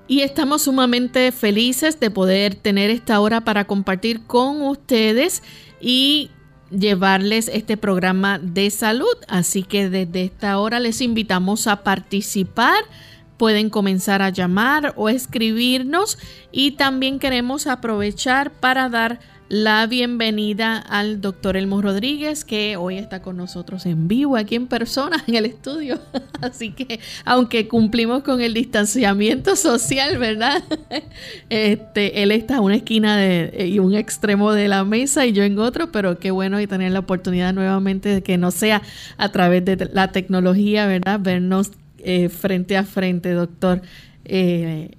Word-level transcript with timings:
Y 0.06 0.22
estamos 0.22 0.64
sumamente 0.64 1.32
felices 1.32 2.00
de 2.00 2.12
poder 2.12 2.54
tener 2.54 2.90
esta 2.90 3.20
hora 3.22 3.42
para 3.42 3.66
compartir 3.66 4.28
con 4.28 4.62
ustedes 4.62 5.42
y 5.80 6.30
llevarles 6.78 7.50
este 7.54 7.78
programa 7.78 8.40
de 8.40 8.70
salud. 8.70 9.16
Así 9.28 9.64
que 9.64 9.90
desde 9.90 10.24
esta 10.24 10.58
hora 10.60 10.80
les 10.80 11.02
invitamos 11.02 11.68
a 11.68 11.84
participar. 11.84 12.84
Pueden 13.38 13.70
comenzar 13.70 14.22
a 14.22 14.30
llamar 14.30 14.94
o 14.96 15.10
escribirnos 15.10 16.18
y 16.52 16.72
también 16.72 17.20
queremos 17.20 17.68
aprovechar 17.68 18.52
para 18.52 18.90
dar 18.90 19.20
la 19.50 19.86
bienvenida 19.88 20.78
al 20.78 21.22
doctor 21.22 21.58
Elmo 21.58 21.82
Rodríguez, 21.82 22.44
que 22.46 22.78
hoy 22.78 22.98
está 22.98 23.22
con 23.22 23.38
nosotros 23.38 23.86
en 23.86 24.08
vivo, 24.08 24.36
aquí 24.36 24.56
en 24.56 24.68
persona, 24.68 25.24
en 25.28 25.36
el 25.36 25.46
estudio. 25.46 26.00
Así 26.42 26.72
que, 26.72 27.00
aunque 27.26 27.68
cumplimos 27.68 28.24
con 28.24 28.42
el 28.42 28.54
distanciamiento 28.54 29.56
social, 29.56 30.18
¿verdad? 30.18 30.64
Este, 31.50 32.24
él 32.24 32.32
está 32.32 32.56
en 32.56 32.62
una 32.62 32.76
esquina 32.76 33.18
de, 33.18 33.68
y 33.68 33.80
un 33.80 33.94
extremo 33.94 34.54
de 34.54 34.68
la 34.68 34.84
mesa 34.84 35.26
y 35.26 35.34
yo 35.34 35.44
en 35.44 35.60
otro, 35.60 35.92
pero 35.92 36.18
qué 36.18 36.32
bueno 36.32 36.60
y 36.60 36.68
tener 36.68 36.92
la 36.92 37.00
oportunidad 37.00 37.54
nuevamente 37.54 38.10
de 38.10 38.24
que 38.24 38.38
no 38.38 38.52
sea 38.52 38.82
a 39.18 39.30
través 39.30 39.64
de 39.66 39.90
la 39.94 40.12
tecnología, 40.12 40.88
¿verdad? 40.88 41.20
Vernos 41.20 41.72
eh, 42.00 42.30
frente 42.30 42.78
a 42.78 42.84
frente, 42.84 43.32
doctor. 43.32 43.82
Eh, 44.26 44.92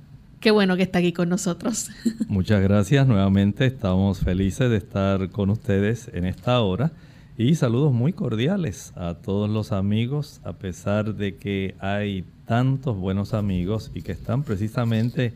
Qué 0.44 0.50
bueno 0.50 0.76
que 0.76 0.82
está 0.82 0.98
aquí 0.98 1.14
con 1.14 1.30
nosotros. 1.30 1.88
Muchas 2.28 2.62
gracias. 2.62 3.06
Nuevamente 3.06 3.64
estamos 3.64 4.18
felices 4.18 4.68
de 4.68 4.76
estar 4.76 5.30
con 5.30 5.48
ustedes 5.48 6.10
en 6.12 6.26
esta 6.26 6.60
hora. 6.60 6.92
Y 7.38 7.54
saludos 7.54 7.94
muy 7.94 8.12
cordiales 8.12 8.92
a 8.94 9.14
todos 9.14 9.48
los 9.48 9.72
amigos, 9.72 10.42
a 10.44 10.52
pesar 10.52 11.14
de 11.14 11.36
que 11.36 11.76
hay 11.78 12.26
tantos 12.44 12.94
buenos 12.94 13.32
amigos 13.32 13.90
y 13.94 14.02
que 14.02 14.12
están 14.12 14.42
precisamente 14.42 15.32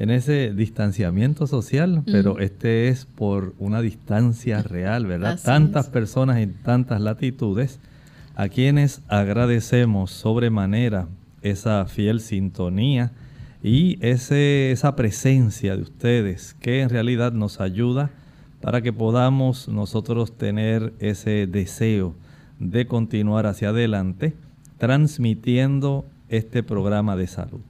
en 0.00 0.10
ese 0.10 0.52
distanciamiento 0.52 1.46
social, 1.46 2.02
pero 2.06 2.40
este 2.40 2.88
es 2.88 3.04
por 3.04 3.54
una 3.60 3.80
distancia 3.80 4.64
real, 4.64 5.06
¿verdad? 5.06 5.38
Tantas 5.40 5.86
personas 5.86 6.38
en 6.38 6.54
tantas 6.54 7.00
latitudes, 7.00 7.78
a 8.34 8.48
quienes 8.48 9.00
agradecemos 9.06 10.10
sobremanera 10.10 11.06
esa 11.40 11.86
fiel 11.86 12.20
sintonía 12.20 13.12
y 13.62 13.98
ese, 14.00 14.72
esa 14.72 14.96
presencia 14.96 15.76
de 15.76 15.82
ustedes 15.82 16.54
que 16.60 16.80
en 16.80 16.88
realidad 16.88 17.32
nos 17.32 17.60
ayuda 17.60 18.10
para 18.60 18.82
que 18.82 18.92
podamos 18.92 19.68
nosotros 19.68 20.36
tener 20.36 20.92
ese 20.98 21.46
deseo 21.46 22.14
de 22.58 22.86
continuar 22.86 23.46
hacia 23.46 23.70
adelante 23.70 24.34
transmitiendo 24.78 26.04
este 26.28 26.62
programa 26.62 27.16
de 27.16 27.26
salud. 27.26 27.60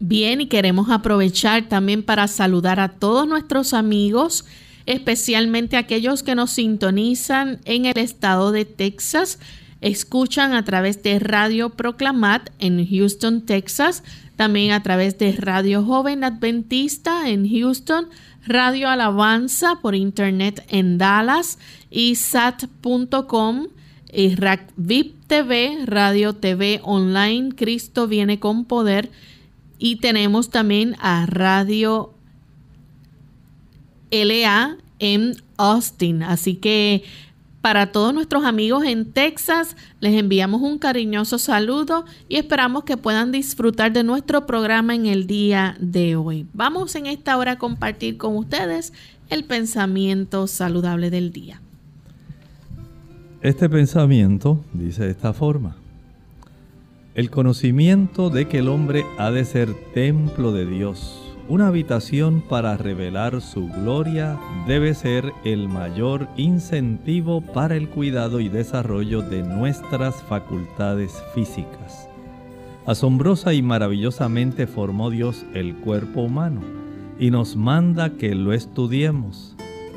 Bien, 0.00 0.40
y 0.40 0.46
queremos 0.46 0.90
aprovechar 0.90 1.68
también 1.68 2.04
para 2.04 2.28
saludar 2.28 2.78
a 2.78 2.88
todos 2.88 3.26
nuestros 3.26 3.74
amigos, 3.74 4.44
especialmente 4.86 5.76
aquellos 5.76 6.22
que 6.22 6.36
nos 6.36 6.50
sintonizan 6.50 7.60
en 7.64 7.84
el 7.84 7.98
estado 7.98 8.52
de 8.52 8.64
Texas, 8.64 9.40
escuchan 9.80 10.54
a 10.54 10.64
través 10.64 11.02
de 11.02 11.18
Radio 11.18 11.70
Proclamat 11.70 12.50
en 12.58 12.86
Houston, 12.86 13.42
Texas, 13.42 14.02
también 14.36 14.72
a 14.72 14.82
través 14.82 15.18
de 15.18 15.32
Radio 15.32 15.84
Joven 15.84 16.24
Adventista 16.24 17.28
en 17.28 17.48
Houston, 17.48 18.08
Radio 18.46 18.88
Alabanza 18.88 19.80
por 19.80 19.94
internet 19.94 20.64
en 20.68 20.98
Dallas 20.98 21.58
y 21.90 22.14
sat.com 22.14 23.66
y 24.12 24.34
VIP 24.76 25.18
TV, 25.26 25.84
Radio 25.84 26.32
TV 26.32 26.80
Online, 26.82 27.50
Cristo 27.54 28.08
viene 28.08 28.40
con 28.40 28.64
poder. 28.64 29.10
Y 29.78 29.96
tenemos 29.96 30.50
también 30.50 30.96
a 30.98 31.26
Radio 31.26 32.14
LA 34.10 34.78
en 34.98 35.36
Austin. 35.58 36.22
Así 36.22 36.56
que 36.56 37.04
para 37.60 37.90
todos 37.90 38.14
nuestros 38.14 38.44
amigos 38.44 38.84
en 38.84 39.12
Texas, 39.12 39.76
les 40.00 40.14
enviamos 40.14 40.62
un 40.62 40.78
cariñoso 40.78 41.38
saludo 41.38 42.04
y 42.28 42.36
esperamos 42.36 42.84
que 42.84 42.96
puedan 42.96 43.32
disfrutar 43.32 43.92
de 43.92 44.04
nuestro 44.04 44.46
programa 44.46 44.94
en 44.94 45.06
el 45.06 45.26
día 45.26 45.76
de 45.80 46.16
hoy. 46.16 46.46
Vamos 46.52 46.94
en 46.94 47.06
esta 47.06 47.36
hora 47.36 47.52
a 47.52 47.58
compartir 47.58 48.16
con 48.16 48.36
ustedes 48.36 48.92
el 49.28 49.44
pensamiento 49.44 50.46
saludable 50.46 51.10
del 51.10 51.32
día. 51.32 51.60
Este 53.42 53.68
pensamiento 53.68 54.64
dice 54.72 55.04
de 55.04 55.10
esta 55.10 55.32
forma. 55.32 55.76
El 57.14 57.30
conocimiento 57.30 58.30
de 58.30 58.46
que 58.46 58.58
el 58.58 58.68
hombre 58.68 59.04
ha 59.18 59.30
de 59.30 59.44
ser 59.44 59.74
templo 59.92 60.52
de 60.52 60.66
Dios 60.66 61.27
una 61.48 61.68
habitación 61.68 62.42
para 62.42 62.76
revelar 62.76 63.40
su 63.40 63.68
gloria 63.68 64.38
debe 64.66 64.92
ser 64.92 65.32
el 65.44 65.68
mayor 65.68 66.28
incentivo 66.36 67.40
para 67.40 67.74
el 67.76 67.88
cuidado 67.88 68.40
y 68.40 68.50
desarrollo 68.50 69.22
de 69.22 69.42
nuestras 69.42 70.22
facultades 70.24 71.22
físicas. 71.34 72.08
Asombrosa 72.84 73.54
y 73.54 73.62
maravillosamente 73.62 74.66
formó 74.66 75.10
Dios 75.10 75.46
el 75.54 75.74
cuerpo 75.76 76.22
humano 76.22 76.60
y 77.18 77.30
nos 77.30 77.56
manda 77.56 78.10
que 78.10 78.34
lo 78.34 78.52
estudiemos, 78.52 79.56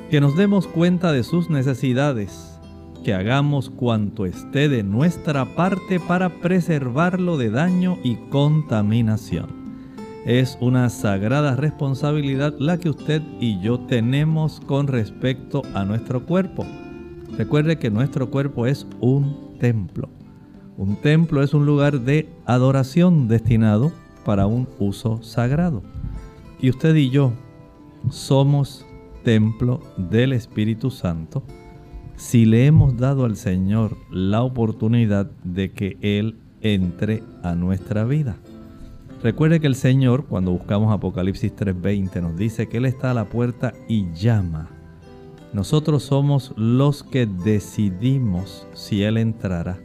que 0.10 0.22
nos 0.22 0.38
demos 0.38 0.68
cuenta 0.68 1.12
de 1.12 1.24
sus 1.24 1.50
necesidades, 1.50 2.60
que 3.04 3.14
hagamos 3.14 3.70
cuanto 3.70 4.26
esté 4.26 4.70
de 4.70 4.84
nuestra 4.84 5.44
parte 5.56 6.00
para 6.00 6.42
preservarlo 6.42 7.38
de 7.38 7.50
daño 7.50 7.98
y 8.04 8.16
contaminación. 8.30 9.61
Es 10.26 10.56
una 10.62 10.88
sagrada 10.90 11.56
responsabilidad 11.56 12.54
la 12.60 12.78
que 12.78 12.92
usted 12.92 13.24
y 13.40 13.60
yo 13.60 13.80
tenemos 13.80 14.60
con 14.60 14.86
respecto 14.86 15.64
a 15.74 15.84
nuestro 15.84 16.28
cuerpo. 16.28 16.64
Recuerde 17.36 17.80
que 17.80 17.90
nuestro 17.90 18.30
cuerpo 18.30 18.68
es 18.68 18.86
un 19.00 19.58
templo. 19.60 20.10
Un 20.78 20.96
templo 20.98 21.42
es 21.42 21.56
un 21.56 21.66
lugar 21.66 22.02
de 22.02 22.30
adoración 22.46 23.28
destinado 23.28 23.92
para 24.24 24.46
un 24.46 24.68
uso 24.78 25.24
sagrado. 25.24 25.82
Y 26.60 26.70
usted 26.70 26.94
y 26.96 27.10
yo 27.10 27.34
somos 28.12 28.86
templo 29.24 29.82
del 29.98 30.34
Espíritu 30.34 30.92
Santo 30.92 31.44
si 32.16 32.46
le 32.46 32.68
hemos 32.68 32.96
dado 32.96 33.26
al 33.26 33.38
Señor 33.38 33.98
la 34.12 34.44
oportunidad 34.44 35.32
de 35.44 35.72
que 35.72 35.98
Él 36.02 36.38
entre 36.62 37.24
a 37.42 37.56
nuestra 37.56 38.04
vida. 38.04 38.38
Recuerde 39.24 39.60
que 39.60 39.68
el 39.68 39.76
Señor, 39.76 40.26
cuando 40.26 40.52
buscamos 40.52 40.92
Apocalipsis 40.92 41.56
3:20, 41.56 42.22
nos 42.22 42.36
dice 42.36 42.68
que 42.68 42.78
Él 42.78 42.86
está 42.86 43.12
a 43.12 43.14
la 43.14 43.26
puerta 43.26 43.74
y 43.88 44.12
llama. 44.14 44.70
Nosotros 45.54 46.04
somos 46.04 46.54
los 46.58 47.04
que 47.04 47.28
decidimos 47.28 48.68
si 48.74 49.04
Él 49.04 49.18
entrará. 49.18 49.78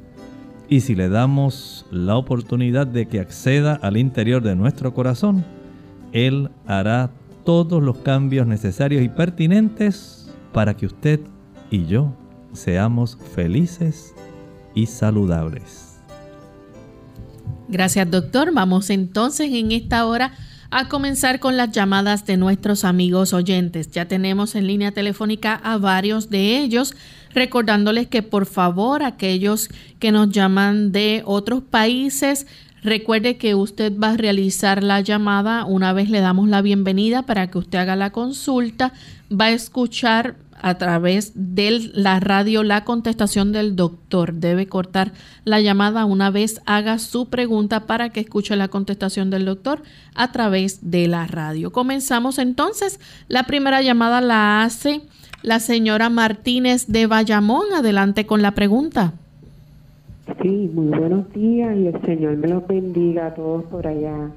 Y 0.69 0.81
si 0.81 0.95
le 0.95 1.11
damos 1.11 1.87
la 1.91 2.17
oportunidad 2.17 2.87
de 2.87 3.07
que 3.07 3.21
acceda 3.21 3.75
al 3.75 3.99
interior 3.99 4.43
de 4.43 4.57
nuestro 4.57 4.95
corazón, 4.95 5.45
Él 6.13 6.51
hará 6.67 7.11
todos 7.45 7.83
los 7.83 7.99
cambios 7.99 8.47
necesarios 8.47 9.03
y 9.03 9.09
pertinentes 9.09 10.33
para 10.53 10.75
que 10.75 10.87
usted 10.87 11.21
y 11.71 11.85
yo 11.85 12.13
seamos 12.53 13.19
felices 13.35 14.15
y 14.75 14.87
saludables. 14.87 15.96
Gracias, 17.69 18.09
doctor. 18.11 18.53
Vamos 18.55 18.91
entonces 18.91 19.53
en 19.53 19.73
esta 19.73 20.07
hora 20.07 20.33
a 20.71 20.89
comenzar 20.89 21.41
con 21.41 21.57
las 21.57 21.73
llamadas 21.73 22.25
de 22.25 22.37
nuestros 22.37 22.85
amigos 22.85 23.33
oyentes. 23.33 23.91
Ya 23.91 24.07
tenemos 24.07 24.55
en 24.55 24.67
línea 24.67 24.93
telefónica 24.93 25.55
a 25.55 25.77
varios 25.77 26.31
de 26.31 26.59
ellos, 26.59 26.95
recordándoles 27.35 28.07
que 28.07 28.23
por 28.23 28.47
favor 28.47 29.03
aquellos 29.03 29.69
que 29.99 30.13
nos 30.13 30.31
llaman 30.31 30.93
de 30.93 31.23
otros 31.25 31.63
países, 31.63 32.47
recuerde 32.83 33.37
que 33.37 33.55
usted 33.55 33.93
va 33.99 34.11
a 34.11 34.17
realizar 34.17 34.83
la 34.83 35.01
llamada 35.01 35.65
una 35.65 35.93
vez 35.93 36.09
le 36.09 36.21
damos 36.21 36.49
la 36.49 36.63
bienvenida 36.63 37.23
para 37.23 37.49
que 37.49 37.59
usted 37.59 37.79
haga 37.79 37.97
la 37.97 38.11
consulta, 38.11 38.93
va 39.31 39.47
a 39.47 39.51
escuchar 39.51 40.37
a 40.61 40.79
través 40.79 41.33
de 41.35 41.91
la 41.95 42.21
radio 42.21 42.63
la 42.63 42.85
contestación 42.85 43.53
del 43.53 43.77
doctor. 43.77 44.35
Debe 44.35 44.67
cortar 44.67 45.13
la 45.45 45.61
llamada 45.61 46.05
una 46.05 46.31
vez 46.31 46.61
haga 46.67 46.99
su 46.99 47.29
pregunta 47.29 47.87
para 47.87 48.11
que 48.11 48.21
escuche 48.21 48.57
la 48.57 48.69
contestación 48.69 49.31
del 49.31 49.45
doctor 49.45 49.83
a 50.15 50.33
través 50.33 50.91
de 50.91 51.09
la 51.09 51.27
radio. 51.27 51.73
Comenzamos 51.73 52.39
entonces. 52.39 53.01
La 53.29 53.45
primera 53.45 53.83
llamada 53.83 54.21
la 54.21 54.63
hace 54.63 55.03
la 55.43 55.61
señora 55.61 56.11
Martínez 56.11 56.87
de 56.87 57.07
Bayamón. 57.07 57.67
Adelante 57.75 58.27
con 58.27 58.43
la 58.43 58.53
pregunta. 58.53 59.15
Sí, 60.43 60.71
muy 60.75 60.87
buenos 60.87 61.33
días 61.33 61.77
y 61.77 61.87
el 61.87 62.01
Señor 62.03 62.37
me 62.37 62.49
los 62.49 62.67
bendiga 62.67 63.29
a 63.29 63.35
todos 63.35 63.65
por 63.67 63.87
allá. 63.87 64.31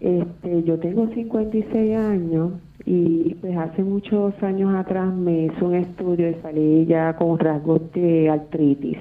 Este, 0.00 0.62
yo 0.64 0.78
tengo 0.78 1.08
56 1.12 1.96
años 1.96 2.52
y 2.84 3.34
pues 3.40 3.56
hace 3.56 3.82
muchos 3.82 4.34
años 4.42 4.74
atrás 4.74 5.12
me 5.12 5.46
hizo 5.46 5.66
un 5.66 5.74
estudio 5.74 6.30
y 6.30 6.34
salí 6.42 6.86
ya 6.86 7.14
con 7.16 7.38
rasgos 7.38 7.80
de 7.92 8.28
artritis. 8.28 8.98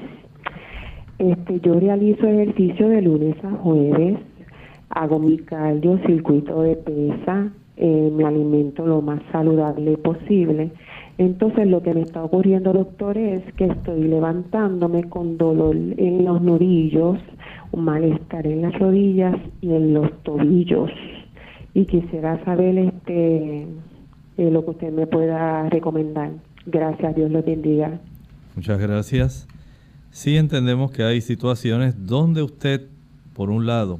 Este, 1.18 1.60
yo 1.60 1.80
realizo 1.80 2.28
ejercicio 2.28 2.90
de 2.90 3.02
lunes 3.02 3.36
a 3.44 3.52
jueves, 3.52 4.18
hago 4.90 5.20
mi 5.20 5.38
cardio, 5.38 6.00
circuito 6.06 6.62
de 6.62 6.76
pesa, 6.76 7.52
eh, 7.78 8.12
me 8.16 8.24
alimento 8.24 8.86
lo 8.86 9.02
más 9.02 9.22
saludable 9.32 9.98
posible. 9.98 10.72
Entonces 11.18 11.68
lo 11.68 11.84
que 11.84 11.94
me 11.94 12.02
está 12.02 12.24
ocurriendo, 12.24 12.74
doctor, 12.74 13.18
es 13.18 13.44
que 13.54 13.66
estoy 13.66 14.04
levantándome 14.04 15.04
con 15.06 15.38
dolor 15.38 15.76
en 15.76 16.26
los 16.26 16.42
nudillos, 16.42 17.20
un 17.72 17.86
malestar 17.86 18.48
en 18.48 18.64
las 18.64 18.78
rodillas 18.80 19.36
y 19.62 19.74
en 19.74 19.94
los 19.94 20.12
tobillos 20.24 20.90
y 21.74 21.86
quisiera 21.86 22.44
saber 22.44 22.78
este 22.78 23.68
eh, 24.38 24.52
lo 24.52 24.64
que 24.66 24.72
usted 24.72 24.92
me 24.92 25.08
pueda 25.08 25.70
recomendar. 25.70 26.32
Gracias, 26.66 27.16
Dios 27.16 27.32
lo 27.32 27.44
bendiga. 27.44 28.00
Muchas 28.56 28.80
gracias. 28.80 29.48
Sí 30.12 30.38
entendemos 30.38 30.92
que 30.92 31.04
hay 31.04 31.22
situaciones 31.22 32.06
donde 32.06 32.44
usted, 32.44 32.88
por 33.34 33.50
un 33.50 33.66
lado, 33.66 34.00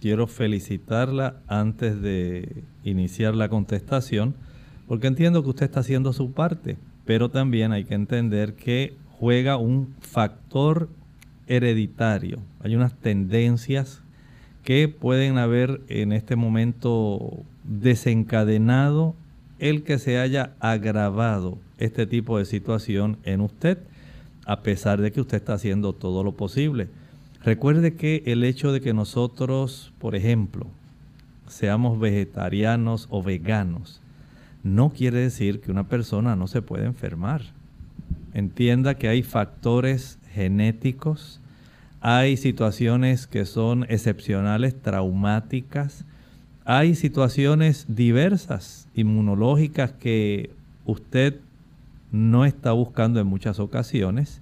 quiero 0.00 0.26
felicitarla 0.26 1.36
antes 1.48 2.00
de 2.00 2.62
iniciar 2.84 3.34
la 3.34 3.48
contestación, 3.48 4.34
porque 4.86 5.06
entiendo 5.06 5.42
que 5.42 5.50
usted 5.50 5.66
está 5.66 5.80
haciendo 5.80 6.12
su 6.12 6.32
parte, 6.32 6.76
pero 7.04 7.30
también 7.30 7.72
hay 7.72 7.84
que 7.84 7.94
entender 7.94 8.54
que 8.54 8.94
juega 9.18 9.56
un 9.56 9.94
factor 10.00 10.88
hereditario. 11.46 12.38
Hay 12.60 12.76
unas 12.76 12.94
tendencias 12.94 14.02
que 14.66 14.88
pueden 14.88 15.38
haber 15.38 15.80
en 15.88 16.10
este 16.10 16.34
momento 16.34 17.44
desencadenado 17.62 19.14
el 19.60 19.84
que 19.84 20.00
se 20.00 20.18
haya 20.18 20.54
agravado 20.58 21.58
este 21.78 22.04
tipo 22.04 22.36
de 22.36 22.46
situación 22.46 23.16
en 23.22 23.42
usted, 23.42 23.78
a 24.44 24.62
pesar 24.62 25.00
de 25.00 25.12
que 25.12 25.20
usted 25.20 25.36
está 25.36 25.54
haciendo 25.54 25.92
todo 25.92 26.24
lo 26.24 26.32
posible. 26.32 26.88
Recuerde 27.44 27.94
que 27.94 28.24
el 28.26 28.42
hecho 28.42 28.72
de 28.72 28.80
que 28.80 28.92
nosotros, 28.92 29.92
por 30.00 30.16
ejemplo, 30.16 30.66
seamos 31.46 32.00
vegetarianos 32.00 33.06
o 33.08 33.22
veganos, 33.22 34.00
no 34.64 34.90
quiere 34.90 35.20
decir 35.20 35.60
que 35.60 35.70
una 35.70 35.84
persona 35.84 36.34
no 36.34 36.48
se 36.48 36.60
puede 36.60 36.86
enfermar. 36.86 37.42
Entienda 38.34 38.96
que 38.96 39.06
hay 39.06 39.22
factores 39.22 40.18
genéticos, 40.34 41.40
hay 42.00 42.36
situaciones 42.36 43.26
que 43.26 43.44
son 43.46 43.84
excepcionales, 43.88 44.80
traumáticas, 44.80 46.04
hay 46.64 46.94
situaciones 46.94 47.86
diversas, 47.88 48.88
inmunológicas 48.94 49.92
que 49.92 50.50
usted 50.84 51.40
no 52.12 52.44
está 52.44 52.72
buscando 52.72 53.20
en 53.20 53.26
muchas 53.26 53.60
ocasiones 53.60 54.40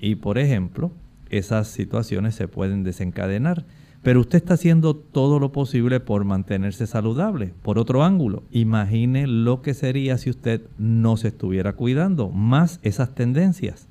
y 0.00 0.16
por 0.16 0.38
ejemplo, 0.38 0.92
esas 1.30 1.68
situaciones 1.68 2.34
se 2.34 2.48
pueden 2.48 2.84
desencadenar. 2.84 3.64
Pero 4.02 4.20
usted 4.20 4.38
está 4.38 4.54
haciendo 4.54 4.94
todo 4.94 5.40
lo 5.40 5.50
posible 5.50 5.98
por 5.98 6.24
mantenerse 6.24 6.86
saludable. 6.86 7.52
Por 7.62 7.78
otro 7.78 8.04
ángulo, 8.04 8.44
imagine 8.52 9.26
lo 9.26 9.60
que 9.60 9.74
sería 9.74 10.18
si 10.18 10.30
usted 10.30 10.62
no 10.78 11.16
se 11.16 11.28
estuviera 11.28 11.72
cuidando, 11.72 12.30
más 12.30 12.78
esas 12.82 13.14
tendencias 13.14 13.88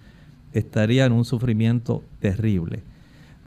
estaría 0.53 1.05
en 1.05 1.11
un 1.11 1.25
sufrimiento 1.25 2.03
terrible. 2.19 2.83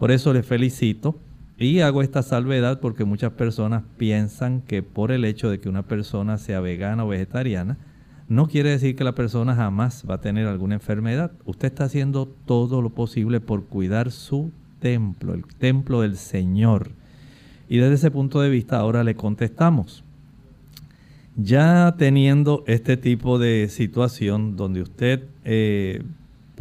Por 0.00 0.12
eso 0.12 0.32
le 0.32 0.42
felicito 0.42 1.18
y 1.58 1.80
hago 1.80 2.00
esta 2.00 2.22
salvedad 2.22 2.80
porque 2.80 3.04
muchas 3.04 3.32
personas 3.32 3.82
piensan 3.98 4.62
que 4.62 4.82
por 4.82 5.12
el 5.12 5.26
hecho 5.26 5.50
de 5.50 5.60
que 5.60 5.68
una 5.68 5.82
persona 5.82 6.38
sea 6.38 6.60
vegana 6.60 7.04
o 7.04 7.08
vegetariana, 7.08 7.76
no 8.26 8.46
quiere 8.46 8.70
decir 8.70 8.96
que 8.96 9.04
la 9.04 9.14
persona 9.14 9.54
jamás 9.54 10.06
va 10.08 10.14
a 10.14 10.20
tener 10.22 10.46
alguna 10.46 10.76
enfermedad. 10.76 11.32
Usted 11.44 11.68
está 11.68 11.84
haciendo 11.84 12.24
todo 12.46 12.80
lo 12.80 12.88
posible 12.88 13.40
por 13.40 13.66
cuidar 13.66 14.10
su 14.10 14.52
templo, 14.78 15.34
el 15.34 15.44
templo 15.44 16.00
del 16.00 16.16
Señor. 16.16 16.92
Y 17.68 17.76
desde 17.76 17.96
ese 17.96 18.10
punto 18.10 18.40
de 18.40 18.48
vista 18.48 18.78
ahora 18.78 19.04
le 19.04 19.16
contestamos. 19.16 20.02
Ya 21.36 21.94
teniendo 21.98 22.64
este 22.66 22.96
tipo 22.96 23.38
de 23.38 23.68
situación 23.68 24.56
donde 24.56 24.80
usted 24.80 25.24
eh, 25.44 26.02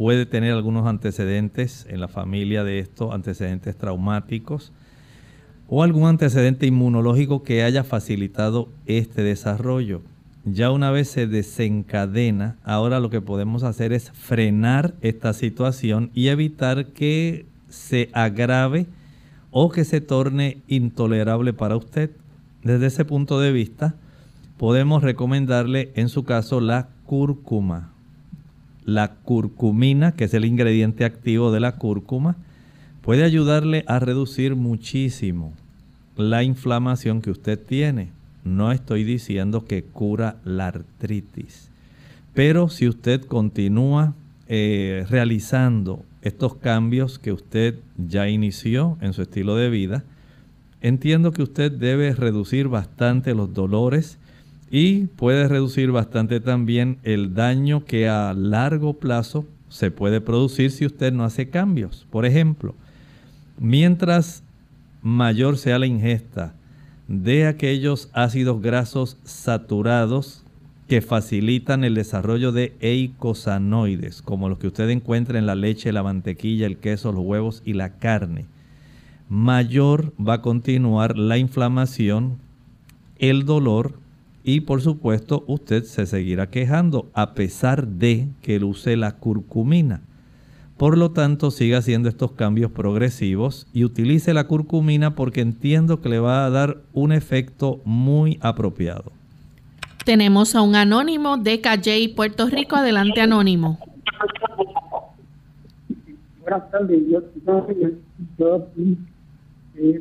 puede 0.00 0.24
tener 0.24 0.54
algunos 0.54 0.86
antecedentes 0.86 1.84
en 1.90 2.00
la 2.00 2.08
familia 2.08 2.64
de 2.64 2.78
esto, 2.78 3.12
antecedentes 3.12 3.76
traumáticos, 3.76 4.72
o 5.68 5.82
algún 5.82 6.08
antecedente 6.08 6.66
inmunológico 6.66 7.42
que 7.42 7.64
haya 7.64 7.84
facilitado 7.84 8.70
este 8.86 9.22
desarrollo. 9.22 10.00
Ya 10.46 10.70
una 10.70 10.90
vez 10.90 11.08
se 11.10 11.26
desencadena, 11.26 12.56
ahora 12.64 12.98
lo 12.98 13.10
que 13.10 13.20
podemos 13.20 13.62
hacer 13.62 13.92
es 13.92 14.10
frenar 14.12 14.94
esta 15.02 15.34
situación 15.34 16.10
y 16.14 16.28
evitar 16.28 16.86
que 16.94 17.44
se 17.68 18.08
agrave 18.14 18.86
o 19.50 19.70
que 19.70 19.84
se 19.84 20.00
torne 20.00 20.62
intolerable 20.66 21.52
para 21.52 21.76
usted. 21.76 22.10
Desde 22.64 22.86
ese 22.86 23.04
punto 23.04 23.38
de 23.38 23.52
vista, 23.52 23.96
podemos 24.56 25.02
recomendarle 25.02 25.92
en 25.94 26.08
su 26.08 26.24
caso 26.24 26.62
la 26.62 26.88
cúrcuma. 27.04 27.92
La 28.90 29.12
curcumina, 29.14 30.16
que 30.16 30.24
es 30.24 30.34
el 30.34 30.44
ingrediente 30.44 31.04
activo 31.04 31.52
de 31.52 31.60
la 31.60 31.76
cúrcuma, 31.76 32.34
puede 33.02 33.22
ayudarle 33.22 33.84
a 33.86 34.00
reducir 34.00 34.56
muchísimo 34.56 35.52
la 36.16 36.42
inflamación 36.42 37.22
que 37.22 37.30
usted 37.30 37.56
tiene. 37.56 38.08
No 38.42 38.72
estoy 38.72 39.04
diciendo 39.04 39.64
que 39.64 39.84
cura 39.84 40.38
la 40.44 40.66
artritis, 40.66 41.70
pero 42.34 42.68
si 42.68 42.88
usted 42.88 43.20
continúa 43.20 44.14
eh, 44.48 45.06
realizando 45.08 46.04
estos 46.22 46.56
cambios 46.56 47.20
que 47.20 47.30
usted 47.30 47.76
ya 47.96 48.28
inició 48.28 48.98
en 49.00 49.12
su 49.12 49.22
estilo 49.22 49.54
de 49.54 49.70
vida, 49.70 50.02
entiendo 50.80 51.30
que 51.30 51.44
usted 51.44 51.70
debe 51.70 52.12
reducir 52.12 52.66
bastante 52.66 53.36
los 53.36 53.54
dolores 53.54 54.18
y 54.70 55.06
puede 55.06 55.48
reducir 55.48 55.90
bastante 55.90 56.40
también 56.40 56.98
el 57.02 57.34
daño 57.34 57.84
que 57.84 58.08
a 58.08 58.32
largo 58.34 58.94
plazo 58.94 59.44
se 59.68 59.90
puede 59.90 60.20
producir 60.20 60.70
si 60.70 60.86
usted 60.86 61.12
no 61.12 61.24
hace 61.24 61.50
cambios. 61.50 62.06
Por 62.10 62.24
ejemplo, 62.24 62.74
mientras 63.58 64.44
mayor 65.02 65.58
sea 65.58 65.78
la 65.78 65.86
ingesta 65.86 66.54
de 67.08 67.46
aquellos 67.46 68.08
ácidos 68.12 68.62
grasos 68.62 69.16
saturados 69.24 70.44
que 70.86 71.00
facilitan 71.00 71.84
el 71.84 71.94
desarrollo 71.94 72.52
de 72.52 72.76
eicosanoides, 72.80 74.22
como 74.22 74.48
los 74.48 74.58
que 74.58 74.68
usted 74.68 74.88
encuentra 74.90 75.38
en 75.38 75.46
la 75.46 75.54
leche, 75.54 75.92
la 75.92 76.02
mantequilla, 76.02 76.66
el 76.66 76.78
queso, 76.78 77.12
los 77.12 77.24
huevos 77.24 77.62
y 77.64 77.74
la 77.74 77.98
carne. 77.98 78.46
Mayor 79.28 80.12
va 80.20 80.34
a 80.34 80.42
continuar 80.42 81.16
la 81.16 81.38
inflamación, 81.38 82.38
el 83.18 83.44
dolor 83.44 83.94
y 84.54 84.60
por 84.60 84.80
supuesto 84.80 85.44
usted 85.46 85.84
se 85.84 86.06
seguirá 86.06 86.50
quejando 86.50 87.08
a 87.14 87.34
pesar 87.34 87.86
de 87.86 88.28
que 88.42 88.56
él 88.56 88.64
use 88.64 88.96
la 88.96 89.12
curcumina. 89.12 90.02
Por 90.76 90.98
lo 90.98 91.12
tanto, 91.12 91.50
siga 91.50 91.78
haciendo 91.78 92.08
estos 92.08 92.32
cambios 92.32 92.72
progresivos 92.72 93.68
y 93.72 93.84
utilice 93.84 94.34
la 94.34 94.48
curcumina 94.48 95.14
porque 95.14 95.40
entiendo 95.40 96.00
que 96.00 96.08
le 96.08 96.18
va 96.18 96.46
a 96.46 96.50
dar 96.50 96.78
un 96.92 97.12
efecto 97.12 97.80
muy 97.84 98.38
apropiado. 98.40 99.12
Tenemos 100.04 100.56
a 100.56 100.62
un 100.62 100.74
anónimo 100.74 101.36
de 101.36 101.60
Calle, 101.60 102.12
Puerto 102.16 102.48
Rico. 102.48 102.76
Adelante, 102.76 103.20
anónimo. 103.20 103.78
Buenas 106.40 106.70
tardes. 106.70 107.02
Yo, 107.08 107.22
yo, 108.38 108.66
mi 108.74 108.96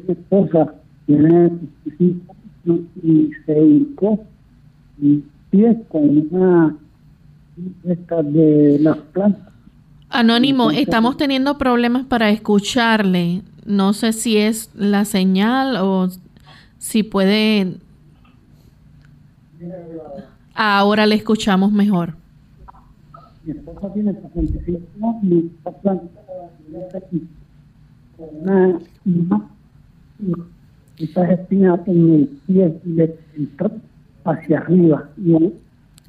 esposa 0.08 0.74
tiene 1.06 1.52
y 3.04 3.32
se 3.46 3.62
hincó 3.62 4.20
y 4.20 4.20
pies 4.26 4.39
con 5.90 6.30
una 6.34 6.76
de 8.24 8.78
las 8.80 8.98
plantas 8.98 9.50
Anónimo, 10.10 10.72
estamos 10.72 11.18
teniendo 11.18 11.60
problemas 11.60 12.04
para 12.04 12.32
escucharle. 12.32 13.44
No 13.66 13.94
sé 13.94 14.12
si 14.12 14.38
es 14.38 14.72
la 14.74 15.06
señal 15.06 15.78
o 15.78 16.10
si 16.80 17.04
puede... 17.04 17.78
Ahora 20.56 21.06
le 21.06 21.14
escuchamos 21.14 21.72
mejor. 21.72 22.16
Mi 23.44 23.52
esposa 23.52 23.94
tiene 23.94 24.14
65 24.14 25.20
y 25.24 25.52
está 25.58 25.72
plantada 25.72 26.20
una 28.18 28.80
esa 30.98 31.32
espina 31.32 31.82
en 31.86 32.14
el 32.14 32.28
pie 32.46 32.80
le 32.84 33.16
entró 33.38 33.72
hacia 34.32 34.60
arriba 34.60 35.10
y 35.18 35.54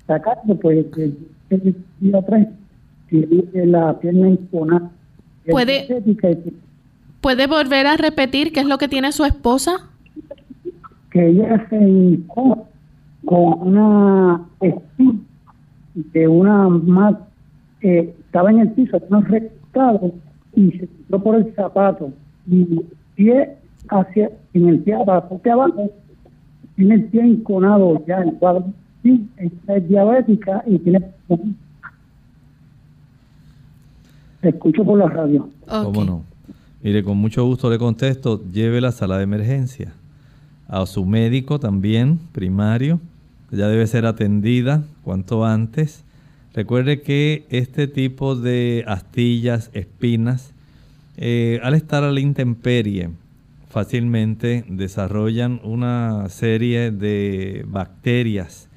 sacando 0.07 0.57
pues 0.57 0.87
el 0.97 1.77
día 2.01 2.19
atrás 2.19 2.47
la 3.11 3.99
pierna 3.99 4.37
¿Puede, 5.49 6.03
¿Puede 7.21 7.47
volver 7.47 7.87
a 7.87 7.97
repetir 7.97 8.53
qué 8.53 8.61
es 8.61 8.67
lo 8.67 8.79
que 8.79 8.89
tiene 8.89 9.13
su 9.13 9.25
esposa? 9.25 9.73
Que 11.11 11.29
ella 11.29 11.67
se 11.69 11.77
hincó 11.77 12.69
con 13.25 13.69
una 13.69 14.47
de 15.95 16.29
una 16.29 16.69
más, 16.69 17.15
eh, 17.83 18.15
estaba 18.27 18.51
en 18.51 18.61
el 18.61 18.71
piso, 18.71 19.01
no 19.11 19.21
rectado, 19.23 20.13
y 20.55 20.71
se 20.73 20.85
entró 20.85 21.23
por 21.23 21.37
el 21.37 21.53
zapato, 21.55 22.13
y 22.47 22.81
pie 23.17 23.57
hacia, 23.89 24.31
en 24.55 24.69
el 24.69 24.79
pie 24.81 24.95
abajo, 24.95 25.41
abajo, 25.45 25.91
tiene 26.81 26.95
el 26.95 27.05
pie 27.05 27.21
enconado 27.21 28.03
ya, 28.07 28.23
el 28.23 28.33
cuadro, 28.35 28.73
sí, 29.03 29.29
es 29.37 29.89
diabética 29.89 30.65
y 30.67 30.79
tiene 30.79 31.05
escucho 34.41 34.83
por 34.83 34.99
la 34.99 35.07
radio. 35.07 35.51
¿Cómo 35.69 36.05
no? 36.07 36.25
Mire, 36.83 37.05
con 37.05 37.19
mucho 37.19 37.45
gusto 37.45 37.69
le 37.69 37.79
contesto, 37.79 38.43
lleve 38.51 38.81
la 38.81 38.93
sala 38.93 39.19
de 39.19 39.25
emergencia. 39.25 39.93
A 40.69 40.87
su 40.87 41.05
médico 41.05 41.61
también, 41.61 42.19
primario, 42.33 42.99
ya 43.51 43.69
debe 43.69 43.87
ser 43.87 44.07
atendida 44.07 44.83
cuanto 45.05 45.45
antes. 45.45 46.03
Recuerde 46.55 47.03
que 47.03 47.45
este 47.51 47.89
tipo 47.89 48.37
de 48.37 48.85
astillas, 48.87 49.71
espinas, 49.75 50.55
eh, 51.19 51.61
al 51.63 51.75
estar 51.75 52.05
a 52.05 52.11
la 52.11 52.21
intemperie, 52.21 53.11
fácilmente 53.71 54.65
desarrollan 54.69 55.61
una 55.65 56.29
serie 56.29 56.91
de 56.91 57.65
bacterias 57.67 58.69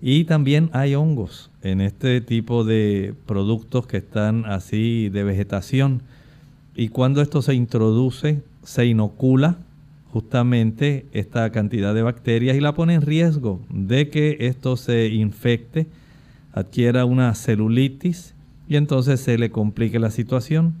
y 0.00 0.24
también 0.24 0.70
hay 0.72 0.94
hongos 0.94 1.50
en 1.62 1.80
este 1.80 2.20
tipo 2.20 2.64
de 2.64 3.14
productos 3.26 3.86
que 3.86 3.96
están 3.96 4.44
así 4.46 5.08
de 5.08 5.24
vegetación. 5.24 6.02
Y 6.76 6.88
cuando 6.88 7.20
esto 7.20 7.42
se 7.42 7.54
introduce, 7.54 8.42
se 8.62 8.86
inocula 8.86 9.56
justamente 10.12 11.06
esta 11.12 11.50
cantidad 11.50 11.94
de 11.94 12.02
bacterias 12.02 12.56
y 12.56 12.60
la 12.60 12.74
pone 12.74 12.94
en 12.94 13.02
riesgo 13.02 13.60
de 13.70 14.08
que 14.08 14.36
esto 14.40 14.76
se 14.76 15.08
infecte, 15.08 15.86
adquiera 16.52 17.04
una 17.04 17.34
celulitis 17.34 18.34
y 18.68 18.76
entonces 18.76 19.20
se 19.20 19.36
le 19.36 19.50
complique 19.50 19.98
la 19.98 20.10
situación. 20.10 20.74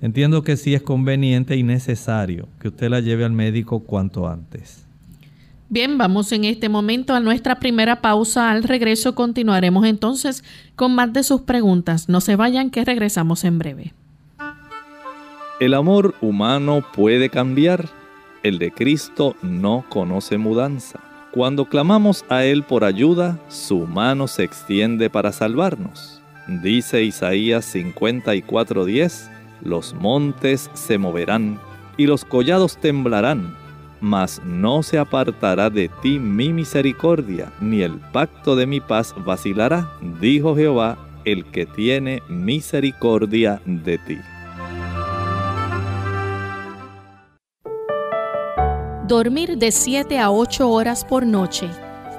Entiendo 0.00 0.42
que 0.42 0.56
sí 0.56 0.74
es 0.74 0.82
conveniente 0.82 1.56
y 1.56 1.62
necesario 1.62 2.48
que 2.60 2.68
usted 2.68 2.88
la 2.88 3.00
lleve 3.00 3.24
al 3.24 3.32
médico 3.32 3.80
cuanto 3.80 4.28
antes. 4.28 4.84
Bien, 5.68 5.96
vamos 5.98 6.30
en 6.32 6.44
este 6.44 6.68
momento 6.68 7.14
a 7.14 7.20
nuestra 7.20 7.58
primera 7.58 8.00
pausa. 8.00 8.50
Al 8.50 8.62
regreso 8.62 9.14
continuaremos 9.14 9.86
entonces 9.86 10.44
con 10.76 10.94
más 10.94 11.12
de 11.12 11.22
sus 11.22 11.40
preguntas. 11.40 12.08
No 12.08 12.20
se 12.20 12.36
vayan 12.36 12.70
que 12.70 12.84
regresamos 12.84 13.44
en 13.44 13.58
breve. 13.58 13.94
El 15.60 15.74
amor 15.74 16.14
humano 16.20 16.84
puede 16.94 17.30
cambiar. 17.30 17.88
El 18.42 18.58
de 18.58 18.72
Cristo 18.72 19.36
no 19.42 19.84
conoce 19.88 20.36
mudanza. 20.36 21.00
Cuando 21.32 21.64
clamamos 21.64 22.24
a 22.28 22.44
Él 22.44 22.62
por 22.62 22.84
ayuda, 22.84 23.40
su 23.48 23.86
mano 23.86 24.28
se 24.28 24.44
extiende 24.44 25.10
para 25.10 25.32
salvarnos. 25.32 26.20
Dice 26.46 27.02
Isaías 27.02 27.74
54:10, 27.74 29.30
los 29.62 29.94
montes 29.94 30.70
se 30.74 30.98
moverán 30.98 31.60
y 31.96 32.06
los 32.06 32.24
collados 32.24 32.76
temblarán 32.76 33.64
mas 34.04 34.42
no 34.44 34.82
se 34.82 34.98
apartará 34.98 35.70
de 35.70 35.88
ti 36.02 36.18
mi 36.18 36.52
misericordia, 36.52 37.50
ni 37.58 37.80
el 37.80 37.98
pacto 38.12 38.54
de 38.54 38.66
mi 38.66 38.78
paz 38.78 39.14
vacilará, 39.24 39.90
dijo 40.20 40.54
Jehová 40.54 40.98
el 41.24 41.46
que 41.46 41.64
tiene 41.64 42.22
misericordia 42.28 43.62
de 43.64 43.96
ti. 43.96 44.18
Dormir 49.08 49.56
de 49.56 49.72
7 49.72 50.18
a 50.18 50.30
8 50.30 50.70
horas 50.70 51.02
por 51.06 51.24
noche, 51.24 51.70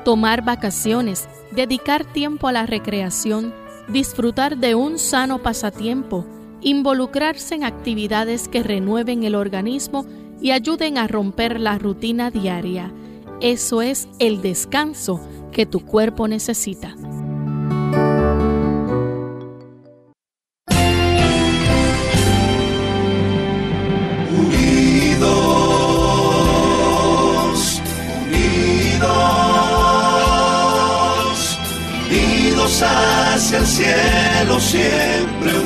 tomar 0.04 0.44
vacaciones, 0.44 1.30
dedicar 1.51 2.04
tiempo 2.04 2.48
a 2.48 2.51
la 2.51 2.65
recreación, 2.65 3.54
disfrutar 3.89 4.58
de 4.58 4.74
un 4.74 4.98
sano 4.98 5.38
pasatiempo, 5.44 6.25
involucrarse 6.65 7.55
en 7.55 7.63
actividades 7.63 8.50
que 8.50 8.63
renueven 8.63 9.24
el 9.24 9.36
organismo 9.36 10.05
y 10.41 10.50
ayuden 10.51 10.98
a 10.98 11.07
romper 11.07 11.60
la 11.60 11.77
rutina 11.77 12.31
diaria. 12.31 12.91
Eso 13.39 13.84
es 13.84 14.10
el 14.17 14.41
descanso 14.41 15.22
que 15.51 15.67
tu 15.67 15.86
cuerpo 15.86 16.27
necesita. 16.27 16.95
Unidos, 26.45 27.81
unidos, 28.25 29.10
unidos 32.10 32.81
hacia 32.81 33.60
el 33.60 33.67
cielo, 33.67 34.60
siempre 34.60 35.64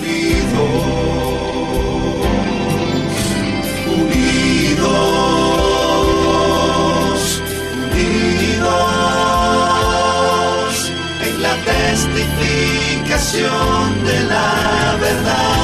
testificación 12.05 14.03
de 14.05 14.23
la 14.23 14.95
verdad, 15.01 15.59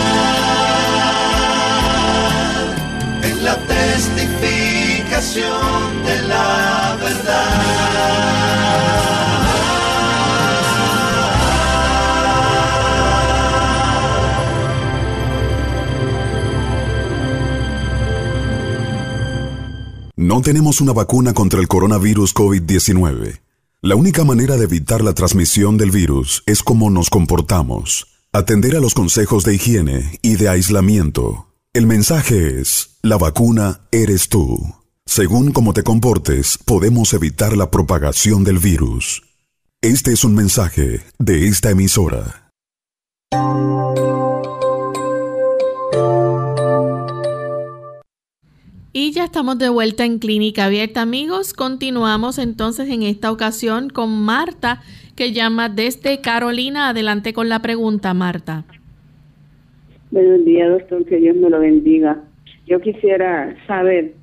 en 3.23 3.43
la 3.43 3.57
testificación 3.57 6.03
de 6.05 6.21
la 6.23 6.97
verdad. 7.01 8.25
No 20.17 20.41
tenemos 20.41 20.81
una 20.81 20.91
vacuna 20.91 21.33
contra 21.33 21.59
el 21.59 21.67
coronavirus 21.67 22.33
COVID-19. 22.33 23.44
La 23.85 23.95
única 23.95 24.23
manera 24.23 24.57
de 24.57 24.63
evitar 24.63 25.03
la 25.03 25.13
transmisión 25.13 25.77
del 25.77 25.91
virus 25.91 26.41
es 26.47 26.63
cómo 26.63 26.89
nos 26.89 27.11
comportamos. 27.11 28.07
Atender 28.31 28.75
a 28.75 28.79
los 28.79 28.95
consejos 28.95 29.43
de 29.43 29.53
higiene 29.53 30.17
y 30.23 30.37
de 30.37 30.49
aislamiento. 30.49 31.53
El 31.71 31.85
mensaje 31.85 32.59
es, 32.59 32.97
la 33.03 33.19
vacuna 33.19 33.81
eres 33.91 34.27
tú. 34.27 34.57
Según 35.05 35.51
cómo 35.51 35.73
te 35.73 35.83
comportes, 35.83 36.57
podemos 36.65 37.13
evitar 37.13 37.55
la 37.55 37.69
propagación 37.69 38.43
del 38.43 38.57
virus. 38.57 39.21
Este 39.83 40.13
es 40.13 40.23
un 40.23 40.33
mensaje 40.33 41.03
de 41.19 41.47
esta 41.47 41.69
emisora. 41.69 42.49
Y 48.97 49.11
ya 49.11 49.25
estamos 49.25 49.59
de 49.59 49.67
vuelta 49.67 50.05
en 50.05 50.19
Clínica 50.19 50.67
Abierta, 50.67 51.01
amigos. 51.01 51.53
Continuamos 51.53 52.39
entonces 52.39 52.89
en 52.89 53.03
esta 53.03 53.29
ocasión 53.29 53.89
con 53.89 54.23
Marta, 54.23 54.83
que 55.17 55.33
llama 55.33 55.67
desde 55.67 56.21
Carolina. 56.21 56.87
Adelante 56.87 57.33
con 57.33 57.49
la 57.49 57.61
pregunta, 57.61 58.13
Marta. 58.13 58.63
Buenos 60.11 60.45
días, 60.45 60.69
doctor, 60.69 61.03
que 61.03 61.17
Dios 61.17 61.35
me 61.35 61.49
lo 61.49 61.59
bendiga. 61.59 62.23
Yo 62.67 62.79
quisiera 62.79 63.57
saber 63.67 64.13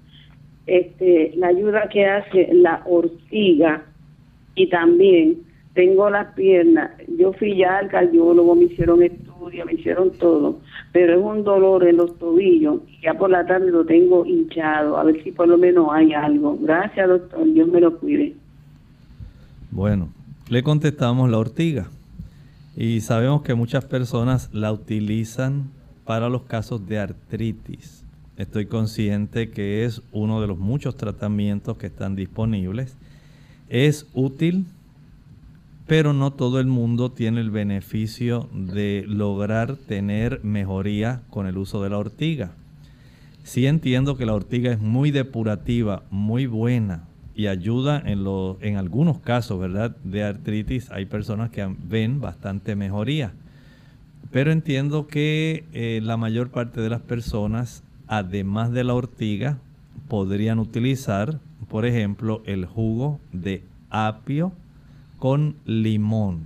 este, 0.66 1.34
la 1.36 1.48
ayuda 1.48 1.90
que 1.90 2.06
hace 2.06 2.48
la 2.54 2.80
ortiga 2.86 3.84
y 4.54 4.70
también 4.70 5.36
tengo 5.74 6.10
las 6.10 6.34
piernas. 6.34 6.90
Yo 7.18 7.32
fui 7.32 7.56
ya 7.56 7.78
al 7.78 7.88
cardiólogo, 7.88 8.54
me 8.54 8.64
hicieron 8.64 9.02
estudios, 9.02 9.66
me 9.66 9.74
hicieron 9.74 10.10
todo, 10.12 10.60
pero 10.92 11.14
es 11.14 11.20
un 11.24 11.44
dolor 11.44 11.86
en 11.86 11.96
los 11.96 12.18
tobillos. 12.18 12.80
Ya 13.02 13.14
por 13.14 13.30
la 13.30 13.46
tarde 13.46 13.70
lo 13.70 13.84
tengo 13.84 14.24
hinchado, 14.26 14.96
a 14.98 15.04
ver 15.04 15.22
si 15.22 15.32
por 15.32 15.48
lo 15.48 15.58
menos 15.58 15.88
hay 15.90 16.12
algo. 16.12 16.58
Gracias, 16.60 17.08
doctor, 17.08 17.44
Dios 17.52 17.68
me 17.68 17.80
lo 17.80 17.98
cuide. 17.98 18.34
Bueno, 19.70 20.10
le 20.48 20.62
contestamos 20.62 21.30
la 21.30 21.38
ortiga. 21.38 21.88
Y 22.76 23.00
sabemos 23.00 23.42
que 23.42 23.54
muchas 23.54 23.84
personas 23.84 24.48
la 24.52 24.72
utilizan 24.72 25.70
para 26.04 26.28
los 26.28 26.42
casos 26.42 26.86
de 26.86 26.98
artritis. 26.98 28.04
Estoy 28.36 28.66
consciente 28.66 29.50
que 29.50 29.84
es 29.84 30.02
uno 30.10 30.40
de 30.40 30.46
los 30.46 30.58
muchos 30.58 30.96
tratamientos 30.96 31.76
que 31.76 31.86
están 31.86 32.16
disponibles. 32.16 32.96
Es 33.68 34.08
útil, 34.14 34.64
pero 35.86 36.12
no 36.12 36.32
todo 36.32 36.60
el 36.60 36.66
mundo 36.66 37.10
tiene 37.10 37.40
el 37.40 37.50
beneficio 37.50 38.48
de 38.52 39.04
lograr 39.06 39.76
tener 39.76 40.40
mejoría 40.44 41.22
con 41.30 41.46
el 41.46 41.58
uso 41.58 41.82
de 41.82 41.90
la 41.90 41.98
ortiga. 41.98 42.52
Sí 43.42 43.66
entiendo 43.66 44.16
que 44.16 44.26
la 44.26 44.34
ortiga 44.34 44.72
es 44.72 44.80
muy 44.80 45.10
depurativa, 45.10 46.04
muy 46.10 46.46
buena 46.46 47.04
y 47.34 47.46
ayuda 47.48 48.00
en, 48.04 48.24
en 48.60 48.76
algunos 48.76 49.18
casos, 49.18 49.58
¿verdad? 49.58 49.96
De 50.04 50.22
artritis 50.22 50.90
hay 50.90 51.06
personas 51.06 51.50
que 51.50 51.68
ven 51.88 52.20
bastante 52.20 52.76
mejoría. 52.76 53.32
Pero 54.30 54.52
entiendo 54.52 55.08
que 55.08 55.64
eh, 55.72 56.00
la 56.02 56.16
mayor 56.16 56.50
parte 56.50 56.80
de 56.80 56.90
las 56.90 57.02
personas, 57.02 57.82
además 58.06 58.70
de 58.70 58.84
la 58.84 58.94
ortiga, 58.94 59.58
podrían 60.08 60.58
utilizar, 60.58 61.40
por 61.68 61.84
ejemplo, 61.84 62.42
el 62.46 62.64
jugo 62.64 63.18
de 63.32 63.62
apio 63.90 64.52
con 65.22 65.54
limón. 65.66 66.40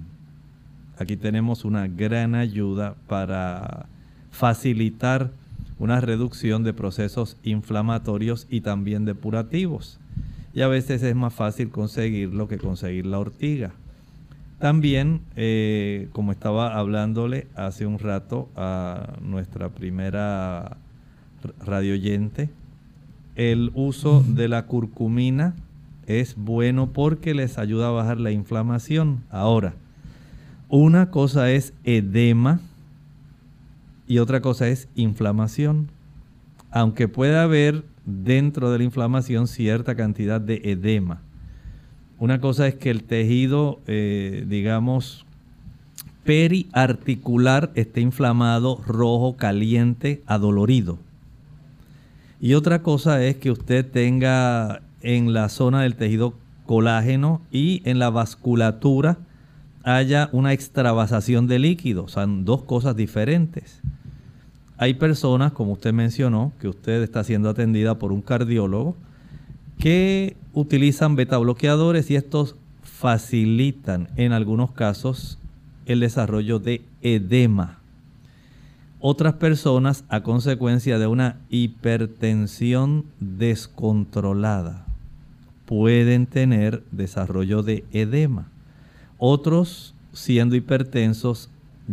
Aquí 0.98 1.16
tenemos 1.16 1.64
una 1.64 1.88
gran 1.88 2.34
ayuda 2.34 2.94
para 3.06 3.86
facilitar 4.30 5.30
una 5.78 6.02
reducción 6.02 6.62
de 6.62 6.74
procesos 6.74 7.38
inflamatorios 7.42 8.46
y 8.50 8.60
también 8.60 9.06
depurativos. 9.06 9.98
Y 10.52 10.60
a 10.60 10.68
veces 10.68 11.02
es 11.02 11.16
más 11.16 11.32
fácil 11.32 11.70
conseguirlo 11.70 12.48
que 12.48 12.58
conseguir 12.58 13.06
la 13.06 13.18
ortiga. 13.18 13.72
También, 14.58 15.22
eh, 15.36 16.10
como 16.12 16.30
estaba 16.30 16.76
hablándole 16.76 17.46
hace 17.54 17.86
un 17.86 17.98
rato 17.98 18.50
a 18.56 19.14
nuestra 19.22 19.70
primera 19.70 20.76
radioyente, 21.64 22.50
el 23.36 23.70
uso 23.72 24.22
de 24.22 24.48
la 24.48 24.66
curcumina 24.66 25.54
es 26.06 26.36
bueno 26.36 26.92
porque 26.92 27.34
les 27.34 27.58
ayuda 27.58 27.88
a 27.88 27.92
bajar 27.92 28.20
la 28.20 28.30
inflamación. 28.30 29.24
Ahora, 29.30 29.74
una 30.68 31.10
cosa 31.10 31.50
es 31.50 31.72
edema 31.84 32.60
y 34.06 34.18
otra 34.18 34.40
cosa 34.40 34.68
es 34.68 34.88
inflamación. 34.94 35.88
Aunque 36.70 37.08
pueda 37.08 37.42
haber 37.42 37.84
dentro 38.04 38.70
de 38.70 38.78
la 38.78 38.84
inflamación 38.84 39.48
cierta 39.48 39.94
cantidad 39.94 40.40
de 40.40 40.60
edema. 40.64 41.20
Una 42.18 42.40
cosa 42.40 42.66
es 42.66 42.76
que 42.76 42.90
el 42.90 43.02
tejido, 43.02 43.80
eh, 43.86 44.44
digamos, 44.48 45.26
periarticular 46.24 47.70
esté 47.74 48.00
inflamado, 48.00 48.80
rojo, 48.86 49.36
caliente, 49.36 50.22
adolorido. 50.26 50.98
Y 52.40 52.54
otra 52.54 52.82
cosa 52.82 53.22
es 53.24 53.36
que 53.36 53.50
usted 53.50 53.86
tenga 53.86 54.82
en 55.06 55.32
la 55.32 55.48
zona 55.48 55.82
del 55.82 55.94
tejido 55.94 56.34
colágeno 56.66 57.40
y 57.52 57.80
en 57.84 58.00
la 58.00 58.10
vasculatura 58.10 59.18
haya 59.84 60.28
una 60.32 60.52
extravasación 60.52 61.46
de 61.46 61.60
líquido. 61.60 62.08
Son 62.08 62.44
dos 62.44 62.64
cosas 62.64 62.96
diferentes. 62.96 63.80
Hay 64.78 64.94
personas, 64.94 65.52
como 65.52 65.72
usted 65.72 65.92
mencionó, 65.92 66.52
que 66.60 66.66
usted 66.66 67.02
está 67.02 67.22
siendo 67.22 67.48
atendida 67.48 68.00
por 68.00 68.10
un 68.10 68.20
cardiólogo, 68.20 68.96
que 69.78 70.36
utilizan 70.52 71.14
beta 71.14 71.38
bloqueadores 71.38 72.10
y 72.10 72.16
estos 72.16 72.56
facilitan 72.82 74.08
en 74.16 74.32
algunos 74.32 74.72
casos 74.72 75.38
el 75.86 76.00
desarrollo 76.00 76.58
de 76.58 76.82
edema. 77.00 77.78
Otras 78.98 79.34
personas 79.34 80.02
a 80.08 80.24
consecuencia 80.24 80.98
de 80.98 81.06
una 81.06 81.36
hipertensión 81.48 83.04
descontrolada 83.20 84.85
pueden 85.66 86.26
tener 86.26 86.82
desarrollo 86.90 87.62
de 87.62 87.84
edema. 87.92 88.48
Otros, 89.18 89.94
siendo 90.12 90.56
hipertensos, 90.56 91.50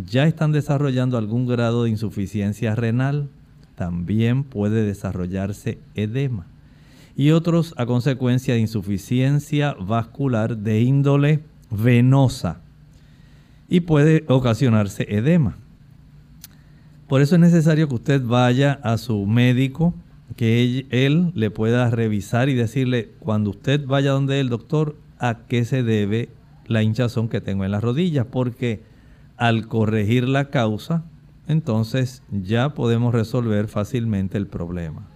ya 0.10 0.26
están 0.26 0.52
desarrollando 0.52 1.18
algún 1.18 1.46
grado 1.46 1.84
de 1.84 1.90
insuficiencia 1.90 2.76
renal. 2.76 3.30
También 3.76 4.44
puede 4.44 4.86
desarrollarse 4.86 5.80
edema. 5.96 6.46
Y 7.16 7.32
otros 7.32 7.74
a 7.78 7.86
consecuencia 7.86 8.54
de 8.54 8.62
insuficiencia 8.62 9.76
vascular 9.80 10.58
de 10.58 10.82
índole 10.82 11.42
venosa. 11.70 12.60
y 13.70 13.80
puede 13.80 14.24
ocasionarse 14.28 15.08
edema. 15.10 15.56
Por 17.08 17.22
eso 17.22 17.36
es 17.36 17.42
necesario 17.42 17.88
que 17.88 17.96
usted 17.96 18.22
vaya 18.22 18.80
a 18.84 18.98
su 18.98 19.26
médico, 19.26 19.96
que 20.36 20.86
él, 20.90 21.32
le 21.36 21.52
pueda 21.52 21.90
revisar 21.90 22.50
y 22.50 22.56
decirle 22.56 23.10
cuando 23.20 23.52
usted 23.52 23.86
vaya 23.86 24.12
donde 24.12 24.40
el 24.40 24.50
doctor 24.50 24.96
a 25.20 25.40
qué 25.48 25.66
se 25.66 25.84
debe 25.84 26.30
la 26.68 26.84
hinchazón 26.84 27.30
que 27.30 27.42
tengo 27.42 27.66
en 27.66 27.72
las 27.72 27.84
rodillas, 27.84 28.26
porque 28.26 28.82
al 29.38 29.68
corregir 29.68 30.28
la 30.28 30.50
causa, 30.50 31.04
entonces 31.48 32.24
ya 32.32 32.74
podemos 32.74 33.14
resolver 33.14 33.68
fácilmente 33.68 34.38
el 34.38 34.48
problema. 34.48 35.08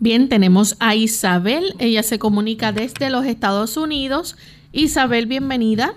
Bien, 0.00 0.28
tenemos 0.28 0.76
a 0.78 0.94
Isabel, 0.94 1.74
ella 1.80 2.04
se 2.04 2.18
comunica 2.18 2.70
desde 2.70 3.10
los 3.10 3.26
Estados 3.26 3.76
Unidos. 3.76 4.36
Isabel, 4.72 5.26
bienvenida. 5.26 5.94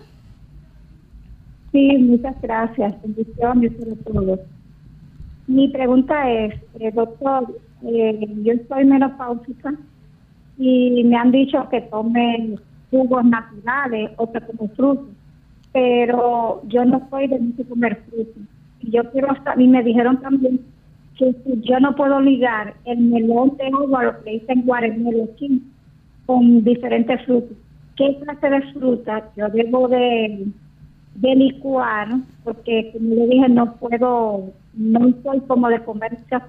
Sí, 1.72 1.98
muchas 2.00 2.42
gracias. 2.42 2.96
Bendiciones 3.04 3.72
para 3.74 3.96
todos. 3.96 4.40
Mi 5.48 5.68
pregunta 5.70 6.32
es, 6.32 6.56
eh, 6.80 6.92
doctor, 6.94 7.56
eh, 7.84 8.28
yo 8.44 8.54
estoy 8.54 8.86
menopáusica 8.86 9.74
y 10.58 11.04
me 11.04 11.16
han 11.16 11.32
dicho 11.32 11.68
que 11.70 11.82
tome 11.82 12.56
jugos 12.90 13.26
naturales 13.26 14.12
o 14.18 14.32
que 14.32 14.42
como 14.42 14.70
frutos, 14.70 15.08
pero 15.72 16.62
yo 16.68 16.86
no 16.86 17.08
soy 17.10 17.28
de 17.28 17.40
mucho 17.40 17.68
comer 17.68 18.02
frutos. 18.10 18.44
Y 18.82 18.92
yo 18.92 19.10
quiero 19.12 19.32
hasta, 19.32 19.60
y 19.62 19.68
me 19.68 19.84
dijeron 19.84 20.20
también 20.22 20.60
que 21.18 21.34
yo 21.62 21.80
no 21.80 21.96
puedo 21.96 22.20
ligar 22.20 22.74
el 22.86 23.00
melón 23.00 23.56
de 23.58 23.68
agua, 23.68 24.04
lo 24.04 24.24
que 24.24 24.32
dicen 24.32 24.64
guarenero 24.64 25.26
aquí, 25.34 25.64
con 26.26 26.64
diferentes 26.64 27.24
frutos. 27.26 27.58
¿Qué 27.96 28.18
clase 28.24 28.50
de 28.50 28.74
fruta 28.74 29.30
yo 29.36 29.48
debo 29.50 29.88
de 29.88 30.48
de 31.16 31.36
licuar, 31.36 32.10
porque 32.44 32.92
como 32.94 33.16
le 33.16 33.28
dije, 33.28 33.50
no 33.50 33.76
puedo, 33.76 34.52
no 34.74 35.14
soy 35.24 35.40
como 35.42 35.70
de 35.70 35.84
comer 35.84 36.18
mucha 36.20 36.40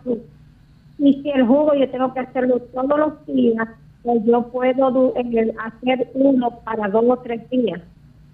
Y 0.98 1.22
si 1.22 1.30
el 1.30 1.46
jugo 1.46 1.74
yo 1.74 1.88
tengo 1.90 2.12
que 2.14 2.20
hacerlo 2.20 2.60
todos 2.72 2.98
los 2.98 3.26
días, 3.26 3.68
pues 4.02 4.22
yo 4.24 4.48
puedo 4.50 5.14
hacer 5.14 6.10
uno 6.14 6.60
para 6.64 6.88
dos 6.88 7.04
o 7.08 7.16
tres 7.18 7.48
días. 7.50 7.80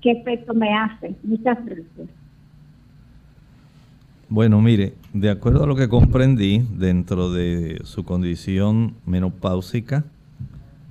¿Qué 0.01 0.13
efecto 0.13 0.55
me 0.55 0.73
hace? 0.75 1.15
Muchas 1.23 1.65
gracias. 1.65 2.09
Bueno, 4.31 4.61
mire, 4.61 4.93
de 5.15 5.31
acuerdo 5.31 5.65
a 5.65 5.67
lo 5.67 5.75
que 5.75 5.89
comprendí 5.89 6.63
dentro 6.77 7.33
de 7.33 7.81
su 7.85 8.05
condición 8.05 8.95
menopáusica, 9.07 10.05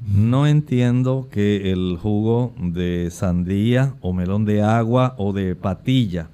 no 0.08 0.48
entiendo 0.48 1.28
que 1.32 1.72
el 1.72 1.98
jugo 2.02 2.54
de 2.60 3.10
sandía 3.12 3.94
o 4.02 4.14
melón 4.14 4.46
de 4.46 4.64
agua 4.64 5.14
o 5.18 5.34
de 5.34 5.56
patilla 5.56 6.30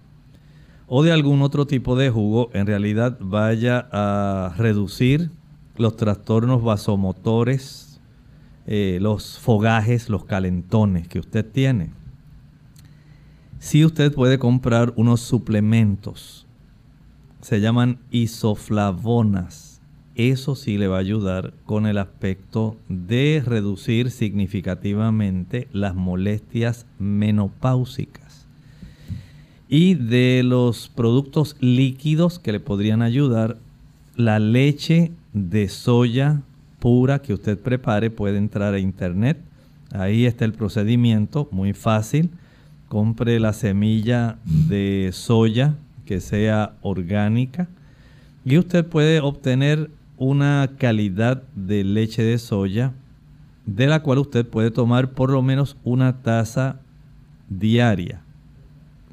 o 0.88 1.04
de 1.04 1.12
algún 1.12 1.42
otro 1.42 1.66
tipo 1.66 1.96
de 1.96 2.10
jugo 2.10 2.50
en 2.54 2.68
realidad 2.68 3.18
vaya 3.20 3.88
a 3.92 4.54
reducir 4.58 5.32
los 5.78 5.96
trastornos 5.96 6.64
vasomotores, 6.64 8.00
eh, 8.68 9.00
los 9.02 9.40
fogajes, 9.40 10.10
los 10.10 10.26
calentones 10.26 11.08
que 11.08 11.20
usted 11.20 11.46
tiene. 11.46 11.92
Si 13.60 13.86
usted 13.86 14.14
puede 14.14 14.40
comprar 14.40 14.94
unos 14.96 15.22
suplementos, 15.22 16.46
se 17.42 17.60
llaman 17.60 18.00
isoflavonas 18.12 19.74
eso 20.16 20.56
sí 20.56 20.78
le 20.78 20.88
va 20.88 20.98
a 20.98 21.00
ayudar 21.00 21.56
con 21.66 21.88
el 21.88 21.98
aspecto 21.98 22.78
de 22.88 23.42
reducir 23.44 24.12
significativamente 24.12 25.68
las 25.72 25.96
molestias 25.96 26.86
menopáusicas. 27.00 28.23
Y 29.76 29.96
de 29.96 30.44
los 30.46 30.88
productos 30.88 31.56
líquidos 31.60 32.38
que 32.38 32.52
le 32.52 32.60
podrían 32.60 33.02
ayudar, 33.02 33.58
la 34.16 34.38
leche 34.38 35.12
de 35.34 35.68
soya 35.68 36.44
pura 36.78 37.24
que 37.24 37.34
usted 37.34 37.58
prepare 37.58 38.12
puede 38.12 38.38
entrar 38.38 38.76
a 38.76 38.80
internet. 38.80 39.40
Ahí 39.92 40.28
está 40.28 40.46
el 40.46 40.54
procedimiento, 40.54 41.50
muy 41.50 41.74
fácil. 41.74 42.30
Compre 42.88 43.40
la 43.40 43.52
semilla 43.52 44.38
de 44.46 45.10
soya 45.12 45.74
que 46.06 46.22
sea 46.22 46.76
orgánica 46.84 47.68
y 48.46 48.60
usted 48.60 48.86
puede 48.86 49.22
obtener 49.22 49.90
una 50.18 50.70
calidad 50.78 51.42
de 51.56 51.84
leche 51.84 52.22
de 52.22 52.38
soya 52.38 52.94
de 53.66 53.88
la 53.88 54.04
cual 54.04 54.20
usted 54.20 54.46
puede 54.46 54.70
tomar 54.70 55.14
por 55.14 55.32
lo 55.32 55.42
menos 55.42 55.78
una 55.84 56.22
taza 56.22 56.80
diaria 57.50 58.22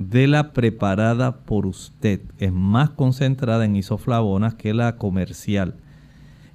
de 0.01 0.27
la 0.27 0.53
preparada 0.53 1.37
por 1.45 1.67
usted. 1.67 2.21
Es 2.39 2.53
más 2.53 2.91
concentrada 2.91 3.67
en 3.67 3.77
isoflavonas 3.77 4.55
que 4.55 4.73
la 4.73 4.97
comercial. 4.97 5.75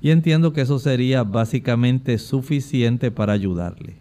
Y 0.01 0.10
entiendo 0.10 0.51
que 0.51 0.62
eso 0.62 0.79
sería 0.79 1.23
básicamente 1.23 2.17
suficiente 2.17 3.12
para 3.12 3.34
ayudarle. 3.34 3.97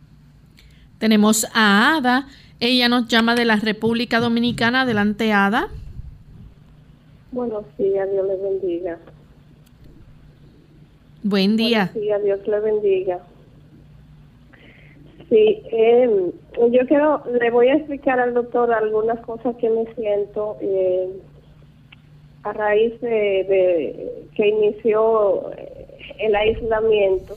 Tenemos 0.99 1.47
a 1.55 1.97
Ada. 1.97 2.27
Ella 2.59 2.89
nos 2.89 3.07
llama 3.09 3.35
de 3.35 3.45
la 3.45 3.57
República 3.57 4.19
Dominicana. 4.19 4.83
Adelante, 4.83 5.33
Ada. 5.33 5.69
Buenos 7.31 7.65
días, 7.77 8.09
Dios 8.11 8.27
le 8.27 8.37
bendiga. 8.37 8.99
Buen 11.23 11.57
día. 11.57 11.91
Sí, 11.93 12.01
Dios 12.01 12.41
le 12.47 12.61
bendiga. 12.61 13.21
Sí, 15.29 15.63
eh, 15.73 16.33
yo 16.71 16.87
quiero, 16.87 17.23
le 17.41 17.51
voy 17.51 17.69
a 17.69 17.77
explicar 17.77 18.21
al 18.21 18.35
doctor 18.35 18.73
algunas 18.73 19.21
cosas 19.21 19.57
que 19.57 19.71
me 19.71 19.87
siento 19.95 20.57
eh, 20.61 21.09
a 22.43 22.53
raíz 22.53 23.01
de, 23.01 24.27
que 24.35 24.49
inició 24.49 25.51
el 26.19 26.35
aislamiento. 26.35 27.37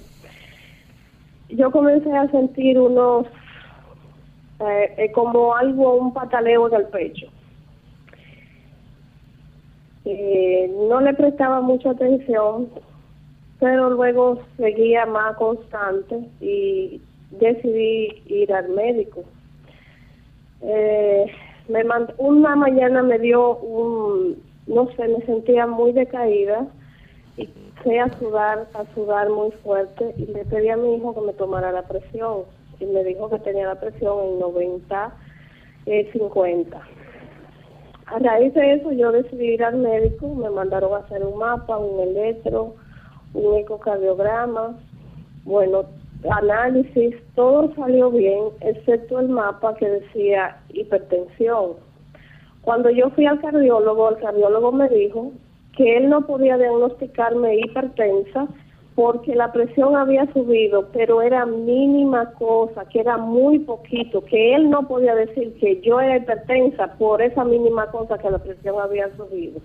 Yo 1.50 1.72
comencé 1.72 2.12
a 2.12 2.30
sentir 2.30 2.78
unos, 2.78 3.26
eh, 4.60 4.94
eh 4.98 5.12
como 5.14 5.56
algo, 5.56 5.96
un 5.96 6.14
pataleo 6.14 6.68
en 6.68 6.74
el 6.74 6.88
pecho. 6.88 7.28
Eh, 10.04 10.72
no 10.90 11.00
le 11.02 11.14
prestaba 11.14 11.62
mucha 11.62 11.92
atención 11.92 12.70
pero 13.60 13.90
luego 13.90 14.40
seguía 14.58 15.06
más 15.06 15.36
constante 15.38 16.30
y 16.42 17.02
decidí 17.32 18.24
ir 18.28 18.54
al 18.54 18.70
médico. 18.70 19.24
Eh, 20.62 21.26
me 21.68 21.84
una 22.18 22.56
mañana 22.56 23.04
me 23.04 23.20
dio 23.20 23.58
un, 23.58 24.42
no 24.68 24.88
sé, 24.96 25.08
me 25.08 25.22
sentía 25.26 25.68
muy 25.68 25.92
decaída 25.92 26.66
y 27.36 27.44
empecé 27.44 28.00
a 28.00 28.20
sudar, 28.20 28.68
a 28.74 28.86
sudar 28.94 29.30
muy 29.30 29.52
fuerte 29.64 30.14
y 30.18 30.26
le 30.28 30.46
pedí 30.46 30.70
a 30.70 30.78
mi 30.78 30.96
hijo 30.96 31.14
que 31.14 31.22
me 31.22 31.34
tomara 31.34 31.72
la 31.72 31.84
presión 31.84 32.44
y 32.80 32.86
me 32.86 33.04
dijo 33.04 33.30
que 33.30 33.40
tenía 33.40 33.68
la 33.68 33.80
presión 33.80 34.18
en 34.24 34.40
90, 34.40 35.12
eh, 35.88 36.10
50. 36.12 36.82
A 38.06 38.20
raíz 38.20 38.54
de 38.54 38.76
eso 38.76 38.92
yo 38.94 39.12
decidí 39.12 39.54
ir 39.54 39.64
al 39.64 39.78
médico, 39.78 40.34
me 40.34 40.50
mandaron 40.50 40.94
a 40.94 40.98
hacer 40.98 41.24
un 41.24 41.38
mapa, 41.38 41.78
un 41.78 42.00
electro, 42.00 42.76
un 43.34 43.56
ecocardiograma, 43.56 44.78
bueno, 45.44 45.84
análisis, 46.30 47.16
todo 47.36 47.74
salió 47.76 48.12
bien, 48.12 48.46
excepto 48.62 49.20
el 49.20 49.30
mapa 49.30 49.76
que 49.76 49.88
decía 49.88 50.58
hipertensión. 50.70 51.74
Cuando 52.62 52.90
yo 52.90 53.10
fui 53.12 53.26
al 53.26 53.40
cardiólogo, 53.40 54.10
el 54.10 54.18
cardiólogo 54.18 54.72
me 54.72 54.90
dijo 54.90 55.32
que 55.76 55.98
él 55.98 56.10
no 56.10 56.26
podía 56.26 56.58
diagnosticarme 56.58 57.60
hipertensa 57.60 58.48
porque 58.96 59.36
la 59.36 59.52
presión 59.52 59.96
había 59.96 60.26
subido, 60.34 60.88
pero 60.92 61.22
era 61.22 61.46
mínima 61.46 62.32
cosa, 62.32 62.84
que 62.90 63.00
era 63.00 63.16
muy 63.16 63.60
poquito, 63.60 64.26
que 64.26 64.56
él 64.56 64.72
no 64.72 64.88
podía 64.88 65.14
decir 65.14 65.54
que 65.60 65.80
yo 65.82 66.02
era 66.02 66.18
hipertensa 66.18 66.96
por 66.98 67.22
esa 67.22 67.46
mínima 67.46 67.86
cosa 67.92 68.18
que 68.18 68.32
la 68.32 68.40
presión 68.40 68.80
había 68.80 69.16
subido. 69.16 69.62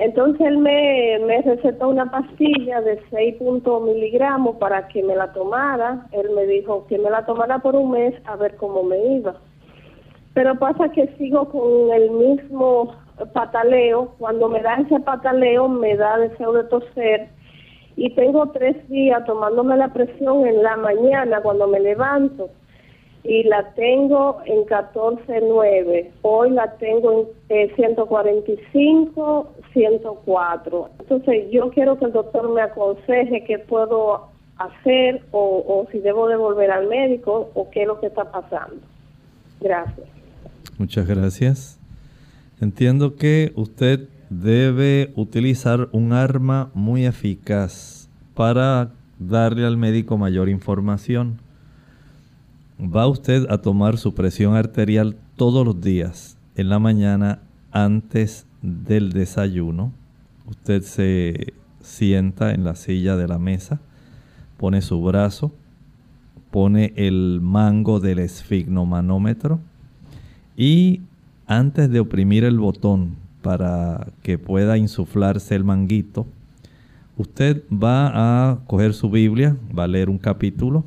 Entonces 0.00 0.46
él 0.46 0.56
me, 0.56 1.18
me 1.26 1.42
recetó 1.42 1.90
una 1.90 2.10
pastilla 2.10 2.80
de 2.80 3.02
6 3.10 3.36
miligramos 3.84 4.56
para 4.56 4.88
que 4.88 5.02
me 5.02 5.14
la 5.14 5.30
tomara. 5.34 6.06
Él 6.12 6.30
me 6.34 6.46
dijo 6.46 6.86
que 6.86 6.96
me 6.96 7.10
la 7.10 7.26
tomara 7.26 7.58
por 7.58 7.76
un 7.76 7.90
mes 7.90 8.14
a 8.24 8.36
ver 8.36 8.56
cómo 8.56 8.82
me 8.82 8.96
iba. 9.16 9.34
Pero 10.32 10.58
pasa 10.58 10.88
que 10.88 11.06
sigo 11.18 11.50
con 11.50 11.92
el 11.92 12.12
mismo 12.12 12.94
pataleo. 13.34 14.14
Cuando 14.18 14.48
me 14.48 14.62
da 14.62 14.76
ese 14.76 15.00
pataleo 15.00 15.68
me 15.68 15.94
da 15.96 16.16
deseo 16.16 16.54
de 16.54 16.64
toser. 16.64 17.28
Y 17.96 18.14
tengo 18.14 18.50
tres 18.52 18.88
días 18.88 19.22
tomándome 19.26 19.76
la 19.76 19.92
presión 19.92 20.46
en 20.46 20.62
la 20.62 20.78
mañana 20.78 21.42
cuando 21.42 21.66
me 21.66 21.78
levanto 21.78 22.48
y 23.24 23.42
la 23.44 23.72
tengo 23.74 24.40
en 24.46 24.64
14.9. 24.64 26.10
Hoy 26.22 26.50
la 26.50 26.72
tengo 26.78 27.30
en 27.48 27.74
145, 27.74 29.52
eh, 29.58 29.62
104. 29.72 30.90
Entonces 31.00 31.50
yo 31.50 31.70
quiero 31.70 31.98
que 31.98 32.06
el 32.06 32.12
doctor 32.12 32.50
me 32.50 32.62
aconseje 32.62 33.44
qué 33.44 33.58
puedo 33.58 34.28
hacer 34.56 35.22
o, 35.32 35.86
si 35.90 35.98
debo 36.00 36.28
de 36.28 36.36
volver 36.36 36.70
al 36.70 36.86
médico 36.88 37.50
o 37.54 37.70
qué 37.70 37.82
es 37.82 37.88
lo 37.88 38.00
que 38.00 38.06
está 38.06 38.30
pasando. 38.30 38.76
Gracias. 39.60 40.06
Muchas 40.78 41.06
gracias. 41.06 41.78
Entiendo 42.60 43.16
que 43.16 43.52
usted 43.54 44.08
debe 44.28 45.12
utilizar 45.16 45.88
un 45.92 46.12
arma 46.12 46.70
muy 46.74 47.06
eficaz 47.06 48.08
para 48.34 48.90
darle 49.18 49.66
al 49.66 49.76
médico 49.76 50.18
mayor 50.18 50.48
información. 50.48 51.38
Va 52.82 53.06
usted 53.06 53.46
a 53.50 53.58
tomar 53.58 53.98
su 53.98 54.14
presión 54.14 54.54
arterial 54.54 55.14
todos 55.36 55.66
los 55.66 55.82
días, 55.82 56.38
en 56.56 56.70
la 56.70 56.78
mañana 56.78 57.40
antes 57.72 58.46
del 58.62 59.12
desayuno. 59.12 59.92
Usted 60.48 60.80
se 60.82 61.52
sienta 61.82 62.54
en 62.54 62.64
la 62.64 62.74
silla 62.76 63.16
de 63.16 63.28
la 63.28 63.38
mesa, 63.38 63.80
pone 64.56 64.80
su 64.80 65.02
brazo, 65.02 65.52
pone 66.50 66.94
el 66.96 67.40
mango 67.42 68.00
del 68.00 68.18
esfigmomanómetro 68.18 69.60
y 70.56 71.02
antes 71.46 71.90
de 71.90 72.00
oprimir 72.00 72.44
el 72.44 72.58
botón 72.58 73.16
para 73.42 74.06
que 74.22 74.38
pueda 74.38 74.78
insuflarse 74.78 75.54
el 75.54 75.64
manguito, 75.64 76.26
usted 77.18 77.62
va 77.70 78.52
a 78.52 78.60
coger 78.66 78.94
su 78.94 79.10
Biblia, 79.10 79.54
va 79.78 79.84
a 79.84 79.88
leer 79.88 80.08
un 80.08 80.18
capítulo. 80.18 80.84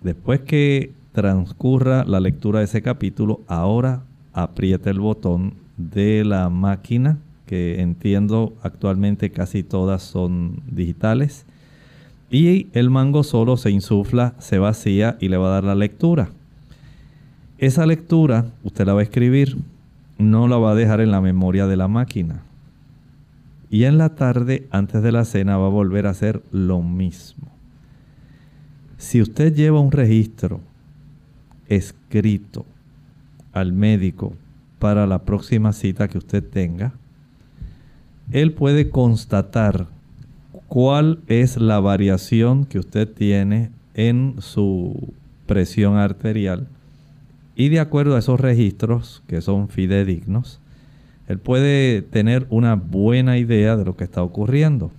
Después 0.00 0.40
que 0.40 0.92
transcurra 1.14 2.04
la 2.04 2.18
lectura 2.18 2.58
de 2.58 2.64
ese 2.64 2.82
capítulo, 2.82 3.40
ahora 3.46 4.02
aprieta 4.32 4.90
el 4.90 4.98
botón 4.98 5.54
de 5.76 6.24
la 6.24 6.50
máquina, 6.50 7.18
que 7.46 7.80
entiendo 7.80 8.52
actualmente 8.62 9.30
casi 9.30 9.62
todas 9.62 10.02
son 10.02 10.60
digitales. 10.66 11.46
Y 12.30 12.66
el 12.72 12.90
mango 12.90 13.22
solo 13.22 13.56
se 13.56 13.70
insufla, 13.70 14.34
se 14.38 14.58
vacía 14.58 15.16
y 15.20 15.28
le 15.28 15.36
va 15.36 15.46
a 15.46 15.54
dar 15.54 15.64
la 15.64 15.76
lectura. 15.76 16.30
Esa 17.58 17.86
lectura 17.86 18.46
usted 18.64 18.84
la 18.84 18.94
va 18.94 19.00
a 19.00 19.04
escribir 19.04 19.56
no 20.18 20.48
la 20.48 20.56
va 20.58 20.72
a 20.72 20.74
dejar 20.74 21.00
en 21.00 21.12
la 21.12 21.20
memoria 21.20 21.66
de 21.66 21.76
la 21.76 21.86
máquina. 21.86 22.42
Y 23.70 23.84
en 23.84 23.98
la 23.98 24.16
tarde, 24.16 24.66
antes 24.70 25.02
de 25.02 25.12
la 25.12 25.24
cena, 25.24 25.58
va 25.58 25.66
a 25.66 25.70
volver 25.70 26.06
a 26.06 26.10
hacer 26.10 26.42
lo 26.50 26.82
mismo. 26.82 27.48
Si 28.98 29.20
usted 29.20 29.54
lleva 29.54 29.80
un 29.80 29.92
registro 29.92 30.60
escrito 31.68 32.66
al 33.52 33.72
médico 33.72 34.34
para 34.78 35.06
la 35.06 35.20
próxima 35.24 35.72
cita 35.72 36.08
que 36.08 36.18
usted 36.18 36.42
tenga, 36.42 36.92
él 38.30 38.52
puede 38.52 38.90
constatar 38.90 39.86
cuál 40.68 41.20
es 41.26 41.56
la 41.56 41.80
variación 41.80 42.64
que 42.64 42.78
usted 42.78 43.08
tiene 43.08 43.70
en 43.94 44.36
su 44.40 45.14
presión 45.46 45.96
arterial 45.96 46.68
y 47.56 47.68
de 47.68 47.80
acuerdo 47.80 48.16
a 48.16 48.18
esos 48.18 48.40
registros 48.40 49.22
que 49.28 49.40
son 49.40 49.68
fidedignos, 49.68 50.60
él 51.28 51.38
puede 51.38 52.02
tener 52.02 52.46
una 52.50 52.74
buena 52.74 53.38
idea 53.38 53.76
de 53.76 53.84
lo 53.84 53.96
que 53.96 54.04
está 54.04 54.22
ocurriendo. 54.22 54.90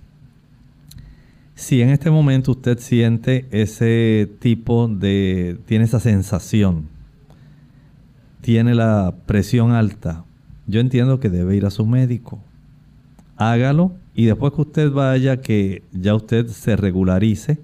Si 1.56 1.80
en 1.80 1.88
este 1.88 2.10
momento 2.10 2.50
usted 2.52 2.78
siente 2.78 3.46
ese 3.50 4.30
tipo 4.40 4.88
de, 4.88 5.58
tiene 5.64 5.86
esa 5.86 6.00
sensación, 6.00 6.88
tiene 8.42 8.74
la 8.74 9.14
presión 9.24 9.72
alta, 9.72 10.26
yo 10.66 10.80
entiendo 10.80 11.18
que 11.18 11.30
debe 11.30 11.56
ir 11.56 11.64
a 11.64 11.70
su 11.70 11.86
médico. 11.86 12.40
Hágalo 13.38 13.92
y 14.14 14.26
después 14.26 14.52
que 14.52 14.60
usted 14.60 14.90
vaya, 14.92 15.40
que 15.40 15.82
ya 15.92 16.14
usted 16.14 16.46
se 16.48 16.76
regularice, 16.76 17.58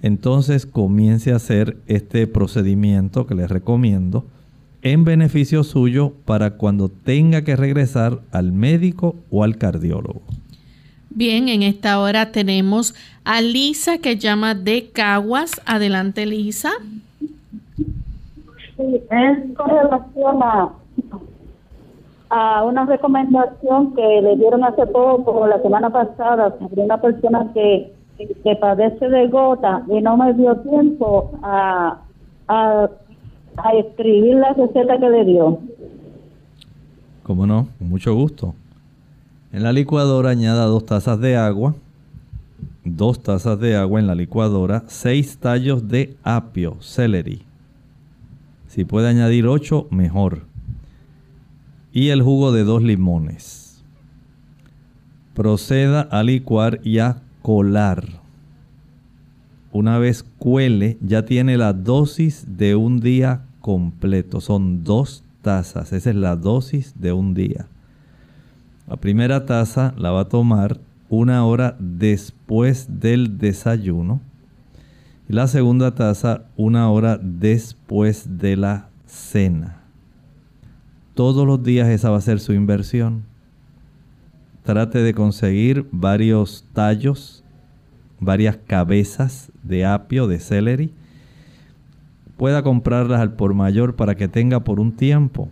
entonces 0.00 0.64
comience 0.64 1.32
a 1.32 1.36
hacer 1.36 1.76
este 1.88 2.26
procedimiento 2.26 3.26
que 3.26 3.34
les 3.34 3.50
recomiendo 3.50 4.24
en 4.80 5.04
beneficio 5.04 5.62
suyo 5.62 6.14
para 6.24 6.52
cuando 6.52 6.88
tenga 6.88 7.44
que 7.44 7.54
regresar 7.54 8.22
al 8.32 8.52
médico 8.52 9.14
o 9.30 9.44
al 9.44 9.58
cardiólogo. 9.58 10.22
Bien, 11.10 11.48
en 11.48 11.62
esta 11.62 12.00
hora 12.00 12.32
tenemos 12.32 12.94
a 13.24 13.40
Lisa 13.40 13.98
que 13.98 14.16
llama 14.16 14.54
de 14.54 14.90
Caguas. 14.90 15.60
Adelante, 15.66 16.24
Lisa. 16.24 16.70
Sí, 18.76 19.02
es 19.10 19.56
con 19.56 19.68
relación 19.68 20.42
a, 20.42 20.70
a 22.30 22.64
una 22.64 22.86
recomendación 22.86 23.94
que 23.94 24.22
le 24.22 24.36
dieron 24.36 24.64
hace 24.64 24.86
poco, 24.86 25.46
la 25.46 25.60
semana 25.60 25.90
pasada, 25.90 26.56
sobre 26.58 26.82
una 26.82 27.00
persona 27.00 27.50
que 27.52 27.92
que 28.42 28.56
padece 28.56 29.08
de 29.08 29.28
gota 29.28 29.82
y 29.88 30.00
no 30.00 30.16
me 30.16 30.32
dio 30.34 30.56
tiempo 30.58 31.30
a, 31.42 31.98
a, 32.48 32.88
escribir 33.78 34.36
la 34.36 34.52
receta 34.54 34.98
que 34.98 35.08
le 35.08 35.24
dio. 35.24 35.58
¿Cómo 37.22 37.46
no? 37.46 37.68
Con 37.78 37.88
mucho 37.88 38.14
gusto. 38.14 38.54
En 39.52 39.64
la 39.64 39.72
licuadora 39.72 40.30
añada 40.30 40.66
dos 40.66 40.86
tazas 40.86 41.18
de 41.18 41.36
agua, 41.36 41.74
dos 42.84 43.20
tazas 43.20 43.58
de 43.58 43.74
agua 43.74 43.98
en 43.98 44.06
la 44.06 44.14
licuadora, 44.14 44.84
seis 44.86 45.38
tallos 45.38 45.88
de 45.88 46.16
apio, 46.22 46.76
celery. 46.80 47.42
Si 48.68 48.84
puede 48.84 49.08
añadir 49.08 49.48
ocho, 49.48 49.88
mejor. 49.90 50.42
Y 51.92 52.10
el 52.10 52.22
jugo 52.22 52.52
de 52.52 52.62
dos 52.62 52.82
limones. 52.84 53.82
Proceda 55.34 56.02
a 56.02 56.22
licuar 56.22 56.80
y 56.84 56.98
a 56.98 57.20
colar. 57.42 58.06
Una 59.72 59.98
vez 59.98 60.22
cuele, 60.38 60.96
ya 61.00 61.24
tiene 61.24 61.56
la 61.56 61.72
dosis 61.72 62.44
de 62.56 62.76
un 62.76 63.00
día 63.00 63.42
completo. 63.60 64.40
Son 64.40 64.84
dos 64.84 65.24
tazas. 65.42 65.92
Esa 65.92 66.10
es 66.10 66.16
la 66.16 66.36
dosis 66.36 66.94
de 67.00 67.12
un 67.12 67.34
día. 67.34 67.66
La 68.90 68.96
primera 68.96 69.46
taza 69.46 69.94
la 69.96 70.10
va 70.10 70.20
a 70.20 70.28
tomar 70.28 70.78
una 71.08 71.46
hora 71.46 71.76
después 71.78 73.00
del 73.00 73.38
desayuno. 73.38 74.20
Y 75.28 75.32
la 75.32 75.46
segunda 75.46 75.94
taza 75.94 76.42
una 76.56 76.90
hora 76.90 77.18
después 77.22 78.38
de 78.38 78.56
la 78.56 78.88
cena. 79.06 79.78
Todos 81.14 81.46
los 81.46 81.62
días 81.62 81.88
esa 81.88 82.10
va 82.10 82.18
a 82.18 82.20
ser 82.20 82.40
su 82.40 82.52
inversión 82.52 83.30
trate 84.62 85.02
de 85.02 85.14
conseguir 85.14 85.86
varios 85.90 86.64
tallos, 86.72 87.42
varias 88.18 88.56
cabezas 88.56 89.50
de 89.62 89.84
apio, 89.84 90.26
de 90.26 90.38
celery. 90.38 90.92
Pueda 92.36 92.62
comprarlas 92.62 93.20
al 93.20 93.34
por 93.34 93.54
mayor 93.54 93.96
para 93.96 94.14
que 94.14 94.28
tenga 94.28 94.60
por 94.60 94.80
un 94.80 94.92
tiempo. 94.92 95.48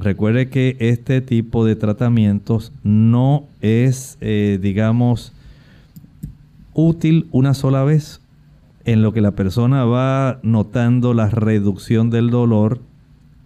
Recuerde 0.00 0.48
que 0.48 0.78
este 0.80 1.20
tipo 1.20 1.66
de 1.66 1.76
tratamientos 1.76 2.72
no 2.82 3.44
es, 3.60 4.16
eh, 4.22 4.58
digamos, 4.60 5.34
útil 6.72 7.28
una 7.32 7.52
sola 7.52 7.84
vez, 7.84 8.22
en 8.86 9.02
lo 9.02 9.12
que 9.12 9.20
la 9.20 9.32
persona 9.32 9.84
va 9.84 10.40
notando 10.42 11.12
la 11.12 11.28
reducción 11.28 12.08
del 12.08 12.30
dolor 12.30 12.80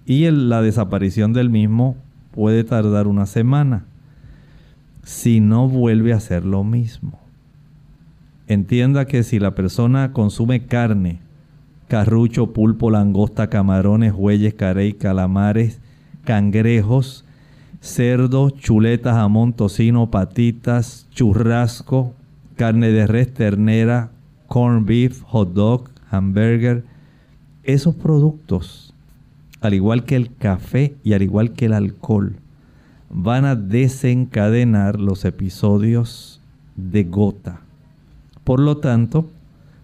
y 0.07 0.31
la 0.31 0.63
desaparición 0.63 1.33
del 1.33 1.51
mismo 1.51 1.97
puede 2.31 2.63
tardar 2.63 3.09
una 3.09 3.27
semana 3.27 3.85
si 5.03 5.41
no 5.41 5.69
vuelve 5.69 6.13
a 6.13 6.17
hacer 6.17 6.45
lo 6.45 6.63
mismo. 6.63 7.19
Entienda 8.47 9.07
que 9.07 9.25
si 9.25 9.41
la 9.41 9.57
persona 9.57 10.13
consume 10.13 10.67
carne, 10.67 11.19
carrucho, 11.89 12.53
pulpo, 12.53 12.93
langosta, 12.93 13.51
camarones, 13.51 14.13
huelles, 14.17 14.55
carey, 14.55 14.93
calamares, 14.93 15.81
cangrejos, 16.25 17.25
cerdo, 17.81 18.51
chuletas, 18.51 19.15
jamón, 19.15 19.53
tocino, 19.53 20.11
patitas, 20.11 21.07
churrasco, 21.11 22.15
carne 22.57 22.91
de 22.91 23.07
res, 23.07 23.33
ternera, 23.33 24.11
corn 24.49 24.87
beef, 24.87 25.23
hot 25.25 25.53
dog, 25.53 25.91
hamburger, 26.11 26.85
esos 27.63 27.95
productos, 27.95 28.95
al 29.61 29.75
igual 29.75 30.05
que 30.05 30.17
el 30.17 30.35
café 30.35 30.95
y 31.03 31.13
al 31.13 31.23
igual 31.23 31.53
que 31.53 31.67
el 31.67 31.73
alcohol, 31.73 32.37
van 33.11 33.45
a 33.45 33.55
desencadenar 33.55 34.99
los 34.99 35.25
episodios 35.25 36.41
de 36.77 37.05
gota. 37.05 37.61
Por 38.45 38.61
lo 38.61 38.79
tanto, 38.79 39.29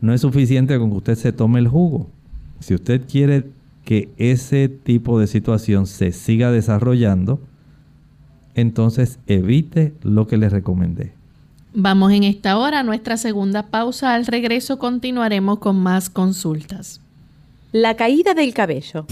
no 0.00 0.12
es 0.12 0.20
suficiente 0.20 0.78
con 0.78 0.90
que 0.90 0.96
usted 0.96 1.14
se 1.14 1.32
tome 1.32 1.60
el 1.60 1.68
jugo. 1.68 2.08
Si 2.60 2.74
usted 2.74 3.02
quiere 3.08 3.46
que 3.90 4.08
ese 4.18 4.68
tipo 4.68 5.18
de 5.18 5.26
situación 5.26 5.88
se 5.88 6.12
siga 6.12 6.52
desarrollando, 6.52 7.40
entonces 8.54 9.18
evite 9.26 9.94
lo 10.02 10.28
que 10.28 10.36
le 10.36 10.48
recomendé. 10.48 11.12
Vamos 11.74 12.12
en 12.12 12.22
esta 12.22 12.56
hora 12.56 12.78
a 12.78 12.82
nuestra 12.84 13.16
segunda 13.16 13.66
pausa. 13.66 14.14
Al 14.14 14.26
regreso 14.26 14.78
continuaremos 14.78 15.58
con 15.58 15.74
más 15.74 16.08
consultas. 16.08 17.00
La 17.72 17.96
caída 17.96 18.32
del 18.32 18.54
cabello. 18.54 19.06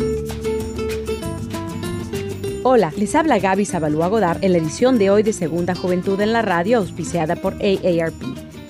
Hola, 2.62 2.92
les 2.96 3.16
habla 3.16 3.40
Gaby 3.40 3.64
Zabalúa 3.64 4.06
Godard 4.06 4.44
en 4.44 4.52
la 4.52 4.58
edición 4.58 4.96
de 4.96 5.10
hoy 5.10 5.24
de 5.24 5.32
Segunda 5.32 5.74
Juventud 5.74 6.20
en 6.20 6.32
la 6.32 6.42
Radio, 6.42 6.78
auspiciada 6.78 7.34
por 7.34 7.54
AARP. 7.54 8.14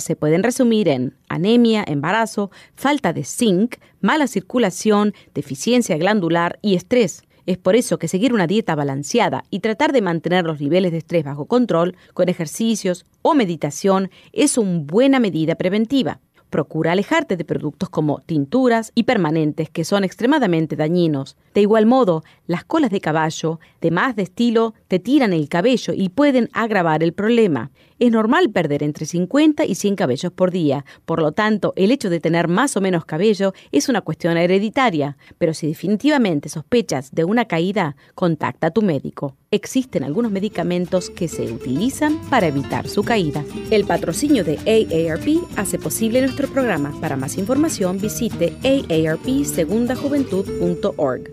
se 0.00 0.16
pueden 0.16 0.42
resumir 0.42 0.88
en 0.88 1.14
anemia, 1.28 1.84
embarazo, 1.86 2.50
falta 2.74 3.12
de 3.12 3.24
zinc, 3.24 3.76
mala 4.00 4.26
circulación, 4.26 5.14
deficiencia 5.34 5.96
glandular 5.96 6.58
y 6.62 6.74
estrés. 6.74 7.22
Es 7.46 7.58
por 7.58 7.76
eso 7.76 7.98
que 7.98 8.08
seguir 8.08 8.32
una 8.32 8.46
dieta 8.46 8.74
balanceada 8.74 9.44
y 9.50 9.60
tratar 9.60 9.92
de 9.92 10.00
mantener 10.02 10.44
los 10.44 10.60
niveles 10.60 10.92
de 10.92 10.98
estrés 10.98 11.24
bajo 11.24 11.46
control 11.46 11.96
con 12.14 12.28
ejercicios 12.28 13.04
o 13.22 13.34
meditación 13.34 14.10
es 14.32 14.56
una 14.56 14.80
buena 14.84 15.20
medida 15.20 15.54
preventiva. 15.54 16.20
Procura 16.54 16.92
alejarte 16.92 17.36
de 17.36 17.44
productos 17.44 17.90
como 17.90 18.20
tinturas 18.20 18.92
y 18.94 19.02
permanentes 19.02 19.68
que 19.70 19.84
son 19.84 20.04
extremadamente 20.04 20.76
dañinos. 20.76 21.36
De 21.52 21.62
igual 21.62 21.84
modo, 21.84 22.22
las 22.46 22.64
colas 22.64 22.92
de 22.92 23.00
caballo, 23.00 23.58
de 23.80 23.90
más 23.90 24.14
de 24.14 24.22
estilo, 24.22 24.72
te 24.86 25.00
tiran 25.00 25.32
el 25.32 25.48
cabello 25.48 25.92
y 25.96 26.10
pueden 26.10 26.48
agravar 26.52 27.02
el 27.02 27.12
problema. 27.12 27.72
Es 27.98 28.10
normal 28.10 28.50
perder 28.50 28.82
entre 28.82 29.06
50 29.06 29.64
y 29.64 29.74
100 29.74 29.96
cabellos 29.96 30.30
por 30.32 30.50
día, 30.50 30.84
por 31.04 31.22
lo 31.22 31.32
tanto, 31.32 31.72
el 31.76 31.92
hecho 31.92 32.10
de 32.10 32.20
tener 32.20 32.48
más 32.48 32.76
o 32.76 32.80
menos 32.80 33.04
cabello 33.04 33.54
es 33.72 33.88
una 33.88 34.00
cuestión 34.00 34.36
hereditaria, 34.36 35.16
pero 35.38 35.54
si 35.54 35.68
definitivamente 35.68 36.48
sospechas 36.48 37.12
de 37.12 37.24
una 37.24 37.44
caída, 37.44 37.94
contacta 38.14 38.68
a 38.68 38.70
tu 38.70 38.80
médico. 38.82 39.36
Existen 39.50 40.02
algunos 40.02 40.32
medicamentos 40.32 41.10
que 41.10 41.28
se 41.28 41.52
utilizan 41.52 42.18
para 42.28 42.48
evitar 42.48 42.88
su 42.88 43.04
caída. 43.04 43.44
El 43.70 43.84
patrocinio 43.84 44.44
de 44.44 44.58
AARP 44.58 45.44
hace 45.56 45.78
posible 45.78 46.20
nuestro 46.20 46.48
programa. 46.48 46.92
Para 47.00 47.16
más 47.16 47.38
información 47.38 48.00
visite 48.00 48.52
aarpsegundajuventud.org. 48.64 51.30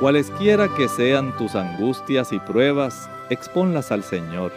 Cualesquiera 0.00 0.68
que 0.76 0.88
sean 0.88 1.36
tus 1.36 1.54
angustias 1.54 2.32
y 2.32 2.40
pruebas, 2.40 3.08
exponlas 3.32 3.90
al 3.92 4.02
Señor. 4.02 4.52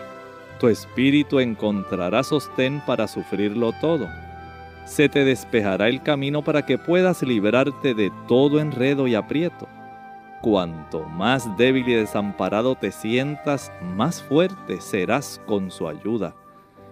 Tu 0.59 0.67
espíritu 0.67 1.39
encontrará 1.39 2.23
sostén 2.23 2.81
para 2.85 3.07
sufrirlo 3.07 3.73
todo. 3.81 4.07
Se 4.85 5.09
te 5.09 5.25
despejará 5.25 5.88
el 5.88 6.03
camino 6.03 6.43
para 6.43 6.65
que 6.65 6.77
puedas 6.77 7.23
librarte 7.23 7.93
de 7.93 8.11
todo 8.27 8.59
enredo 8.59 9.07
y 9.07 9.15
aprieto. 9.15 9.67
Cuanto 10.41 11.03
más 11.05 11.57
débil 11.57 11.89
y 11.89 11.93
desamparado 11.93 12.75
te 12.75 12.91
sientas, 12.91 13.71
más 13.95 14.21
fuerte 14.21 14.79
serás 14.79 15.41
con 15.47 15.71
su 15.71 15.88
ayuda. 15.88 16.35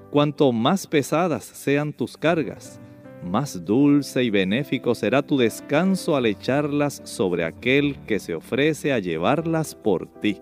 Cuanto 0.10 0.52
más 0.52 0.88
pesadas 0.88 1.44
sean 1.44 1.94
tus 1.94 2.18
cargas, 2.18 2.80
más 3.24 3.64
dulce 3.64 4.24
y 4.24 4.30
benéfico 4.30 4.96
será 4.96 5.22
tu 5.22 5.38
descanso 5.38 6.16
al 6.16 6.26
echarlas 6.26 7.02
sobre 7.06 7.46
aquel 7.46 7.98
que 8.06 8.20
se 8.20 8.36
ofrece 8.36 8.92
a 8.92 9.00
llevarlas 9.00 9.76
por 9.76 10.08
ti. 10.20 10.42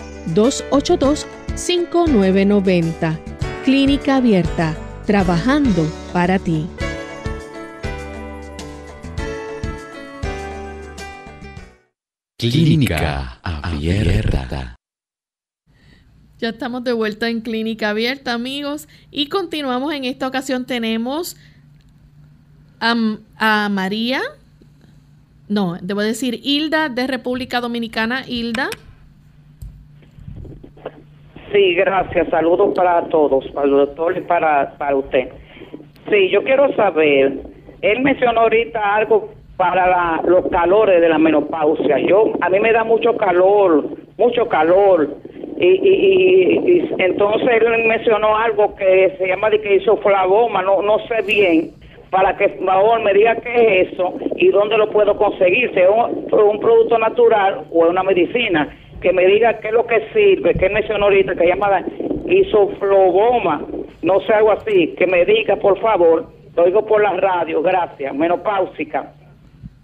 787-282-5990. 0.27 3.19
Clínica 3.63 4.17
Abierta, 4.17 4.75
trabajando 5.05 5.87
para 6.13 6.39
ti. 6.39 6.67
Clínica 12.37 13.39
Abierta. 13.43 14.75
Ya 16.39 16.49
estamos 16.49 16.83
de 16.83 16.93
vuelta 16.93 17.29
en 17.29 17.41
Clínica 17.41 17.91
Abierta, 17.91 18.33
amigos, 18.33 18.87
y 19.11 19.27
continuamos. 19.27 19.93
En 19.93 20.05
esta 20.05 20.27
ocasión 20.27 20.65
tenemos 20.65 21.37
a, 22.79 22.95
María, 23.69 24.23
no, 25.47 25.77
debo 25.83 26.01
decir 26.01 26.41
Hilda 26.43 26.89
de 26.89 27.05
República 27.05 27.61
Dominicana. 27.61 28.25
Hilda. 28.27 28.71
Sí, 31.51 31.75
gracias. 31.75 32.29
Saludos 32.29 32.73
para 32.75 33.01
todos, 33.09 33.45
para 33.51 33.65
el 33.65 33.71
doctor 33.71 34.17
y 34.17 34.21
para, 34.21 34.73
para 34.77 34.95
usted. 34.95 35.29
Sí, 36.09 36.29
yo 36.29 36.43
quiero 36.43 36.73
saber, 36.75 37.39
él 37.81 37.99
mencionó 38.01 38.41
ahorita 38.41 38.95
algo 38.95 39.29
para 39.57 40.21
los 40.23 40.47
calores 40.47 41.01
de 41.01 41.09
la 41.09 41.17
menopausia. 41.17 41.99
Yo, 41.99 42.33
a 42.41 42.49
mí 42.49 42.59
me 42.59 42.71
da 42.71 42.83
mucho 42.83 43.15
calor, 43.17 43.85
mucho 44.17 44.47
calor 44.47 45.09
y, 45.57 45.67
y, 45.67 46.95
entonces 46.97 47.47
él 47.61 47.85
mencionó 47.85 48.35
algo 48.35 48.75
que 48.75 49.13
se 49.17 49.27
llama 49.27 49.51
de 49.51 49.61
que 49.61 49.75
hizo 49.75 49.97
flavoma, 49.97 50.63
no, 50.63 50.81
no 50.81 50.97
sé 51.07 51.21
bien, 51.21 51.71
para 52.09 52.35
que 52.35 52.47
me 52.47 53.13
diga 53.13 53.35
qué 53.35 53.81
es 53.81 53.93
eso 53.93 54.15
y 54.35 54.49
dónde 54.49 54.77
lo 54.77 54.89
puedo 54.89 55.15
conseguir, 55.15 55.71
si 55.73 55.79
es 55.79 55.89
un, 55.89 56.59
producto 56.59 56.97
natural 56.97 57.65
o 57.71 57.87
una 57.87 58.03
medicina, 58.03 58.75
que 59.01 59.11
me 59.11 59.25
diga 59.25 59.59
qué 59.59 59.69
es 59.69 59.73
lo 59.73 59.85
que 59.85 59.99
sirve, 60.13 60.53
que 60.53 60.69
mencionó 60.69 61.05
ahorita, 61.05 61.35
que 61.35 61.47
llama 61.47 61.83
isoflogoma, 62.27 63.65
no 64.01 64.19
sé 64.21 64.33
algo 64.33 64.51
así, 64.51 64.93
que 64.97 65.07
me 65.07 65.25
diga 65.25 65.55
por 65.57 65.79
favor, 65.79 66.31
lo 66.55 66.65
digo 66.65 66.85
por 66.85 67.01
la 67.01 67.13
radio, 67.17 67.61
gracias, 67.61 68.15
menopáusica. 68.15 69.13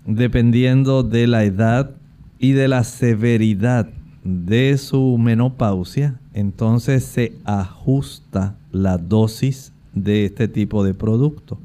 dependiendo 0.06 1.04
de 1.04 1.28
la 1.28 1.44
edad 1.44 1.92
y 2.40 2.52
de 2.52 2.68
la 2.68 2.84
severidad 2.84 3.90
de 4.24 4.78
su 4.78 5.18
menopausia, 5.18 6.20
entonces 6.34 7.04
se 7.04 7.34
ajusta 7.46 8.56
la 8.72 8.98
dosis 8.98 9.72
de 9.94 10.26
este 10.26 10.48
tipo 10.48 10.84
de 10.84 10.94
producto. 10.94 11.58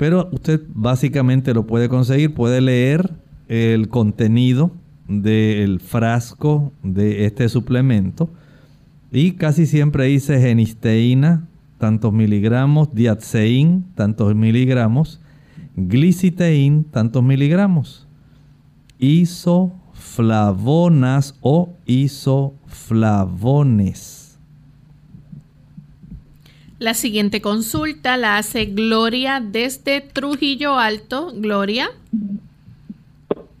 Pero 0.00 0.28
usted 0.32 0.62
básicamente 0.74 1.52
lo 1.52 1.66
puede 1.66 1.90
conseguir, 1.90 2.32
puede 2.32 2.62
leer 2.62 3.10
el 3.48 3.90
contenido 3.90 4.70
del 5.06 5.78
frasco 5.78 6.72
de 6.82 7.26
este 7.26 7.50
suplemento 7.50 8.30
Y 9.12 9.32
casi 9.32 9.66
siempre 9.66 10.06
dice 10.06 10.40
genisteína, 10.40 11.46
tantos 11.76 12.14
miligramos, 12.14 12.94
diatseín, 12.94 13.84
tantos 13.94 14.34
miligramos, 14.34 15.20
gliciteín, 15.76 16.84
tantos 16.84 17.22
miligramos, 17.22 18.08
isoflavonas 18.98 21.34
o 21.42 21.74
isoflavones. 21.84 24.29
La 26.80 26.94
siguiente 26.94 27.42
consulta 27.42 28.16
la 28.16 28.38
hace 28.38 28.64
Gloria 28.64 29.42
desde 29.44 30.00
Trujillo 30.00 30.78
Alto. 30.78 31.30
Gloria. 31.34 31.90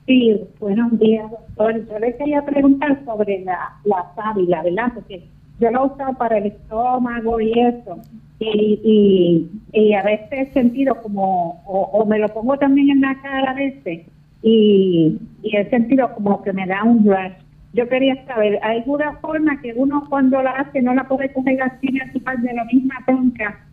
Sí, 0.06 0.40
buenos 0.58 0.98
días, 0.98 1.30
doctor. 1.30 1.86
Yo 1.86 1.98
le 1.98 2.16
quería 2.16 2.42
preguntar 2.46 3.04
sobre 3.04 3.44
la, 3.44 3.76
la 3.84 4.10
sábila, 4.16 4.62
¿verdad? 4.62 4.92
Porque 4.94 5.22
yo 5.60 5.70
la 5.70 5.82
uso 5.82 5.98
para 6.18 6.38
el 6.38 6.46
estómago 6.46 7.38
y 7.42 7.52
eso. 7.60 7.98
Y, 8.38 9.50
y, 9.74 9.92
a 9.92 10.02
veces 10.02 10.48
he 10.48 10.52
sentido 10.54 10.94
como, 11.02 11.62
o, 11.66 12.06
me 12.06 12.18
lo 12.18 12.28
pongo 12.28 12.56
también 12.56 12.88
en 12.88 13.02
la 13.02 13.20
cara 13.20 13.50
a 13.50 13.54
veces, 13.54 14.06
y, 14.42 15.18
y 15.42 15.56
he 15.56 15.68
sentido 15.68 16.10
como 16.14 16.42
que 16.42 16.54
me 16.54 16.66
da 16.66 16.84
un 16.84 17.04
rush. 17.04 17.34
Yo 17.72 17.88
quería 17.88 18.24
saber, 18.26 18.58
¿hay 18.62 18.78
alguna 18.78 19.16
forma 19.18 19.60
que 19.60 19.72
uno 19.74 20.04
cuando 20.08 20.42
la 20.42 20.50
hace 20.50 20.82
no 20.82 20.94
la 20.94 21.06
puede 21.06 21.32
coger 21.32 21.62
así 21.62 21.86
de 21.86 22.52
la 22.52 22.64
misma 22.64 22.94
tonca 23.06 23.66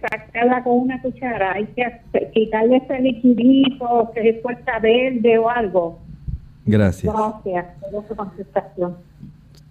sacarla 0.00 0.62
con 0.62 0.80
una 0.80 1.00
cuchara, 1.00 1.52
hay 1.52 1.66
que 1.66 2.30
quitarle 2.32 2.76
ese 2.76 3.00
liquidito 3.00 4.10
que 4.14 4.28
es 4.28 4.42
fuerza 4.42 4.78
verde 4.80 5.38
o 5.38 5.48
algo. 5.48 5.98
Gracias. 6.66 7.12
Gracias 7.12 7.66
por 7.90 8.08
su 8.08 8.16
contestación. 8.16 8.96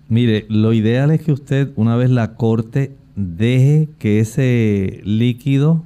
Mire, 0.10 0.46
lo 0.50 0.74
ideal 0.74 1.12
es 1.12 1.22
que 1.24 1.32
usted 1.32 1.70
una 1.76 1.96
vez 1.96 2.10
la 2.10 2.36
corte, 2.36 2.92
deje 3.16 3.90
que 4.00 4.20
ese 4.20 5.02
líquido 5.04 5.84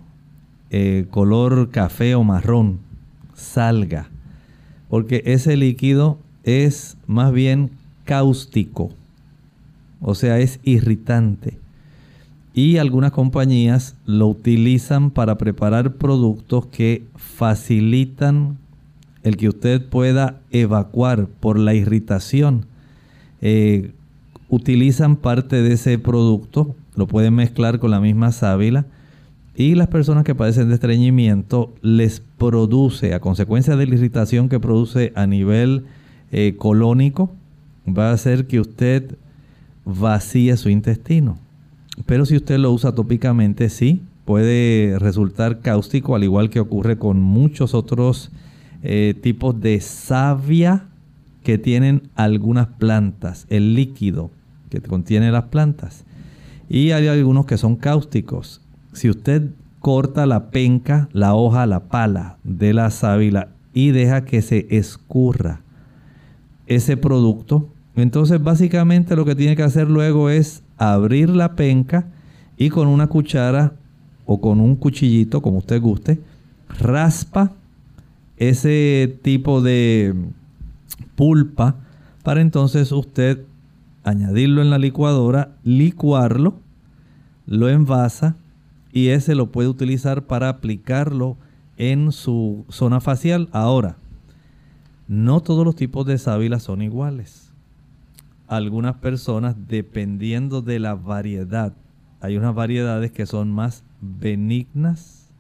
eh, 0.70 1.06
color 1.10 1.70
café 1.72 2.16
o 2.16 2.24
marrón 2.24 2.80
salga, 3.34 4.10
porque 4.90 5.22
ese 5.26 5.56
líquido 5.56 6.18
es 6.44 6.98
más 7.08 7.32
bien 7.32 7.72
cáustico, 8.08 8.90
o 10.02 10.16
sea, 10.16 10.40
es 10.40 10.60
irritante 10.64 11.60
y 12.58 12.78
algunas 12.78 13.12
compañías 13.12 13.96
lo 14.08 14.30
utilizan 14.30 15.12
para 15.12 15.38
preparar 15.38 15.94
productos 15.94 16.66
que 16.66 17.04
facilitan 17.16 18.58
el 19.22 19.38
que 19.38 19.50
usted 19.50 19.86
pueda 19.88 20.40
evacuar 20.50 21.28
por 21.28 21.60
la 21.60 21.76
irritación. 21.76 22.66
Eh, 23.42 23.92
utilizan 24.50 25.18
parte 25.18 25.62
de 25.62 25.74
ese 25.74 26.00
producto, 26.00 26.76
lo 26.96 27.06
pueden 27.06 27.36
mezclar 27.36 27.78
con 27.78 27.92
la 27.92 28.00
misma 28.00 28.32
sábila 28.32 28.88
y 29.56 29.76
las 29.76 29.90
personas 29.90 30.24
que 30.24 30.34
padecen 30.34 30.70
de 30.70 30.74
estreñimiento 30.74 31.76
les 31.84 32.24
produce, 32.40 33.14
a 33.14 33.20
consecuencia 33.20 33.76
de 33.76 33.86
la 33.86 33.94
irritación 33.94 34.50
que 34.50 34.60
produce 34.60 35.14
a 35.16 35.28
nivel 35.28 35.86
eh, 36.32 36.56
colónico, 36.58 37.36
va 37.88 38.10
a 38.10 38.14
hacer 38.14 38.48
que 38.48 38.60
usted 38.60 39.18
vacíe 39.86 40.58
su 40.58 40.70
intestino. 40.70 41.38
Pero 42.06 42.26
si 42.26 42.36
usted 42.36 42.58
lo 42.58 42.72
usa 42.72 42.94
tópicamente, 42.94 43.70
sí, 43.70 44.02
puede 44.26 45.00
resultar 45.00 45.62
cáustico, 45.62 46.16
al 46.16 46.24
igual 46.24 46.50
que 46.50 46.60
ocurre 46.60 46.98
con 46.98 47.22
muchos 47.22 47.74
otros 47.74 48.32
eh, 48.84 49.16
tipos 49.22 49.60
de 49.60 49.80
savia 49.80 50.86
que 51.44 51.58
tienen 51.58 52.10
algunas 52.16 52.68
plantas, 52.68 53.48
el 53.50 53.74
líquido 53.74 54.32
que 54.70 54.82
contiene 54.82 55.32
las 55.32 55.46
plantas. 55.46 56.04
Y 56.70 56.92
hay 56.92 57.08
algunos 57.08 57.46
que 57.46 57.58
son 57.58 57.78
cáusticos. 57.78 58.62
Si 58.92 59.10
usted 59.10 59.50
corta 59.80 60.26
la 60.26 60.50
penca, 60.50 61.08
la 61.14 61.34
hoja, 61.34 61.66
la 61.66 61.86
pala 61.86 62.38
de 62.44 62.74
la 62.74 62.90
sábila 62.90 63.50
y 63.74 63.92
deja 63.92 64.26
que 64.26 64.42
se 64.42 64.68
escurra 64.70 65.62
ese 66.66 66.98
producto, 66.98 67.70
entonces 68.02 68.42
básicamente 68.42 69.16
lo 69.16 69.26
que 69.26 69.36
tiene 69.36 69.56
que 69.56 69.64
hacer 69.64 69.90
luego 69.90 70.30
es 70.30 70.62
abrir 70.78 71.30
la 71.30 71.56
penca 71.56 72.06
y 72.56 72.70
con 72.70 72.88
una 72.88 73.08
cuchara 73.08 73.74
o 74.28 74.40
con 74.40 74.60
un 74.60 74.76
cuchillito, 74.76 75.42
como 75.42 75.58
usted 75.58 75.82
guste, 75.82 76.20
raspa 76.80 77.54
ese 78.38 79.18
tipo 79.24 79.62
de 79.62 80.14
pulpa 81.16 81.76
para 82.22 82.42
entonces 82.42 82.92
usted 82.92 83.44
añadirlo 84.04 84.62
en 84.62 84.70
la 84.70 84.78
licuadora, 84.78 85.56
licuarlo, 85.64 86.54
lo 87.48 87.68
envasa 87.68 88.36
y 88.94 89.08
ese 89.08 89.34
lo 89.34 89.52
puede 89.52 89.70
utilizar 89.70 90.28
para 90.28 90.50
aplicarlo 90.50 91.36
en 91.78 92.12
su 92.12 92.64
zona 92.70 93.00
facial. 93.00 93.50
Ahora, 93.54 93.98
no 95.08 95.42
todos 95.42 95.66
los 95.66 95.76
tipos 95.76 96.06
de 96.06 96.20
sábila 96.20 96.60
son 96.60 96.84
iguales 96.84 97.47
algunas 98.48 98.96
personas 98.96 99.56
dependiendo 99.68 100.62
de 100.62 100.80
la 100.80 100.96
variedad. 100.96 101.74
Hay 102.22 102.38
unas 102.38 102.56
variedades 102.56 103.12
que 103.12 103.26
son 103.26 103.52
más 103.52 103.84
benignas 104.02 105.32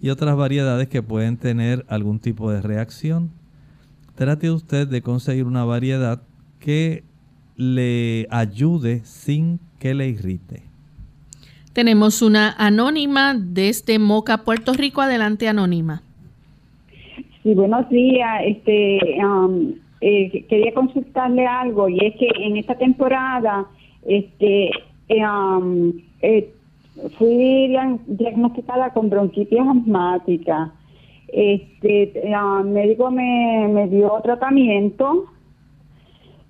y 0.00 0.10
otras 0.10 0.36
variedades 0.36 0.88
que 0.88 1.02
pueden 1.02 1.36
tener 1.36 1.84
algún 1.88 2.18
tipo 2.18 2.50
de 2.50 2.62
reacción. 2.62 3.30
Trate 4.14 4.50
usted 4.50 4.88
de 4.88 5.02
conseguir 5.02 5.44
una 5.44 5.64
variedad 5.64 6.22
que 6.58 7.04
le 7.56 8.26
ayude 8.30 9.00
sin 9.04 9.60
que 9.78 9.94
le 9.94 10.08
irrite. 10.08 10.62
Tenemos 11.72 12.22
una 12.22 12.54
anónima 12.56 13.34
desde 13.34 13.98
Moca, 13.98 14.44
Puerto 14.44 14.72
Rico. 14.72 15.02
Adelante, 15.02 15.46
anónima. 15.46 16.02
Sí, 17.42 17.54
buenos 17.54 17.88
días. 17.90 18.40
Este, 18.46 18.98
um, 19.22 19.74
eh, 20.00 20.44
quería 20.48 20.74
consultarle 20.74 21.46
algo 21.46 21.88
y 21.88 21.98
es 22.04 22.16
que 22.16 22.28
en 22.38 22.56
esta 22.56 22.76
temporada 22.76 23.66
este 24.06 24.70
eh, 25.08 25.26
um, 25.26 25.92
eh, 26.20 26.50
fui 27.18 27.74
diagnosticada 28.06 28.92
con 28.92 29.10
bronquitis 29.10 29.60
asmática. 29.60 30.72
Este, 31.28 32.12
el 32.24 32.64
médico 32.66 33.10
me, 33.10 33.68
me 33.68 33.88
dio 33.88 34.12
tratamiento 34.22 35.26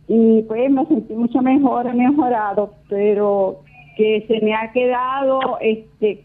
y 0.07 0.43
pues 0.43 0.71
me 0.71 0.87
sentí 0.87 1.15
mucho 1.15 1.41
mejor, 1.43 1.87
he 1.87 1.95
mejorado, 1.95 2.75
pero 2.89 3.61
que 3.97 4.25
se 4.29 4.45
me 4.45 4.55
ha 4.55 4.71
quedado 4.73 5.41
este 5.61 6.25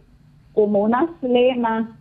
como 0.54 0.80
una 0.80 1.08
flema 1.20 1.98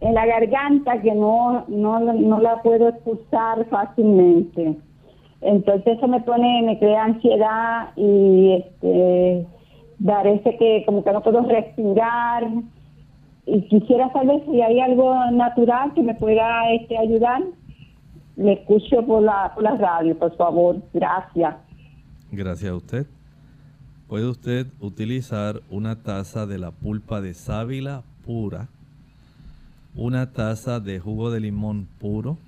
en 0.00 0.14
la 0.14 0.26
garganta 0.26 1.00
que 1.02 1.14
no, 1.14 1.64
no, 1.68 2.00
no 2.00 2.40
la 2.40 2.62
puedo 2.62 2.88
expulsar 2.88 3.66
fácilmente. 3.68 4.76
Entonces 5.42 5.98
eso 5.98 6.08
me 6.08 6.20
pone, 6.20 6.62
me 6.62 6.78
crea 6.78 7.04
ansiedad 7.04 7.90
y 7.96 8.52
este 8.52 9.46
parece 10.04 10.56
que 10.56 10.82
como 10.86 11.04
que 11.04 11.12
no 11.12 11.22
puedo 11.22 11.42
respirar 11.42 12.46
y 13.46 13.62
quisiera 13.68 14.10
saber 14.12 14.42
si 14.46 14.60
hay 14.62 14.80
algo 14.80 15.14
natural 15.32 15.92
que 15.94 16.02
me 16.02 16.14
pueda 16.14 16.72
este, 16.72 16.96
ayudar. 16.96 17.42
Le 18.36 18.54
escucho 18.54 19.04
por 19.04 19.22
la, 19.22 19.52
por 19.54 19.64
la 19.64 19.76
radio, 19.76 20.16
por 20.18 20.34
favor. 20.36 20.76
Gracias. 20.94 21.56
Gracias 22.30 22.70
a 22.70 22.76
usted. 22.76 23.06
Puede 24.08 24.26
usted 24.26 24.66
utilizar 24.80 25.60
una 25.70 26.02
taza 26.02 26.46
de 26.46 26.58
la 26.58 26.70
pulpa 26.70 27.20
de 27.20 27.34
sábila 27.34 28.02
pura 28.24 28.68
una 29.94 30.32
taza 30.32 30.80
de 30.80 31.00
jugo 31.00 31.30
de 31.30 31.40
limón 31.40 31.88
puro, 31.98 32.38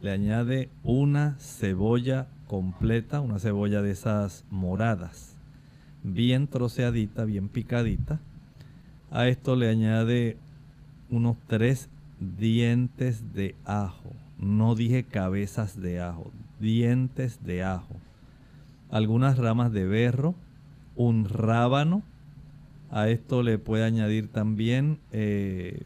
le 0.00 0.10
añade 0.10 0.70
una 0.84 1.36
cebolla 1.38 2.28
completa, 2.46 3.20
una 3.20 3.38
cebolla 3.38 3.82
de 3.82 3.90
esas 3.90 4.44
moradas, 4.50 5.36
bien 6.02 6.46
troceadita, 6.46 7.24
bien 7.24 7.48
picadita. 7.48 8.20
A 9.10 9.28
esto 9.28 9.56
le 9.56 9.68
añade 9.68 10.36
unos 11.10 11.36
tres 11.46 11.88
dientes 12.20 13.34
de 13.34 13.54
ajo. 13.64 14.12
No 14.38 14.74
dije 14.74 15.04
cabezas 15.04 15.80
de 15.80 16.00
ajo, 16.00 16.30
dientes 16.60 17.44
de 17.44 17.64
ajo. 17.64 17.96
Algunas 18.90 19.38
ramas 19.38 19.72
de 19.72 19.86
berro, 19.86 20.34
un 20.96 21.28
rábano. 21.28 22.02
A 22.90 23.08
esto 23.08 23.42
le 23.42 23.58
puede 23.58 23.84
añadir 23.84 24.28
también 24.28 24.98
eh, 25.12 25.82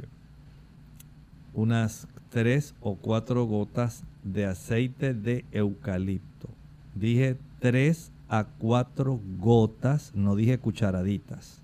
unas 1.55 2.09
tres 2.31 2.75
o 2.81 2.97
cuatro 2.97 3.45
gotas 3.47 4.05
de 4.23 4.47
aceite 4.47 5.15
de 5.15 5.45
eucalipto. 5.53 6.49
Dije 6.95 7.37
tres 7.61 8.11
a 8.29 8.45
cuatro 8.45 9.21
gotas, 9.39 10.13
no 10.15 10.37
dije 10.37 10.59
cucharaditas. 10.59 11.61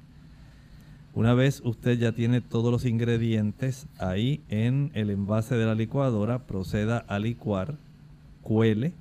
Una 1.15 1.35
vez 1.35 1.63
usted 1.65 1.99
ya 1.99 2.13
tiene 2.13 2.41
todos 2.41 2.71
los 2.71 2.85
ingredientes 2.85 3.87
ahí 3.99 4.43
en 4.49 4.91
el 4.95 5.11
envase 5.11 5.57
de 5.57 5.67
la 5.67 5.75
licuadora, 5.75 6.47
proceda 6.47 6.99
a 7.09 7.19
licuar, 7.19 7.77
cuele, 8.43 8.93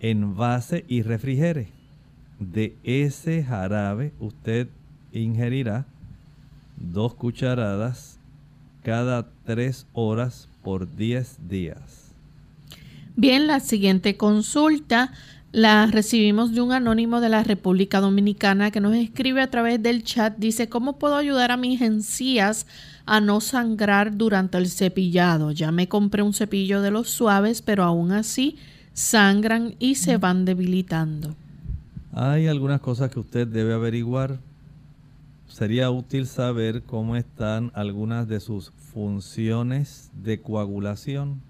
envase 0.00 0.84
y 0.86 1.02
refrigere. 1.02 1.68
de 2.38 2.76
ese 2.84 3.42
jarabe 3.42 4.12
usted 4.20 4.68
ingerirá 5.12 5.86
dos 6.76 7.14
cucharadas 7.14 8.15
cada 8.86 9.26
tres 9.44 9.84
horas 9.94 10.48
por 10.62 10.94
10 10.94 11.48
días. 11.48 12.12
Bien, 13.16 13.48
la 13.48 13.58
siguiente 13.58 14.16
consulta 14.16 15.12
la 15.50 15.86
recibimos 15.86 16.52
de 16.52 16.60
un 16.60 16.70
anónimo 16.70 17.20
de 17.20 17.28
la 17.28 17.42
República 17.42 18.00
Dominicana 18.00 18.70
que 18.70 18.80
nos 18.80 18.94
escribe 18.94 19.42
a 19.42 19.50
través 19.50 19.82
del 19.82 20.04
chat. 20.04 20.36
Dice, 20.38 20.68
¿cómo 20.68 21.00
puedo 21.00 21.16
ayudar 21.16 21.50
a 21.50 21.56
mis 21.56 21.80
encías 21.80 22.68
a 23.06 23.20
no 23.20 23.40
sangrar 23.40 24.16
durante 24.16 24.56
el 24.56 24.68
cepillado? 24.68 25.50
Ya 25.50 25.72
me 25.72 25.88
compré 25.88 26.22
un 26.22 26.32
cepillo 26.32 26.80
de 26.80 26.92
los 26.92 27.10
suaves, 27.10 27.62
pero 27.62 27.82
aún 27.82 28.12
así 28.12 28.56
sangran 28.92 29.74
y 29.80 29.96
se 29.96 30.16
van 30.16 30.44
debilitando. 30.44 31.34
Hay 32.12 32.46
algunas 32.46 32.80
cosas 32.80 33.10
que 33.10 33.18
usted 33.18 33.48
debe 33.48 33.74
averiguar. 33.74 34.38
Sería 35.56 35.90
útil 35.90 36.26
saber 36.26 36.82
cómo 36.82 37.16
están 37.16 37.72
algunas 37.74 38.28
de 38.28 38.40
sus 38.40 38.72
funciones 38.92 40.10
de 40.22 40.38
coagulación 40.42 41.40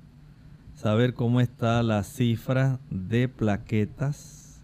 saber 0.77 1.13
cómo 1.15 1.41
está 1.41 1.83
la 1.83 2.05
cifra 2.05 2.79
de 2.89 3.27
plaquetas, 3.27 4.61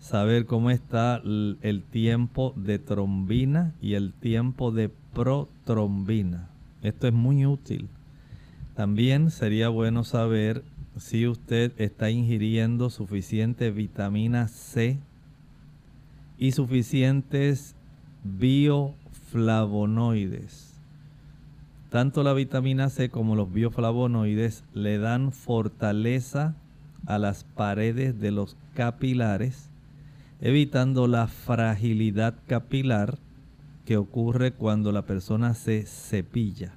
saber 0.00 0.46
cómo 0.46 0.70
está 0.70 1.20
el 1.22 1.82
tiempo 1.90 2.54
de 2.56 2.78
trombina 2.78 3.74
y 3.82 3.94
el 3.96 4.14
tiempo 4.14 4.70
de 4.70 4.88
protrombina. 5.12 6.48
Esto 6.80 7.06
es 7.06 7.12
muy 7.12 7.44
útil. 7.44 7.88
También 8.76 9.30
sería 9.30 9.68
bueno 9.68 10.04
saber 10.04 10.62
si 10.96 11.26
usted 11.26 11.72
está 11.76 12.10
ingiriendo 12.10 12.88
suficiente 12.88 13.70
vitamina 13.70 14.48
C 14.48 14.98
y 16.38 16.52
suficientes 16.52 17.74
bioflavonoides. 18.24 20.74
Tanto 21.90 22.24
la 22.24 22.32
vitamina 22.32 22.90
C 22.90 23.10
como 23.10 23.36
los 23.36 23.52
bioflavonoides 23.52 24.64
le 24.74 24.98
dan 24.98 25.30
fortaleza 25.30 26.56
a 27.06 27.18
las 27.18 27.44
paredes 27.44 28.18
de 28.18 28.32
los 28.32 28.56
capilares, 28.74 29.68
evitando 30.40 31.06
la 31.06 31.28
fragilidad 31.28 32.34
capilar 32.46 33.18
que 33.84 33.96
ocurre 33.96 34.52
cuando 34.52 34.90
la 34.90 35.02
persona 35.02 35.54
se 35.54 35.84
cepilla. 35.86 36.72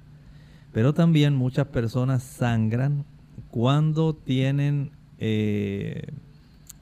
Pero 0.72 0.92
también 0.92 1.34
muchas 1.34 1.66
personas 1.66 2.22
sangran 2.22 3.04
cuando 3.50 4.14
tienen 4.14 4.90
eh, 5.18 6.12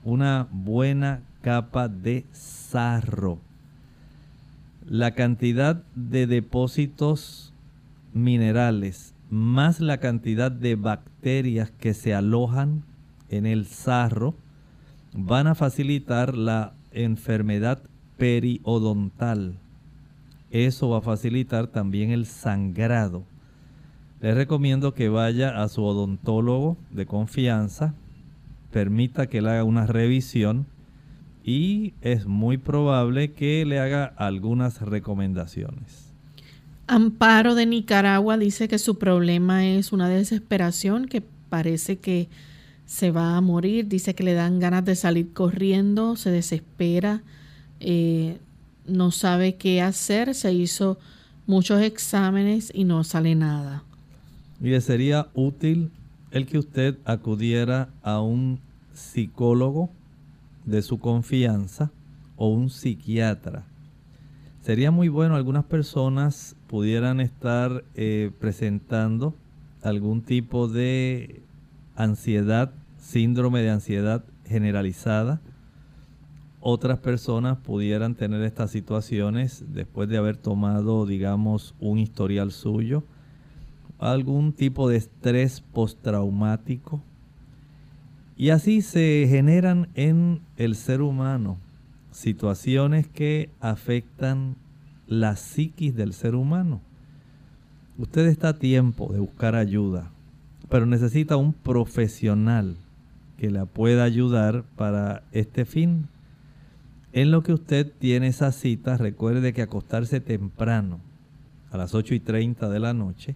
una 0.05 0.49
buena 0.51 1.23
capa 1.43 1.89
de 1.89 2.25
sarro. 2.33 3.46
La 4.89 5.11
cantidad 5.11 5.83
de 5.95 6.27
depósitos 6.27 7.53
minerales 8.15 9.17
más 9.31 9.81
la 9.81 9.99
cantidad 9.99 10.53
de 10.53 10.77
bacterias 10.77 11.71
que 11.73 11.95
se 11.95 12.15
alojan 12.15 12.85
en 13.29 13.47
el 13.47 13.67
sarro 13.67 14.35
van 15.13 15.49
a 15.49 15.55
facilitar 15.55 16.37
la 16.37 16.75
enfermedad 16.93 17.83
periodontal. 18.17 19.59
Eso 20.51 20.91
va 20.91 20.99
a 20.99 21.03
facilitar 21.03 21.67
también 21.67 22.11
el 22.11 22.27
sangrado. 22.27 23.25
Les 24.21 24.35
recomiendo 24.35 24.95
que 24.95 25.09
vaya 25.09 25.63
a 25.63 25.69
su 25.69 25.83
odontólogo 25.83 26.77
de 26.91 27.07
confianza, 27.07 27.95
permita 28.71 29.27
que 29.27 29.43
le 29.43 29.51
haga 29.51 29.65
una 29.65 29.87
revisión 29.87 30.67
y 31.47 31.95
es 32.03 32.27
muy 32.27 32.59
probable 32.59 33.31
que 33.31 33.65
le 33.65 33.79
haga 33.79 34.05
algunas 34.17 34.83
recomendaciones. 34.83 36.11
Amparo 36.89 37.55
de 37.55 37.67
Nicaragua 37.67 38.37
dice 38.37 38.67
que 38.67 38.81
su 38.81 38.99
problema 38.99 39.65
es 39.65 39.93
una 39.93 40.09
desesperación, 40.09 41.07
que 41.07 41.23
parece 41.49 41.99
que 41.99 42.29
se 42.85 43.13
va 43.13 43.37
a 43.37 43.41
morir, 43.41 43.87
dice 43.87 44.17
que 44.17 44.25
le 44.25 44.35
dan 44.35 44.59
ganas 44.59 44.85
de 44.85 44.97
salir 44.97 45.33
corriendo, 45.33 46.17
se 46.17 46.31
desespera, 46.33 47.23
eh, 47.79 48.39
no 48.89 49.13
sabe 49.13 49.55
qué 49.55 49.83
hacer, 49.83 50.35
se 50.35 50.53
hizo 50.53 50.99
muchos 51.47 51.81
exámenes 51.81 52.73
y 52.75 52.83
no 52.83 53.05
sale 53.05 53.37
nada. 53.37 53.85
Y 54.61 54.71
le 54.71 54.81
sería 54.81 55.29
útil 55.35 55.93
el 56.33 56.47
que 56.47 56.59
usted 56.59 56.99
acudiera 57.05 57.89
a 58.03 58.21
un 58.21 58.59
psicólogo 58.95 59.91
de 60.67 60.83
su 60.83 60.99
confianza 60.99 61.91
o 62.37 62.49
un 62.49 62.69
psiquiatra 62.69 63.65
Sería 64.67 64.91
muy 64.91 65.07
bueno, 65.07 65.37
algunas 65.37 65.65
personas 65.65 66.57
pudieran 66.67 67.21
estar 67.21 67.85
eh, 67.95 68.33
presentando 68.41 69.33
algún 69.81 70.23
tipo 70.23 70.67
de 70.67 71.41
ansiedad, 71.95 72.73
síndrome 72.99 73.63
de 73.63 73.71
ansiedad 73.71 74.25
generalizada. 74.45 75.41
Otras 76.61 76.99
personas 76.99 77.59
pudieran 77.59 78.17
tener 78.17 78.43
estas 78.43 78.73
situaciones 78.73 79.65
después 79.69 80.09
de 80.09 80.17
haber 80.17 80.37
tomado, 80.37 81.07
digamos, 81.07 81.77
un 81.79 82.01
historial 82.01 82.51
suyo, 82.51 83.05
algún 84.01 84.53
tipo 84.53 84.89
de 84.89 84.97
estrés 84.97 85.61
postraumático. 85.61 87.01
Y 88.37 88.51
así 88.51 88.83
se 88.83 89.27
generan 89.31 89.89
en 89.95 90.43
el 90.59 90.77
ser 90.77 91.01
humano 91.01 91.57
situaciones 92.11 93.09
que 93.09 93.49
afectan 93.61 94.57
la 95.07 95.37
psiquis 95.37 95.97
del 95.97 96.13
ser 96.13 96.35
humano. 96.35 96.83
Usted 97.97 98.27
está 98.27 98.51
a 98.51 98.59
tiempo 98.59 99.11
de 99.11 99.21
buscar 99.21 99.55
ayuda, 99.55 100.11
pero 100.69 100.85
necesita 100.85 101.37
un 101.37 101.55
profesional 101.55 102.77
que 103.39 103.51
la 103.51 103.65
pueda 103.65 104.05
ayudar 104.05 104.65
para 104.77 105.23
este 105.33 105.65
fin. 105.65 106.09
En 107.15 107.31
lo 107.31 107.43
que 107.43 107.55
usted 107.55 107.91
tiene 107.99 108.29
esa 108.29 108.53
cita, 108.53 108.99
recuerde 108.99 109.55
que 109.55 109.63
acostarse 109.63 110.21
temprano, 110.21 111.01
a 111.71 111.79
las 111.79 111.95
8 111.95 112.15
y 112.15 112.21
30 112.21 112.69
de 112.69 112.81
la 112.81 112.93
noche, 112.93 113.35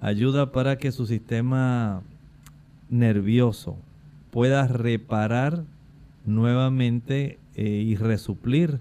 ayuda 0.00 0.52
para 0.52 0.78
que 0.78 0.92
su 0.92 1.06
sistema 1.06 2.02
nervioso 2.88 3.76
pueda 4.32 4.66
reparar 4.66 5.62
nuevamente 6.24 7.38
eh, 7.54 7.64
y 7.64 7.96
resuplir 7.96 8.80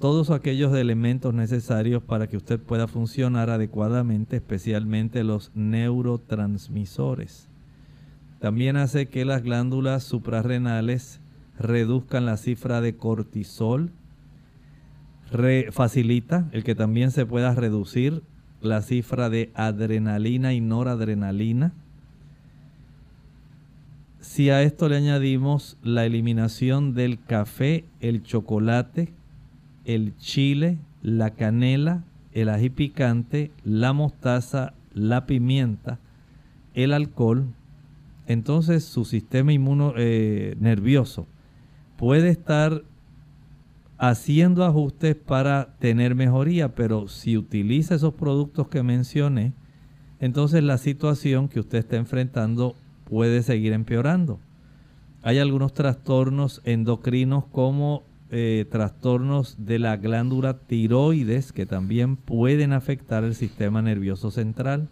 todos 0.00 0.30
aquellos 0.30 0.74
elementos 0.74 1.34
necesarios 1.34 2.02
para 2.02 2.26
que 2.26 2.38
usted 2.38 2.58
pueda 2.58 2.88
funcionar 2.88 3.50
adecuadamente, 3.50 4.36
especialmente 4.36 5.24
los 5.24 5.50
neurotransmisores. 5.54 7.48
También 8.40 8.78
hace 8.78 9.08
que 9.08 9.26
las 9.26 9.42
glándulas 9.42 10.04
suprarrenales 10.04 11.20
reduzcan 11.58 12.24
la 12.24 12.38
cifra 12.38 12.80
de 12.80 12.96
cortisol. 12.96 13.90
facilita 15.70 16.48
el 16.52 16.64
que 16.64 16.74
también 16.74 17.10
se 17.10 17.26
pueda 17.26 17.54
reducir 17.54 18.22
la 18.62 18.80
cifra 18.80 19.28
de 19.28 19.50
adrenalina 19.54 20.54
y 20.54 20.62
noradrenalina 20.62 21.74
si 24.28 24.50
a 24.50 24.62
esto 24.62 24.90
le 24.90 24.96
añadimos 24.98 25.78
la 25.82 26.04
eliminación 26.04 26.92
del 26.92 27.18
café, 27.18 27.86
el 28.00 28.22
chocolate, 28.22 29.14
el 29.86 30.18
chile, 30.18 30.76
la 31.00 31.30
canela, 31.30 32.04
el 32.34 32.50
ají 32.50 32.68
picante, 32.68 33.50
la 33.64 33.94
mostaza, 33.94 34.74
la 34.92 35.24
pimienta, 35.24 35.98
el 36.74 36.92
alcohol, 36.92 37.46
entonces 38.26 38.84
su 38.84 39.06
sistema 39.06 39.54
inmuno 39.54 39.94
eh, 39.96 40.56
nervioso 40.60 41.26
puede 41.96 42.28
estar 42.28 42.84
haciendo 43.96 44.66
ajustes 44.66 45.16
para 45.16 45.74
tener 45.78 46.14
mejoría, 46.14 46.74
pero 46.74 47.08
si 47.08 47.38
utiliza 47.38 47.94
esos 47.94 48.12
productos 48.12 48.68
que 48.68 48.82
mencioné, 48.82 49.54
entonces 50.20 50.62
la 50.62 50.76
situación 50.76 51.48
que 51.48 51.60
usted 51.60 51.78
está 51.78 51.96
enfrentando 51.96 52.76
puede 53.08 53.42
seguir 53.42 53.72
empeorando. 53.72 54.38
Hay 55.22 55.38
algunos 55.38 55.72
trastornos 55.72 56.60
endocrinos 56.64 57.44
como 57.46 58.04
eh, 58.30 58.66
trastornos 58.70 59.56
de 59.58 59.78
la 59.78 59.96
glándula 59.96 60.58
tiroides 60.58 61.52
que 61.52 61.66
también 61.66 62.16
pueden 62.16 62.72
afectar 62.72 63.24
el 63.24 63.34
sistema 63.34 63.80
nervioso 63.82 64.30
central. 64.30 64.88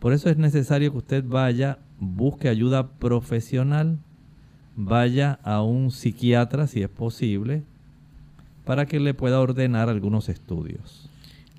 Por 0.00 0.12
eso 0.12 0.28
es 0.28 0.36
necesario 0.36 0.90
que 0.90 0.98
usted 0.98 1.24
vaya, 1.24 1.78
busque 2.00 2.48
ayuda 2.48 2.88
profesional, 2.88 3.98
vaya 4.74 5.38
a 5.44 5.62
un 5.62 5.92
psiquiatra 5.92 6.66
si 6.66 6.82
es 6.82 6.88
posible, 6.88 7.62
para 8.64 8.86
que 8.86 8.98
le 8.98 9.14
pueda 9.14 9.40
ordenar 9.40 9.88
algunos 9.88 10.28
estudios. 10.28 11.08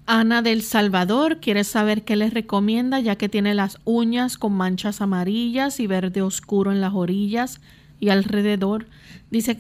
Ana 0.06 0.41
del 0.41 0.62
Salvador 0.64 1.39
quiere 1.39 1.64
saber 1.64 2.04
qué 2.04 2.18
les 2.18 2.34
recomienda 2.34 2.99
ya 2.99 3.16
que 3.16 3.30
tiene 3.30 3.54
las 3.54 3.78
uñas 3.86 4.38
con 4.38 4.51
manchas 4.51 4.99
amarillas 4.99 5.80
y 5.80 5.88
verde 5.88 6.22
oscuro 6.22 6.72
en 6.74 6.82
las 6.82 6.93
orillas 6.93 7.62
y 8.01 8.10
alrededor. 8.10 8.88
Dice 9.32 9.60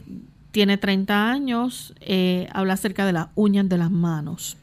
tiene 0.51 0.77
30 0.77 1.31
años, 1.31 1.95
eh, 1.99 2.47
habla 2.53 2.73
acerca 2.73 3.07
de 3.07 3.13
las 3.13 3.29
uñas 3.33 3.67
de 3.67 3.77
las 3.77 3.89
manos. 3.89 4.55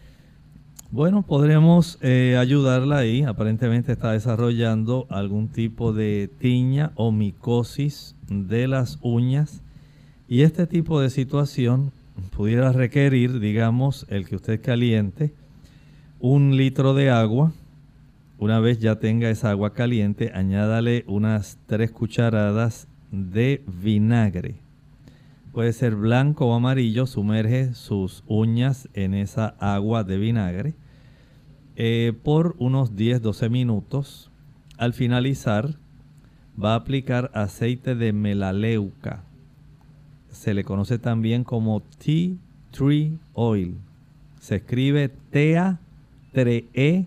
Bueno, 0.92 1.22
podremos 1.22 1.98
eh, 2.00 2.36
ayudarla 2.38 2.98
ahí. 2.98 3.22
Aparentemente 3.22 3.90
está 3.90 4.12
desarrollando 4.12 5.06
algún 5.08 5.48
tipo 5.48 5.92
de 5.92 6.30
tiña 6.38 6.92
o 6.94 7.10
micosis 7.10 8.14
de 8.28 8.68
las 8.68 8.98
uñas. 9.02 9.62
Y 10.28 10.42
este 10.42 10.68
tipo 10.68 11.00
de 11.00 11.10
situación 11.10 11.90
pudiera 12.36 12.70
requerir, 12.70 13.40
digamos, 13.40 14.06
el 14.10 14.28
que 14.28 14.36
usted 14.36 14.60
caliente 14.62 15.32
un 16.20 16.56
litro 16.56 16.94
de 16.94 17.10
agua. 17.10 17.52
Una 18.38 18.60
vez 18.60 18.78
ya 18.78 18.98
tenga 18.98 19.30
esa 19.30 19.50
agua 19.50 19.72
caliente, 19.72 20.30
añádale 20.34 21.04
unas 21.06 21.58
tres 21.66 21.90
cucharadas 21.90 22.88
de 23.10 23.62
vinagre. 23.66 24.56
Puede 25.52 25.72
ser 25.72 25.96
blanco 25.96 26.46
o 26.46 26.54
amarillo, 26.54 27.06
sumerge 27.06 27.74
sus 27.74 28.22
uñas 28.26 28.88
en 28.94 29.14
esa 29.14 29.56
agua 29.58 30.04
de 30.04 30.16
vinagre 30.16 30.74
eh, 31.76 32.12
por 32.22 32.54
unos 32.58 32.94
10-12 32.94 33.50
minutos. 33.50 34.30
Al 34.78 34.92
finalizar, 34.92 35.74
va 36.62 36.72
a 36.74 36.76
aplicar 36.76 37.30
aceite 37.34 37.94
de 37.94 38.12
melaleuca. 38.12 39.24
Se 40.30 40.54
le 40.54 40.64
conoce 40.64 40.98
también 40.98 41.44
como 41.44 41.82
tea 41.82 42.36
tree 42.70 43.18
oil. 43.34 43.76
Se 44.38 44.56
escribe 44.56 45.10
tea 45.30 45.80
tree 46.32 47.06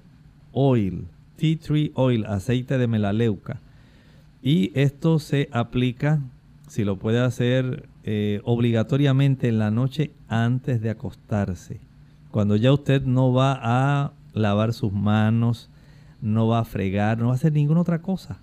oil. 0.51 1.05
Tea 1.35 1.57
tree 1.57 1.91
oil, 1.95 2.25
aceite 2.25 2.77
de 2.77 2.87
melaleuca. 2.87 3.59
Y 4.41 4.71
esto 4.75 5.19
se 5.19 5.49
aplica, 5.51 6.19
si 6.67 6.83
lo 6.83 6.97
puede 6.97 7.19
hacer 7.19 7.87
eh, 8.03 8.41
obligatoriamente 8.43 9.47
en 9.47 9.59
la 9.59 9.71
noche 9.71 10.11
antes 10.27 10.81
de 10.81 10.89
acostarse. 10.89 11.79
Cuando 12.31 12.55
ya 12.55 12.73
usted 12.73 13.03
no 13.03 13.31
va 13.31 13.59
a 13.61 14.11
lavar 14.33 14.73
sus 14.73 14.91
manos, 14.91 15.69
no 16.21 16.47
va 16.47 16.59
a 16.59 16.65
fregar, 16.65 17.17
no 17.17 17.27
va 17.27 17.31
a 17.33 17.35
hacer 17.35 17.53
ninguna 17.53 17.81
otra 17.81 18.01
cosa. 18.01 18.37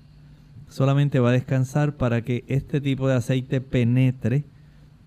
Solamente 0.68 1.18
va 1.18 1.30
a 1.30 1.32
descansar 1.32 1.96
para 1.96 2.22
que 2.22 2.44
este 2.46 2.80
tipo 2.80 3.08
de 3.08 3.14
aceite 3.14 3.60
penetre 3.60 4.44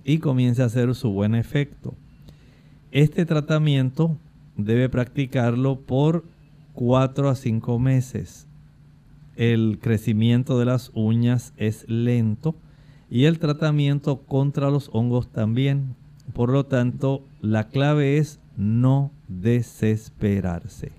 y 0.03 0.17
comience 0.17 0.61
a 0.61 0.65
hacer 0.65 0.93
su 0.93 1.11
buen 1.11 1.35
efecto. 1.35 1.95
Este 2.91 3.25
tratamiento 3.25 4.17
debe 4.57 4.89
practicarlo 4.89 5.79
por 5.79 6.25
4 6.73 7.29
a 7.29 7.35
5 7.35 7.79
meses. 7.79 8.47
El 9.35 9.79
crecimiento 9.81 10.59
de 10.59 10.65
las 10.65 10.91
uñas 10.93 11.53
es 11.57 11.85
lento 11.87 12.55
y 13.09 13.25
el 13.25 13.39
tratamiento 13.39 14.21
contra 14.21 14.69
los 14.69 14.89
hongos 14.93 15.27
también. 15.31 15.95
Por 16.33 16.51
lo 16.51 16.65
tanto, 16.65 17.23
la 17.41 17.67
clave 17.67 18.17
es 18.17 18.39
no 18.57 19.11
desesperarse. 19.27 20.91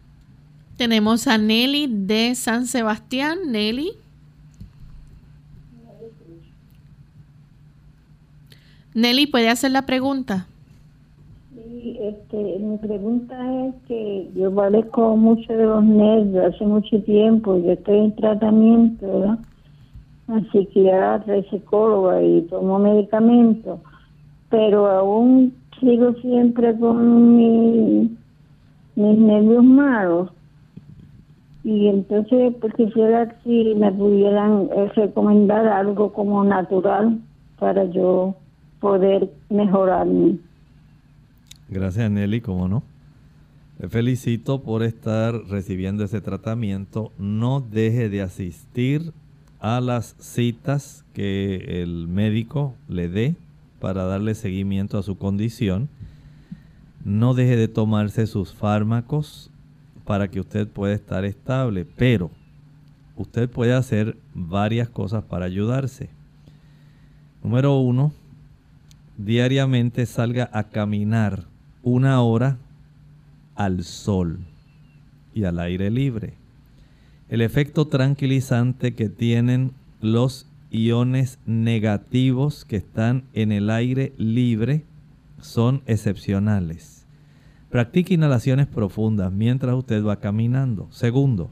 Tenemos 0.77 1.29
a 1.29 1.39
Nelly 1.39 1.89
de 1.89 2.35
San 2.35 2.67
Sebastián. 2.67 3.53
Nelly. 3.53 3.93
Nelly, 8.95 9.27
¿puede 9.27 9.49
hacer 9.49 9.71
la 9.71 9.87
pregunta? 9.87 10.47
Sí, 11.75 11.99
este, 12.01 12.37
mi 12.61 12.79
pregunta 12.79 13.35
es 13.67 13.75
que 13.89 14.31
yo 14.37 14.55
padezco 14.55 15.17
mucho 15.17 15.53
de 15.53 15.65
los 15.65 15.83
nervios 15.83 16.55
hace 16.55 16.65
mucho 16.65 17.03
tiempo, 17.03 17.57
yo 17.59 17.73
estoy 17.73 17.99
en 17.99 18.15
tratamiento, 18.15 19.05
¿verdad? 19.05 19.39
A 20.29 20.41
psiquiatra, 20.53 21.43
psicóloga 21.51 22.23
y 22.23 22.43
tomo 22.43 22.79
medicamentos, 22.79 23.81
pero 24.51 24.87
aún 24.87 25.53
sigo 25.81 26.13
siempre 26.21 26.79
con 26.79 27.37
mi, 27.37 28.17
mis 28.95 29.19
nervios 29.19 29.65
malos. 29.65 30.31
Y 31.65 31.89
entonces, 31.89 32.55
pues 32.61 32.73
quisiera 32.75 33.35
si 33.43 33.75
me 33.75 33.91
pudieran 33.91 34.69
eh, 34.77 34.93
recomendar 34.95 35.67
algo 35.67 36.13
como 36.13 36.45
natural 36.45 37.19
para 37.59 37.85
yo 37.87 38.37
poder 38.79 39.29
mejorarme. 39.51 40.39
Gracias 41.69 42.11
Nelly, 42.11 42.41
cómo 42.41 42.69
no. 42.69 42.83
Te 43.79 43.89
felicito 43.89 44.63
por 44.63 44.83
estar 44.83 45.35
recibiendo 45.49 46.05
ese 46.05 46.21
tratamiento. 46.21 47.11
No 47.19 47.61
deje 47.61 48.09
de 48.09 48.23
asistir 48.23 49.13
a 49.61 49.81
las 49.81 50.15
citas 50.19 51.05
que 51.15 51.83
el 51.83 52.07
médico 52.07 52.75
le 52.89 53.09
dé 53.09 53.37
para 53.81 54.05
darle 54.05 54.35
seguimiento 54.35 54.99
a 54.99 55.03
su 55.03 55.17
condición. 55.17 55.89
No 57.05 57.35
deje 57.35 57.57
de 57.57 57.69
tomarse 57.69 58.27
sus 58.27 58.53
fármacos 58.53 59.51
para 60.05 60.29
que 60.29 60.41
usted 60.41 60.69
pueda 60.69 60.95
estar 60.95 61.25
estable, 61.25 61.85
pero 61.85 62.31
usted 63.17 63.49
puede 63.49 63.73
hacer 63.73 64.17
varias 64.35 64.89
cosas 64.89 65.25
para 65.25 65.47
ayudarse. 65.47 66.11
Número 67.43 67.79
uno, 67.79 68.13
diariamente 69.17 70.07
salga 70.07 70.49
a 70.53 70.65
caminar 70.65 71.54
una 71.85 72.21
hora 72.23 72.59
al 73.55 73.85
sol 73.85 74.41
y 75.35 75.45
al 75.45 75.61
aire 75.61 75.91
libre. 75.91 76.35
El 77.29 77.41
efecto 77.41 77.87
tranquilizante 77.87 78.95
que 78.95 79.09
tienen 79.09 79.73
los 80.01 80.47
iones 80.71 81.39
negativos 81.47 82.65
que 82.65 82.77
están 82.77 83.25
en 83.33 83.53
el 83.53 83.71
aire 83.71 84.13
libre 84.17 84.85
son 85.41 85.83
excepcionales. 85.87 87.07
Practique 87.71 88.15
inhalaciones 88.15 88.67
profundas 88.67 89.31
mientras 89.31 89.75
usted 89.77 90.05
va 90.05 90.21
caminando. 90.21 90.89
Segundo, 90.91 91.51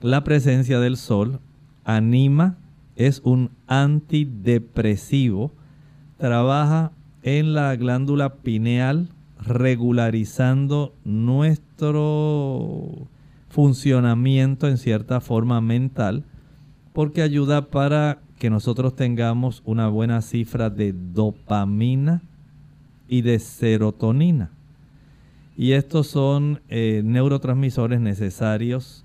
la 0.00 0.22
presencia 0.24 0.78
del 0.78 0.96
sol 0.96 1.40
anima, 1.84 2.58
es 2.96 3.22
un 3.24 3.50
antidepresivo, 3.66 5.52
trabaja 6.18 6.92
en 7.22 7.54
la 7.54 7.74
glándula 7.76 8.34
pineal 8.34 9.08
regularizando 9.40 10.94
nuestro 11.04 12.82
funcionamiento 13.48 14.68
en 14.68 14.78
cierta 14.78 15.20
forma 15.20 15.60
mental 15.60 16.24
porque 16.92 17.22
ayuda 17.22 17.70
para 17.70 18.18
que 18.38 18.50
nosotros 18.50 18.96
tengamos 18.96 19.62
una 19.64 19.88
buena 19.88 20.20
cifra 20.22 20.70
de 20.70 20.92
dopamina 20.92 22.22
y 23.08 23.22
de 23.22 23.38
serotonina. 23.38 24.50
Y 25.56 25.72
estos 25.72 26.06
son 26.06 26.60
eh, 26.68 27.02
neurotransmisores 27.04 28.00
necesarios 28.00 29.04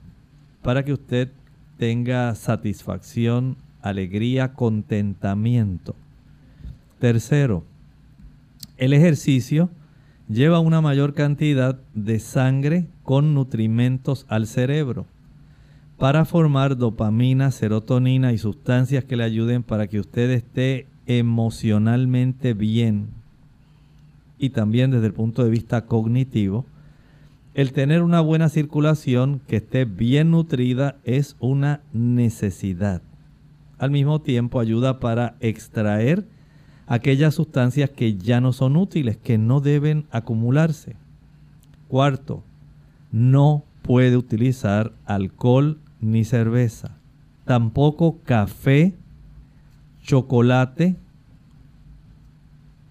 para 0.62 0.84
que 0.86 0.94
usted 0.94 1.32
tenga 1.78 2.36
satisfacción, 2.36 3.58
alegría, 3.82 4.54
contentamiento. 4.54 5.96
Tercero, 7.00 7.64
el 8.78 8.94
ejercicio 8.94 9.70
lleva 10.30 10.60
una 10.60 10.82
mayor 10.82 11.14
cantidad 11.14 11.80
de 11.94 12.20
sangre 12.20 12.88
con 13.04 13.34
nutrimentos 13.34 14.26
al 14.30 14.48
cerebro 14.48 15.06
para 15.98 16.26
formar 16.26 16.78
dopamina, 16.78 17.52
serotonina 17.52 18.34
y 18.34 18.38
sustancias 18.38 19.04
que 19.06 19.16
le 19.16 19.24
ayuden 19.24 19.64
para 19.64 19.88
que 19.88 20.00
usted 20.00 20.30
esté 20.32 20.88
emocionalmente 21.06 22.54
bien 22.54 23.10
y 24.38 24.50
también 24.50 24.92
desde 24.92 25.08
el 25.08 25.14
punto 25.14 25.44
de 25.44 25.50
vista 25.50 25.86
cognitivo. 25.86 26.66
El 27.54 27.72
tener 27.72 28.02
una 28.02 28.20
buena 28.20 28.50
circulación 28.50 29.40
que 29.48 29.58
esté 29.58 29.86
bien 29.86 30.32
nutrida 30.32 30.98
es 31.04 31.36
una 31.40 31.82
necesidad. 31.94 33.02
Al 33.78 33.92
mismo 33.92 34.22
tiempo 34.22 34.60
ayuda 34.60 35.00
para 35.00 35.36
extraer 35.40 36.26
aquellas 36.88 37.36
sustancias 37.36 37.90
que 37.90 38.18
ya 38.18 38.42
no 38.42 38.54
son 38.54 38.78
útiles, 38.78 39.18
que 39.18 39.38
no 39.38 39.62
deben 39.62 40.06
acumularse. 40.12 40.96
Cuarto, 41.88 42.44
no 43.12 43.64
puede 43.82 44.18
utilizar 44.18 44.94
alcohol 45.06 45.80
ni 46.02 46.24
cerveza, 46.26 46.98
tampoco 47.46 48.20
café, 48.24 48.94
chocolate, 50.02 50.96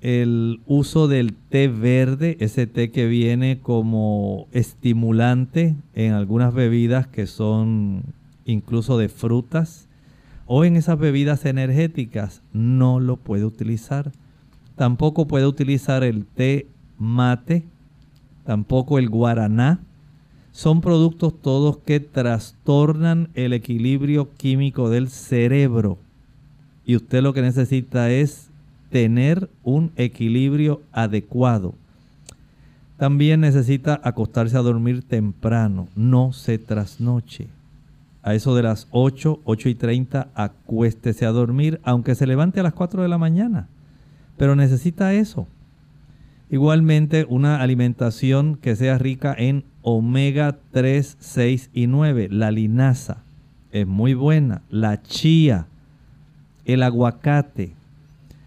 el 0.00 0.60
uso 0.66 1.06
del 1.06 1.34
té 1.34 1.68
verde, 1.68 2.36
ese 2.40 2.66
té 2.66 2.90
que 2.90 3.06
viene 3.06 3.60
como 3.60 4.48
estimulante 4.50 5.76
en 5.94 6.12
algunas 6.12 6.52
bebidas 6.52 7.06
que 7.06 7.26
son 7.26 8.02
incluso 8.44 8.98
de 8.98 9.08
frutas, 9.08 9.88
o 10.46 10.64
en 10.64 10.76
esas 10.76 10.98
bebidas 10.98 11.44
energéticas, 11.44 12.42
no 12.52 13.00
lo 13.00 13.16
puede 13.16 13.44
utilizar. 13.44 14.12
Tampoco 14.76 15.26
puede 15.26 15.46
utilizar 15.46 16.02
el 16.04 16.24
té 16.24 16.66
mate, 16.98 17.64
tampoco 18.44 18.98
el 18.98 19.08
guaraná, 19.08 19.80
son 20.52 20.82
productos 20.82 21.40
todos 21.40 21.78
que 21.78 21.98
trastornan 21.98 23.30
el 23.34 23.54
equilibrio 23.54 24.30
químico 24.36 24.90
del 24.90 25.08
cerebro. 25.08 25.98
Y 26.84 26.96
usted 26.96 27.22
lo 27.22 27.32
que 27.32 27.42
necesita 27.42 28.10
es 28.10 28.50
tener 28.90 29.48
un 29.62 29.92
equilibrio 29.96 30.82
adecuado. 30.92 31.74
También 32.98 33.40
necesita 33.40 34.00
acostarse 34.04 34.56
a 34.56 34.62
dormir 34.62 35.02
temprano, 35.02 35.88
no 35.96 36.32
se 36.32 36.58
trasnoche. 36.58 37.48
A 38.22 38.34
eso 38.34 38.54
de 38.54 38.62
las 38.62 38.86
8, 38.92 39.40
8 39.44 39.68
y 39.68 39.74
30, 39.74 40.28
acuéstese 40.34 41.26
a 41.26 41.32
dormir, 41.32 41.80
aunque 41.82 42.14
se 42.14 42.26
levante 42.26 42.60
a 42.60 42.62
las 42.62 42.72
4 42.72 43.02
de 43.02 43.08
la 43.08 43.18
mañana. 43.18 43.68
Pero 44.36 44.54
necesita 44.54 45.12
eso. 45.12 45.48
Igualmente, 46.50 47.26
una 47.28 47.60
alimentación 47.60 48.56
que 48.56 48.76
sea 48.76 48.98
rica 48.98 49.34
en 49.36 49.64
omega 49.80 50.58
3, 50.70 51.16
6 51.18 51.70
y 51.72 51.86
9. 51.86 52.28
La 52.30 52.50
linaza 52.50 53.24
es 53.72 53.86
muy 53.86 54.14
buena. 54.14 54.62
La 54.70 55.02
chía, 55.02 55.66
el 56.64 56.82
aguacate, 56.82 57.74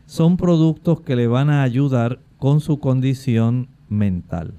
son 0.05 0.37
productos 0.37 1.01
que 1.01 1.15
le 1.15 1.27
van 1.27 1.49
a 1.49 1.63
ayudar 1.63 2.19
con 2.37 2.61
su 2.61 2.79
condición 2.79 3.67
mental. 3.89 4.53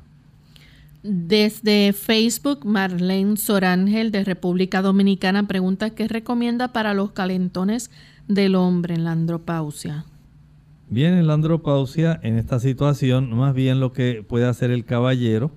Desde 1.09 1.93
Facebook, 1.93 2.65
Marlene 2.65 3.37
Sorángel 3.37 4.11
de 4.11 4.25
República 4.25 4.83
Dominicana 4.83 5.47
pregunta 5.47 5.91
qué 5.91 6.09
recomienda 6.09 6.73
para 6.73 6.95
los 6.95 7.13
calentones 7.13 7.93
del 8.27 8.57
hombre 8.57 8.97
en 8.97 9.05
la 9.05 9.13
andropausia. 9.13 10.05
Bien, 10.89 11.15
en 11.15 11.29
la 11.29 11.35
andropausia, 11.35 12.19
en 12.25 12.37
esta 12.39 12.59
situación, 12.59 13.33
más 13.37 13.55
bien 13.55 13.79
lo 13.79 13.93
que 13.93 14.25
puede 14.27 14.47
hacer 14.47 14.73
el 14.73 14.85
caballero, 14.85 15.53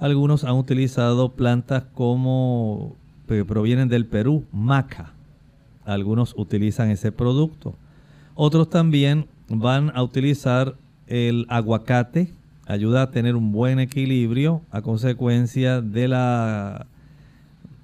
algunos 0.00 0.42
han 0.42 0.54
utilizado 0.54 1.34
plantas 1.34 1.84
como 1.94 2.96
que 3.28 3.44
provienen 3.44 3.88
del 3.88 4.06
Perú, 4.06 4.44
maca. 4.50 5.12
Algunos 5.84 6.34
utilizan 6.36 6.90
ese 6.90 7.12
producto. 7.12 7.76
Otros 8.34 8.68
también 8.68 9.28
van 9.48 9.92
a 9.94 10.02
utilizar 10.02 10.74
el 11.06 11.46
aguacate, 11.48 12.32
ayuda 12.66 13.02
a 13.02 13.10
tener 13.10 13.36
un 13.36 13.52
buen 13.52 13.78
equilibrio 13.78 14.62
a 14.70 14.82
consecuencia 14.82 15.80
de 15.80 16.08
la 16.08 16.86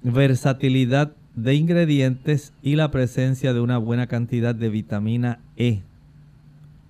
versatilidad 0.03 1.13
de 1.35 1.55
ingredientes 1.55 2.53
y 2.61 2.75
la 2.75 2.91
presencia 2.91 3.53
de 3.53 3.59
una 3.59 3.77
buena 3.77 4.07
cantidad 4.07 4.55
de 4.55 4.69
vitamina 4.69 5.39
E. 5.57 5.81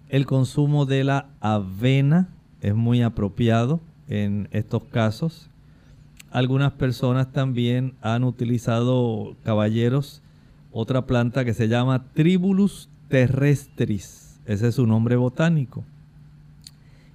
El 0.09 0.25
consumo 0.25 0.85
de 0.85 1.03
la 1.03 1.27
avena 1.39 2.29
es 2.61 2.73
muy 2.73 3.01
apropiado 3.01 3.79
en 4.07 4.47
estos 4.51 4.83
casos. 4.85 5.49
Algunas 6.31 6.73
personas 6.73 7.31
también 7.31 7.93
han 8.01 8.23
utilizado, 8.23 9.35
caballeros, 9.43 10.21
otra 10.71 11.05
planta 11.05 11.45
que 11.45 11.53
se 11.53 11.67
llama 11.67 12.05
Tribulus 12.13 12.89
terrestris. 13.07 14.39
Ese 14.45 14.67
es 14.69 14.75
su 14.75 14.87
nombre 14.87 15.15
botánico. 15.15 15.83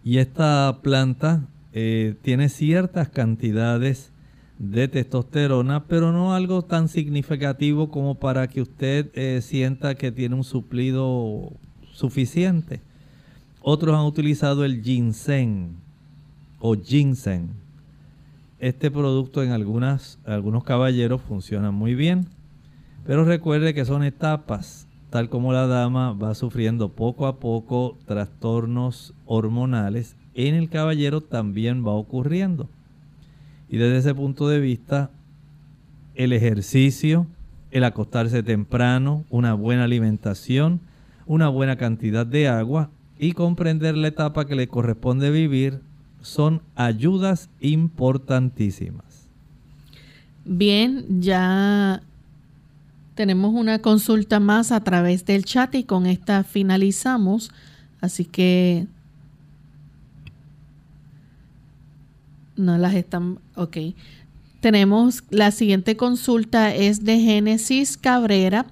Y 0.05 0.19
esta 0.19 0.81
planta 0.83 1.49
eh, 1.73 2.15
tiene 2.21 2.51
ciertas 2.51 3.09
cantidades 3.09 4.13
de 4.59 4.87
testosterona, 4.87 5.87
pero 5.87 6.13
no 6.13 6.35
algo 6.35 6.63
tan 6.63 6.89
significativo 6.89 7.91
como 7.91 8.17
para 8.17 8.47
que 8.49 8.61
usted 8.61 9.11
eh, 9.15 9.41
sienta 9.41 9.95
que 9.95 10.13
tiene 10.13 10.35
un 10.35 10.45
suplido 10.45 11.53
suficiente. 11.91 12.83
Otros 13.63 13.97
han 13.97 14.05
utilizado 14.05 14.67
el 14.67 14.83
ginseng 14.83 15.77
o 16.59 16.77
ginseng. 16.77 17.49
Este 18.59 18.91
producto 18.91 19.43
en 19.43 19.53
algunas, 19.53 20.19
algunos 20.27 20.65
caballeros 20.65 21.23
funciona 21.23 21.71
muy 21.71 21.95
bien, 21.95 22.27
pero 23.07 23.25
recuerde 23.25 23.73
que 23.73 23.87
son 23.87 24.05
etapas 24.05 24.87
tal 25.15 25.29
como 25.29 25.53
la 25.53 25.69
dama 25.69 26.13
va 26.13 26.35
sufriendo 26.35 26.89
poco 26.89 27.29
a 27.29 27.39
poco 27.39 27.97
trastornos 28.05 29.15
hormonales, 29.27 30.17
en 30.35 30.57
el 30.57 30.69
caballero 30.69 31.21
también 31.21 31.87
va 31.87 31.93
ocurriendo. 31.93 32.69
Y 33.69 33.77
desde 33.77 33.99
ese 33.99 34.15
punto 34.17 34.49
de 34.49 34.59
vista, 34.59 35.13
el 36.17 36.33
ejercicio, 36.33 37.29
el 37.71 37.85
acostarse 37.85 38.43
temprano, 38.43 39.25
una 39.31 39.55
buena 39.55 39.85
alimentación, 39.85 40.81
una 41.27 41.49
buena 41.49 41.77
cantidad 41.77 42.27
de 42.27 42.49
agua 42.49 42.91
y 43.17 43.35
comprender 43.35 43.97
la 43.97 44.09
etapa 44.09 44.47
que 44.47 44.57
le 44.57 44.67
corresponde 44.67 45.31
vivir 45.31 45.79
son 46.23 46.61
ayudas 46.75 47.51
importantísimas. 47.61 49.29
Bien, 50.45 51.21
ya 51.21 52.03
tenemos 53.15 53.55
una 53.55 53.79
consulta 53.81 54.41
más 54.41 54.73
a 54.73 54.81
través 54.83 55.25
del 55.25 55.45
chat 55.45 55.75
y 55.75 55.85
con 55.85 56.07
esta 56.07 56.45
finalizamos. 56.45 57.51
Así 58.01 58.25
que 58.25 58.87
no 62.57 62.77
las 62.79 62.95
están. 62.95 63.39
Ok. 63.55 63.77
Tenemos 64.61 65.25
la 65.31 65.51
siguiente 65.51 65.97
consulta 65.97 66.75
es 66.75 67.05
de 67.05 67.21
Génesis 67.21 67.97
Cabrera. 67.97 68.67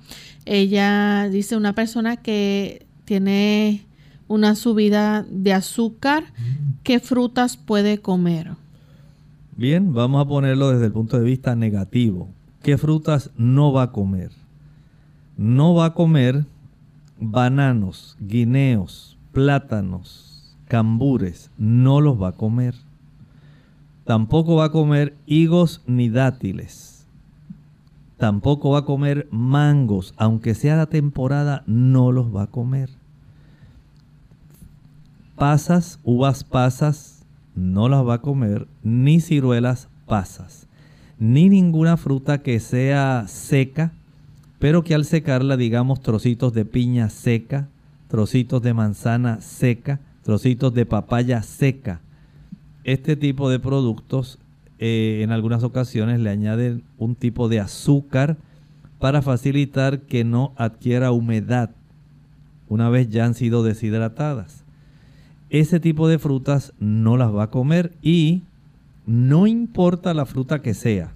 Ella 0.45 1.29
dice 1.31 1.57
una 1.57 1.75
persona 1.75 2.17
que 2.17 2.87
tiene 3.05 3.85
una 4.27 4.55
subida 4.57 5.25
de 5.31 5.53
azúcar. 5.53 6.25
¿Qué 6.83 6.99
frutas 6.99 7.57
puede 7.57 7.99
comer? 7.99 8.53
Bien, 9.57 9.93
vamos 9.93 10.25
a 10.25 10.29
ponerlo 10.29 10.71
desde 10.71 10.87
el 10.87 10.93
punto 10.93 11.19
de 11.19 11.25
vista 11.25 11.55
negativo. 11.55 12.29
¿Qué 12.63 12.79
frutas 12.79 13.31
no 13.37 13.73
va 13.73 13.83
a 13.83 13.93
comer? 13.93 14.31
No 15.37 15.75
va 15.75 15.87
a 15.87 15.95
comer 15.95 16.47
bananos, 17.19 18.17
guineos, 18.21 19.19
plátanos, 19.33 20.57
cambures. 20.69 21.51
No 21.59 22.01
los 22.01 22.23
va 22.23 22.29
a 22.29 22.37
comer. 22.37 22.77
Tampoco 24.05 24.57
va 24.57 24.67
a 24.67 24.71
comer 24.71 25.17
higos 25.27 25.83
ni 25.89 26.09
dátiles. 26.09 27.05
Tampoco 28.17 28.71
va 28.71 28.81
a 28.81 28.85
comer 28.85 29.27
mangos. 29.33 30.15
Aunque 30.17 30.55
sea 30.55 30.77
la 30.77 30.87
temporada, 30.87 31.65
no 31.67 32.13
los 32.13 32.33
va 32.33 32.45
a 32.45 32.51
comer. 32.51 32.91
Pasas, 35.35 35.99
uvas 36.05 36.45
pasas, 36.45 37.27
no 37.57 37.89
las 37.89 38.07
va 38.07 38.15
a 38.15 38.23
comer. 38.23 38.69
Ni 38.85 39.21
ciruelas 39.21 39.89
pasas 40.07 40.69
ni 41.23 41.49
ninguna 41.49 41.97
fruta 41.97 42.43
que 42.43 42.59
sea 42.59 43.27
seca, 43.29 43.93
pero 44.59 44.83
que 44.83 44.93
al 44.93 45.05
secarla 45.05 45.57
digamos 45.57 46.01
trocitos 46.01 46.53
de 46.53 46.65
piña 46.65 47.11
seca, 47.11 47.69
trocitos 48.09 48.61
de 48.61 48.75
manzana 48.75 49.41
seca, 49.41 50.01
trocitos 50.25 50.75
de 50.75 50.85
papaya 50.85 51.45
seca. 51.45 52.01
Este 52.83 53.15
tipo 53.15 53.49
de 53.51 53.61
productos 53.61 54.41
eh, 54.81 55.21
en 55.23 55.31
algunas 55.31 55.63
ocasiones 55.63 56.19
le 56.19 56.29
añaden 56.29 56.83
un 56.99 57.15
tipo 57.15 57.49
de 57.49 57.61
azúcar 57.61 58.37
para 58.99 59.23
facilitar 59.23 60.01
que 60.01 60.25
no 60.25 60.53
adquiera 60.57 61.13
humedad 61.13 61.71
una 62.69 62.91
vez 62.91 63.11
ya 63.11 63.27
han 63.27 63.35
sido 63.35 63.63
deshidratadas. 63.63 64.65
Ese 65.51 65.79
tipo 65.79 66.09
de 66.09 66.19
frutas 66.19 66.73
no 66.81 67.17
las 67.17 67.33
va 67.33 67.45
a 67.45 67.51
comer 67.51 67.93
y 68.03 68.43
no 69.07 69.47
importa 69.47 70.15
la 70.15 70.27
fruta 70.27 70.63
que 70.63 70.75
sea, 70.75 71.13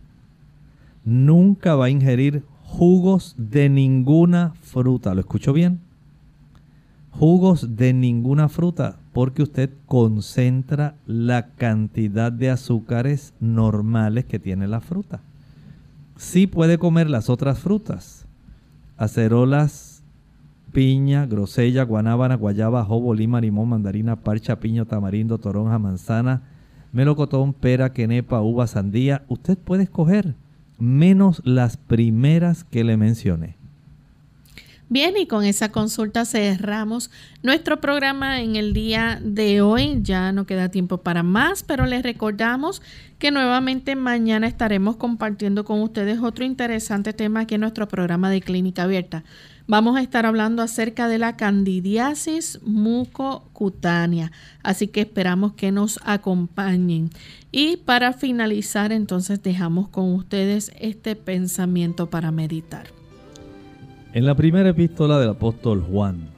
nunca 1.04 1.74
va 1.76 1.86
a 1.86 1.90
ingerir 1.90 2.42
jugos 2.62 3.34
de 3.38 3.68
ninguna 3.68 4.54
fruta. 4.62 5.14
¿Lo 5.14 5.20
escucho 5.20 5.52
bien? 5.52 5.80
Jugos 7.10 7.76
de 7.76 7.94
ninguna 7.94 8.48
fruta, 8.48 8.96
porque 9.12 9.42
usted 9.42 9.70
concentra 9.86 10.96
la 11.06 11.48
cantidad 11.54 12.30
de 12.30 12.50
azúcares 12.50 13.32
normales 13.40 14.26
que 14.26 14.38
tiene 14.38 14.68
la 14.68 14.80
fruta. 14.80 15.22
Sí 16.16 16.46
puede 16.46 16.76
comer 16.76 17.08
las 17.08 17.30
otras 17.30 17.58
frutas, 17.58 18.26
acerolas, 18.98 20.02
piña, 20.72 21.24
grosella, 21.24 21.84
guanábana, 21.84 22.34
guayaba, 22.34 22.84
jobo, 22.84 23.14
lima, 23.14 23.40
limón, 23.40 23.70
mandarina, 23.70 24.16
parcha, 24.16 24.60
piño, 24.60 24.84
tamarindo, 24.84 25.38
toronja, 25.38 25.78
manzana, 25.78 26.42
melocotón, 26.92 27.52
pera, 27.52 27.92
quenepa, 27.92 28.40
uva, 28.40 28.66
sandía. 28.66 29.24
Usted 29.28 29.58
puede 29.58 29.84
escoger 29.84 30.34
menos 30.78 31.42
las 31.44 31.76
primeras 31.76 32.64
que 32.64 32.84
le 32.84 32.96
mencioné. 32.96 33.56
Bien, 34.88 35.16
y 35.16 35.26
con 35.26 35.44
esa 35.44 35.72
consulta 35.72 36.24
cerramos 36.24 37.10
nuestro 37.42 37.80
programa 37.80 38.40
en 38.40 38.54
el 38.54 38.72
día 38.72 39.18
de 39.20 39.60
hoy. 39.60 39.98
Ya 40.02 40.30
no 40.30 40.46
queda 40.46 40.68
tiempo 40.68 40.98
para 40.98 41.24
más, 41.24 41.64
pero 41.64 41.86
les 41.86 42.04
recordamos 42.04 42.82
que 43.18 43.32
nuevamente 43.32 43.96
mañana 43.96 44.46
estaremos 44.46 44.94
compartiendo 44.94 45.64
con 45.64 45.80
ustedes 45.80 46.20
otro 46.20 46.44
interesante 46.44 47.12
tema 47.12 47.40
aquí 47.40 47.56
en 47.56 47.62
nuestro 47.62 47.88
programa 47.88 48.30
de 48.30 48.40
Clínica 48.40 48.84
Abierta. 48.84 49.24
Vamos 49.68 49.96
a 49.96 50.02
estar 50.02 50.26
hablando 50.26 50.62
acerca 50.62 51.08
de 51.08 51.18
la 51.18 51.36
candidiasis 51.36 52.60
mucocutánea, 52.64 54.30
así 54.62 54.86
que 54.86 55.00
esperamos 55.00 55.54
que 55.54 55.72
nos 55.72 55.98
acompañen. 56.04 57.10
Y 57.50 57.78
para 57.78 58.12
finalizar, 58.12 58.92
entonces 58.92 59.42
dejamos 59.42 59.88
con 59.88 60.14
ustedes 60.14 60.72
este 60.78 61.16
pensamiento 61.16 62.08
para 62.08 62.30
meditar. 62.30 62.86
En 64.12 64.24
la 64.24 64.34
primera 64.34 64.70
epístola 64.70 65.18
del 65.18 65.30
apóstol 65.30 65.82
Juan, 65.82 66.36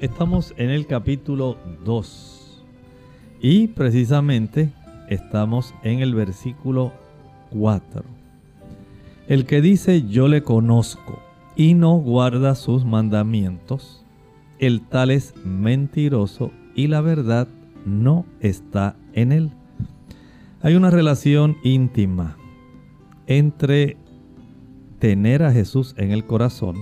Estamos 0.00 0.54
en 0.58 0.70
el 0.70 0.86
capítulo 0.86 1.56
2 1.84 2.62
y 3.40 3.66
precisamente 3.66 4.70
estamos 5.08 5.74
en 5.82 5.98
el 5.98 6.14
versículo 6.14 6.92
4. 7.50 8.04
El 9.26 9.44
que 9.44 9.60
dice 9.60 10.06
yo 10.06 10.28
le 10.28 10.44
conozco 10.44 11.20
y 11.58 11.74
no 11.74 11.96
guarda 11.96 12.54
sus 12.54 12.84
mandamientos, 12.84 14.04
el 14.60 14.80
tal 14.80 15.10
es 15.10 15.34
mentiroso 15.44 16.52
y 16.76 16.86
la 16.86 17.00
verdad 17.00 17.48
no 17.84 18.24
está 18.38 18.94
en 19.12 19.32
él. 19.32 19.50
Hay 20.62 20.76
una 20.76 20.90
relación 20.90 21.56
íntima 21.64 22.36
entre 23.26 23.96
tener 25.00 25.42
a 25.42 25.52
Jesús 25.52 25.94
en 25.98 26.12
el 26.12 26.24
corazón 26.24 26.76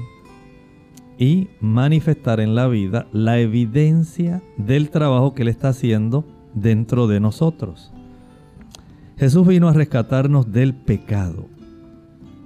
y 1.18 1.49
manifestar 1.61 2.41
en 2.41 2.55
la 2.55 2.68
vida 2.68 3.07
la 3.12 3.39
evidencia 3.39 4.43
del 4.59 4.91
trabajo 4.91 5.33
que 5.33 5.41
Él 5.43 5.49
está 5.49 5.70
haciendo 5.70 6.27
dentro 6.53 7.07
de 7.07 7.20
nosotros. 7.20 7.93
Jesús 9.16 9.47
vino 9.47 9.68
a 9.68 9.72
rescatarnos 9.72 10.53
del 10.53 10.74
pecado. 10.74 11.49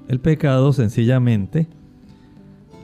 El 0.06 0.20
pecado 0.20 0.72
sencillamente 0.72 1.68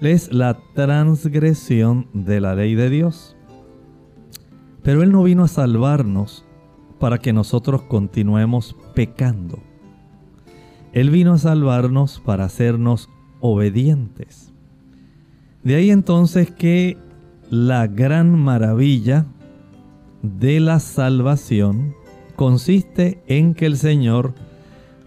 es 0.00 0.32
la 0.32 0.58
transgresión 0.74 2.08
de 2.12 2.40
la 2.40 2.54
ley 2.54 2.74
de 2.74 2.90
Dios. 2.90 3.36
Pero 4.82 5.02
Él 5.02 5.10
no 5.12 5.22
vino 5.22 5.44
a 5.44 5.48
salvarnos 5.48 6.44
para 6.98 7.18
que 7.18 7.32
nosotros 7.32 7.82
continuemos 7.82 8.76
pecando. 8.94 9.58
Él 10.92 11.10
vino 11.10 11.34
a 11.34 11.38
salvarnos 11.38 12.20
para 12.20 12.44
hacernos 12.44 13.10
obedientes. 13.40 14.52
De 15.62 15.74
ahí 15.74 15.90
entonces 15.90 16.50
que 16.50 16.96
la 17.50 17.86
gran 17.86 18.38
maravilla 18.38 19.26
de 20.22 20.60
la 20.60 20.80
salvación 20.80 21.94
consiste 22.34 23.22
en 23.26 23.54
que 23.54 23.66
el 23.66 23.76
Señor 23.76 24.34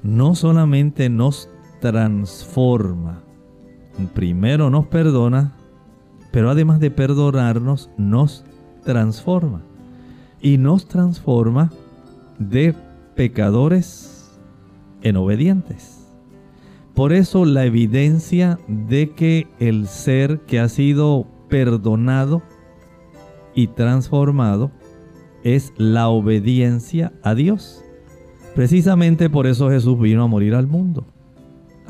no 0.04 0.36
solamente 0.36 1.10
nos 1.10 1.50
transforma, 1.82 3.24
primero 4.08 4.70
nos 4.70 4.88
perdona, 4.88 5.54
pero 6.32 6.50
además 6.50 6.80
de 6.80 6.92
perdonarnos, 6.92 7.90
nos 7.98 8.46
transforma. 8.84 9.62
Y 10.42 10.58
nos 10.58 10.88
transforma 10.88 11.72
de 12.38 12.74
pecadores 13.16 14.32
en 15.02 15.18
obedientes. 15.18 16.08
Por 16.94 17.14
eso 17.14 17.46
la 17.46 17.66
evidencia 17.66 18.60
de 18.68 19.12
que 19.12 19.48
el 19.60 19.88
ser 19.88 20.42
que 20.42 20.60
ha 20.60 20.70
sido 20.70 21.28
perdonado 21.50 22.42
y 23.56 23.68
transformado 23.68 24.72
es 25.44 25.74
la 25.78 26.10
obediencia 26.10 27.14
a 27.24 27.36
Dios. 27.36 27.84
Precisamente 28.56 29.30
por 29.30 29.48
eso 29.48 29.70
Jesús 29.70 30.00
vino 30.00 30.24
a 30.24 30.28
morir 30.28 30.56
al 30.56 30.68
mundo, 30.68 31.06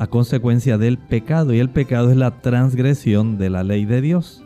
a 0.00 0.06
consecuencia 0.06 0.78
del 0.78 0.96
pecado, 0.96 1.52
y 1.52 1.58
el 1.58 1.68
pecado 1.68 2.10
es 2.10 2.16
la 2.16 2.40
transgresión 2.40 3.36
de 3.36 3.50
la 3.50 3.62
ley 3.62 3.84
de 3.84 4.00
Dios. 4.00 4.42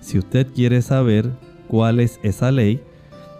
Si 0.00 0.18
usted 0.18 0.48
quiere 0.52 0.82
saber 0.82 1.30
cuál 1.68 2.00
es 2.00 2.18
esa 2.24 2.50
ley, 2.50 2.80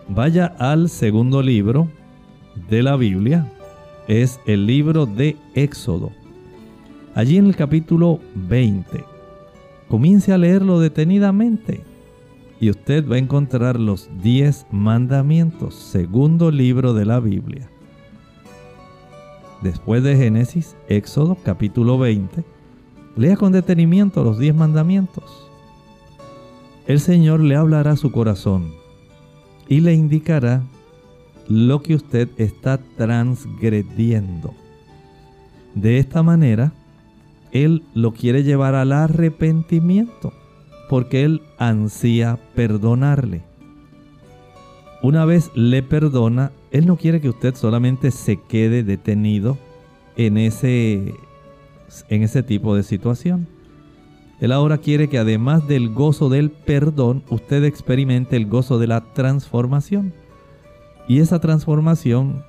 vaya 0.08 0.46
al 0.46 0.88
segundo 0.88 1.42
libro 1.42 1.88
de 2.70 2.84
la 2.84 2.94
Biblia, 2.94 3.52
es 4.06 4.38
el 4.46 4.66
libro 4.66 5.04
de 5.04 5.36
Éxodo. 5.56 6.12
Allí 7.16 7.38
en 7.38 7.46
el 7.46 7.56
capítulo 7.56 8.20
20, 8.36 9.04
comience 9.88 10.32
a 10.32 10.38
leerlo 10.38 10.78
detenidamente 10.78 11.82
y 12.60 12.70
usted 12.70 13.04
va 13.04 13.16
a 13.16 13.18
encontrar 13.18 13.80
los 13.80 14.08
10 14.22 14.66
mandamientos, 14.70 15.74
segundo 15.74 16.52
libro 16.52 16.94
de 16.94 17.04
la 17.04 17.18
Biblia. 17.18 17.68
Después 19.62 20.02
de 20.02 20.16
Génesis, 20.16 20.76
Éxodo 20.88 21.36
capítulo 21.42 21.98
20, 21.98 22.44
lea 23.16 23.36
con 23.36 23.52
detenimiento 23.52 24.22
los 24.22 24.38
10 24.38 24.54
mandamientos. 24.54 25.50
El 26.86 27.00
Señor 27.00 27.40
le 27.40 27.56
hablará 27.56 27.92
a 27.92 27.96
su 27.96 28.12
corazón 28.12 28.72
y 29.68 29.80
le 29.80 29.94
indicará 29.94 30.62
lo 31.48 31.82
que 31.82 31.94
usted 31.94 32.28
está 32.36 32.78
transgrediendo. 32.96 34.54
De 35.74 35.98
esta 35.98 36.22
manera, 36.22 36.72
él 37.52 37.84
lo 37.94 38.12
quiere 38.12 38.42
llevar 38.42 38.74
al 38.74 38.92
arrepentimiento, 38.92 40.32
porque 40.90 41.24
Él 41.24 41.42
ansía 41.58 42.38
perdonarle. 42.54 43.42
Una 45.02 45.24
vez 45.24 45.50
le 45.54 45.82
perdona, 45.82 46.52
Él 46.76 46.86
no 46.86 46.98
quiere 46.98 47.22
que 47.22 47.30
usted 47.30 47.54
solamente 47.54 48.10
se 48.10 48.36
quede 48.36 48.82
detenido 48.82 49.56
en 50.14 50.36
ese, 50.36 51.14
en 52.10 52.22
ese 52.22 52.42
tipo 52.42 52.76
de 52.76 52.82
situación. 52.82 53.48
Él 54.42 54.52
ahora 54.52 54.76
quiere 54.76 55.08
que 55.08 55.16
además 55.16 55.66
del 55.66 55.88
gozo 55.88 56.28
del 56.28 56.50
perdón, 56.50 57.22
usted 57.30 57.64
experimente 57.64 58.36
el 58.36 58.44
gozo 58.44 58.78
de 58.78 58.88
la 58.88 59.00
transformación. 59.14 60.12
Y 61.08 61.20
esa 61.20 61.40
transformación 61.40 62.44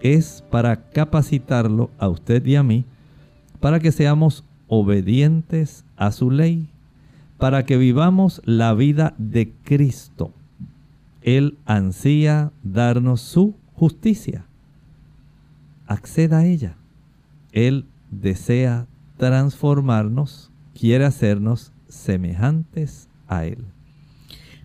es 0.00 0.42
para 0.50 0.90
capacitarlo 0.90 1.88
a 1.98 2.08
usted 2.08 2.44
y 2.44 2.56
a 2.56 2.64
mí 2.64 2.84
para 3.60 3.78
que 3.78 3.92
seamos 3.92 4.42
obedientes 4.66 5.84
a 5.94 6.10
su 6.10 6.32
ley, 6.32 6.68
para 7.38 7.64
que 7.64 7.76
vivamos 7.76 8.42
la 8.44 8.74
vida 8.74 9.14
de 9.18 9.52
Cristo. 9.62 10.32
Él 11.22 11.58
ansía 11.64 12.52
darnos 12.62 13.20
su 13.20 13.54
justicia. 13.74 14.46
Acceda 15.86 16.38
a 16.38 16.46
ella. 16.46 16.76
Él 17.52 17.86
desea 18.10 18.86
transformarnos, 19.16 20.50
quiere 20.78 21.04
hacernos 21.04 21.72
semejantes 21.88 23.08
a 23.28 23.44
Él. 23.44 23.71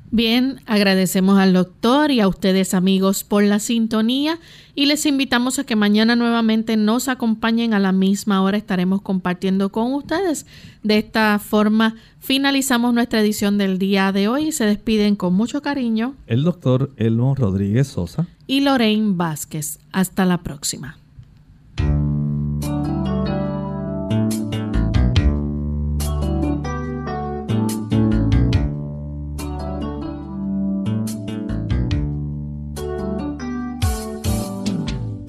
Bien, 0.09 0.61
agradecemos 0.65 1.37
al 1.37 1.51
doctor 1.51 2.11
y 2.11 2.21
a 2.21 2.29
ustedes 2.29 2.73
amigos 2.73 3.25
por 3.25 3.43
la 3.43 3.59
sintonía 3.59 4.39
y 4.73 4.85
les 4.85 5.05
invitamos 5.05 5.59
a 5.59 5.65
que 5.65 5.75
mañana 5.75 6.15
nuevamente 6.15 6.77
nos 6.77 7.09
acompañen 7.09 7.73
a 7.73 7.79
la 7.79 7.91
misma 7.91 8.41
hora. 8.41 8.57
Estaremos 8.57 9.01
compartiendo 9.01 9.69
con 9.69 9.93
ustedes. 9.93 10.45
De 10.81 10.97
esta 10.97 11.37
forma 11.39 11.95
finalizamos 12.19 12.93
nuestra 12.93 13.19
edición 13.19 13.57
del 13.57 13.79
día 13.79 14.13
de 14.13 14.29
hoy 14.29 14.47
y 14.47 14.51
se 14.53 14.65
despiden 14.65 15.17
con 15.17 15.33
mucho 15.33 15.61
cariño 15.61 16.15
el 16.25 16.43
doctor 16.43 16.93
Elmo 16.95 17.35
Rodríguez 17.35 17.87
Sosa 17.87 18.27
y 18.47 18.61
Lorraine 18.61 19.15
Vázquez. 19.15 19.79
Hasta 19.91 20.23
la 20.25 20.41
próxima. 20.41 20.97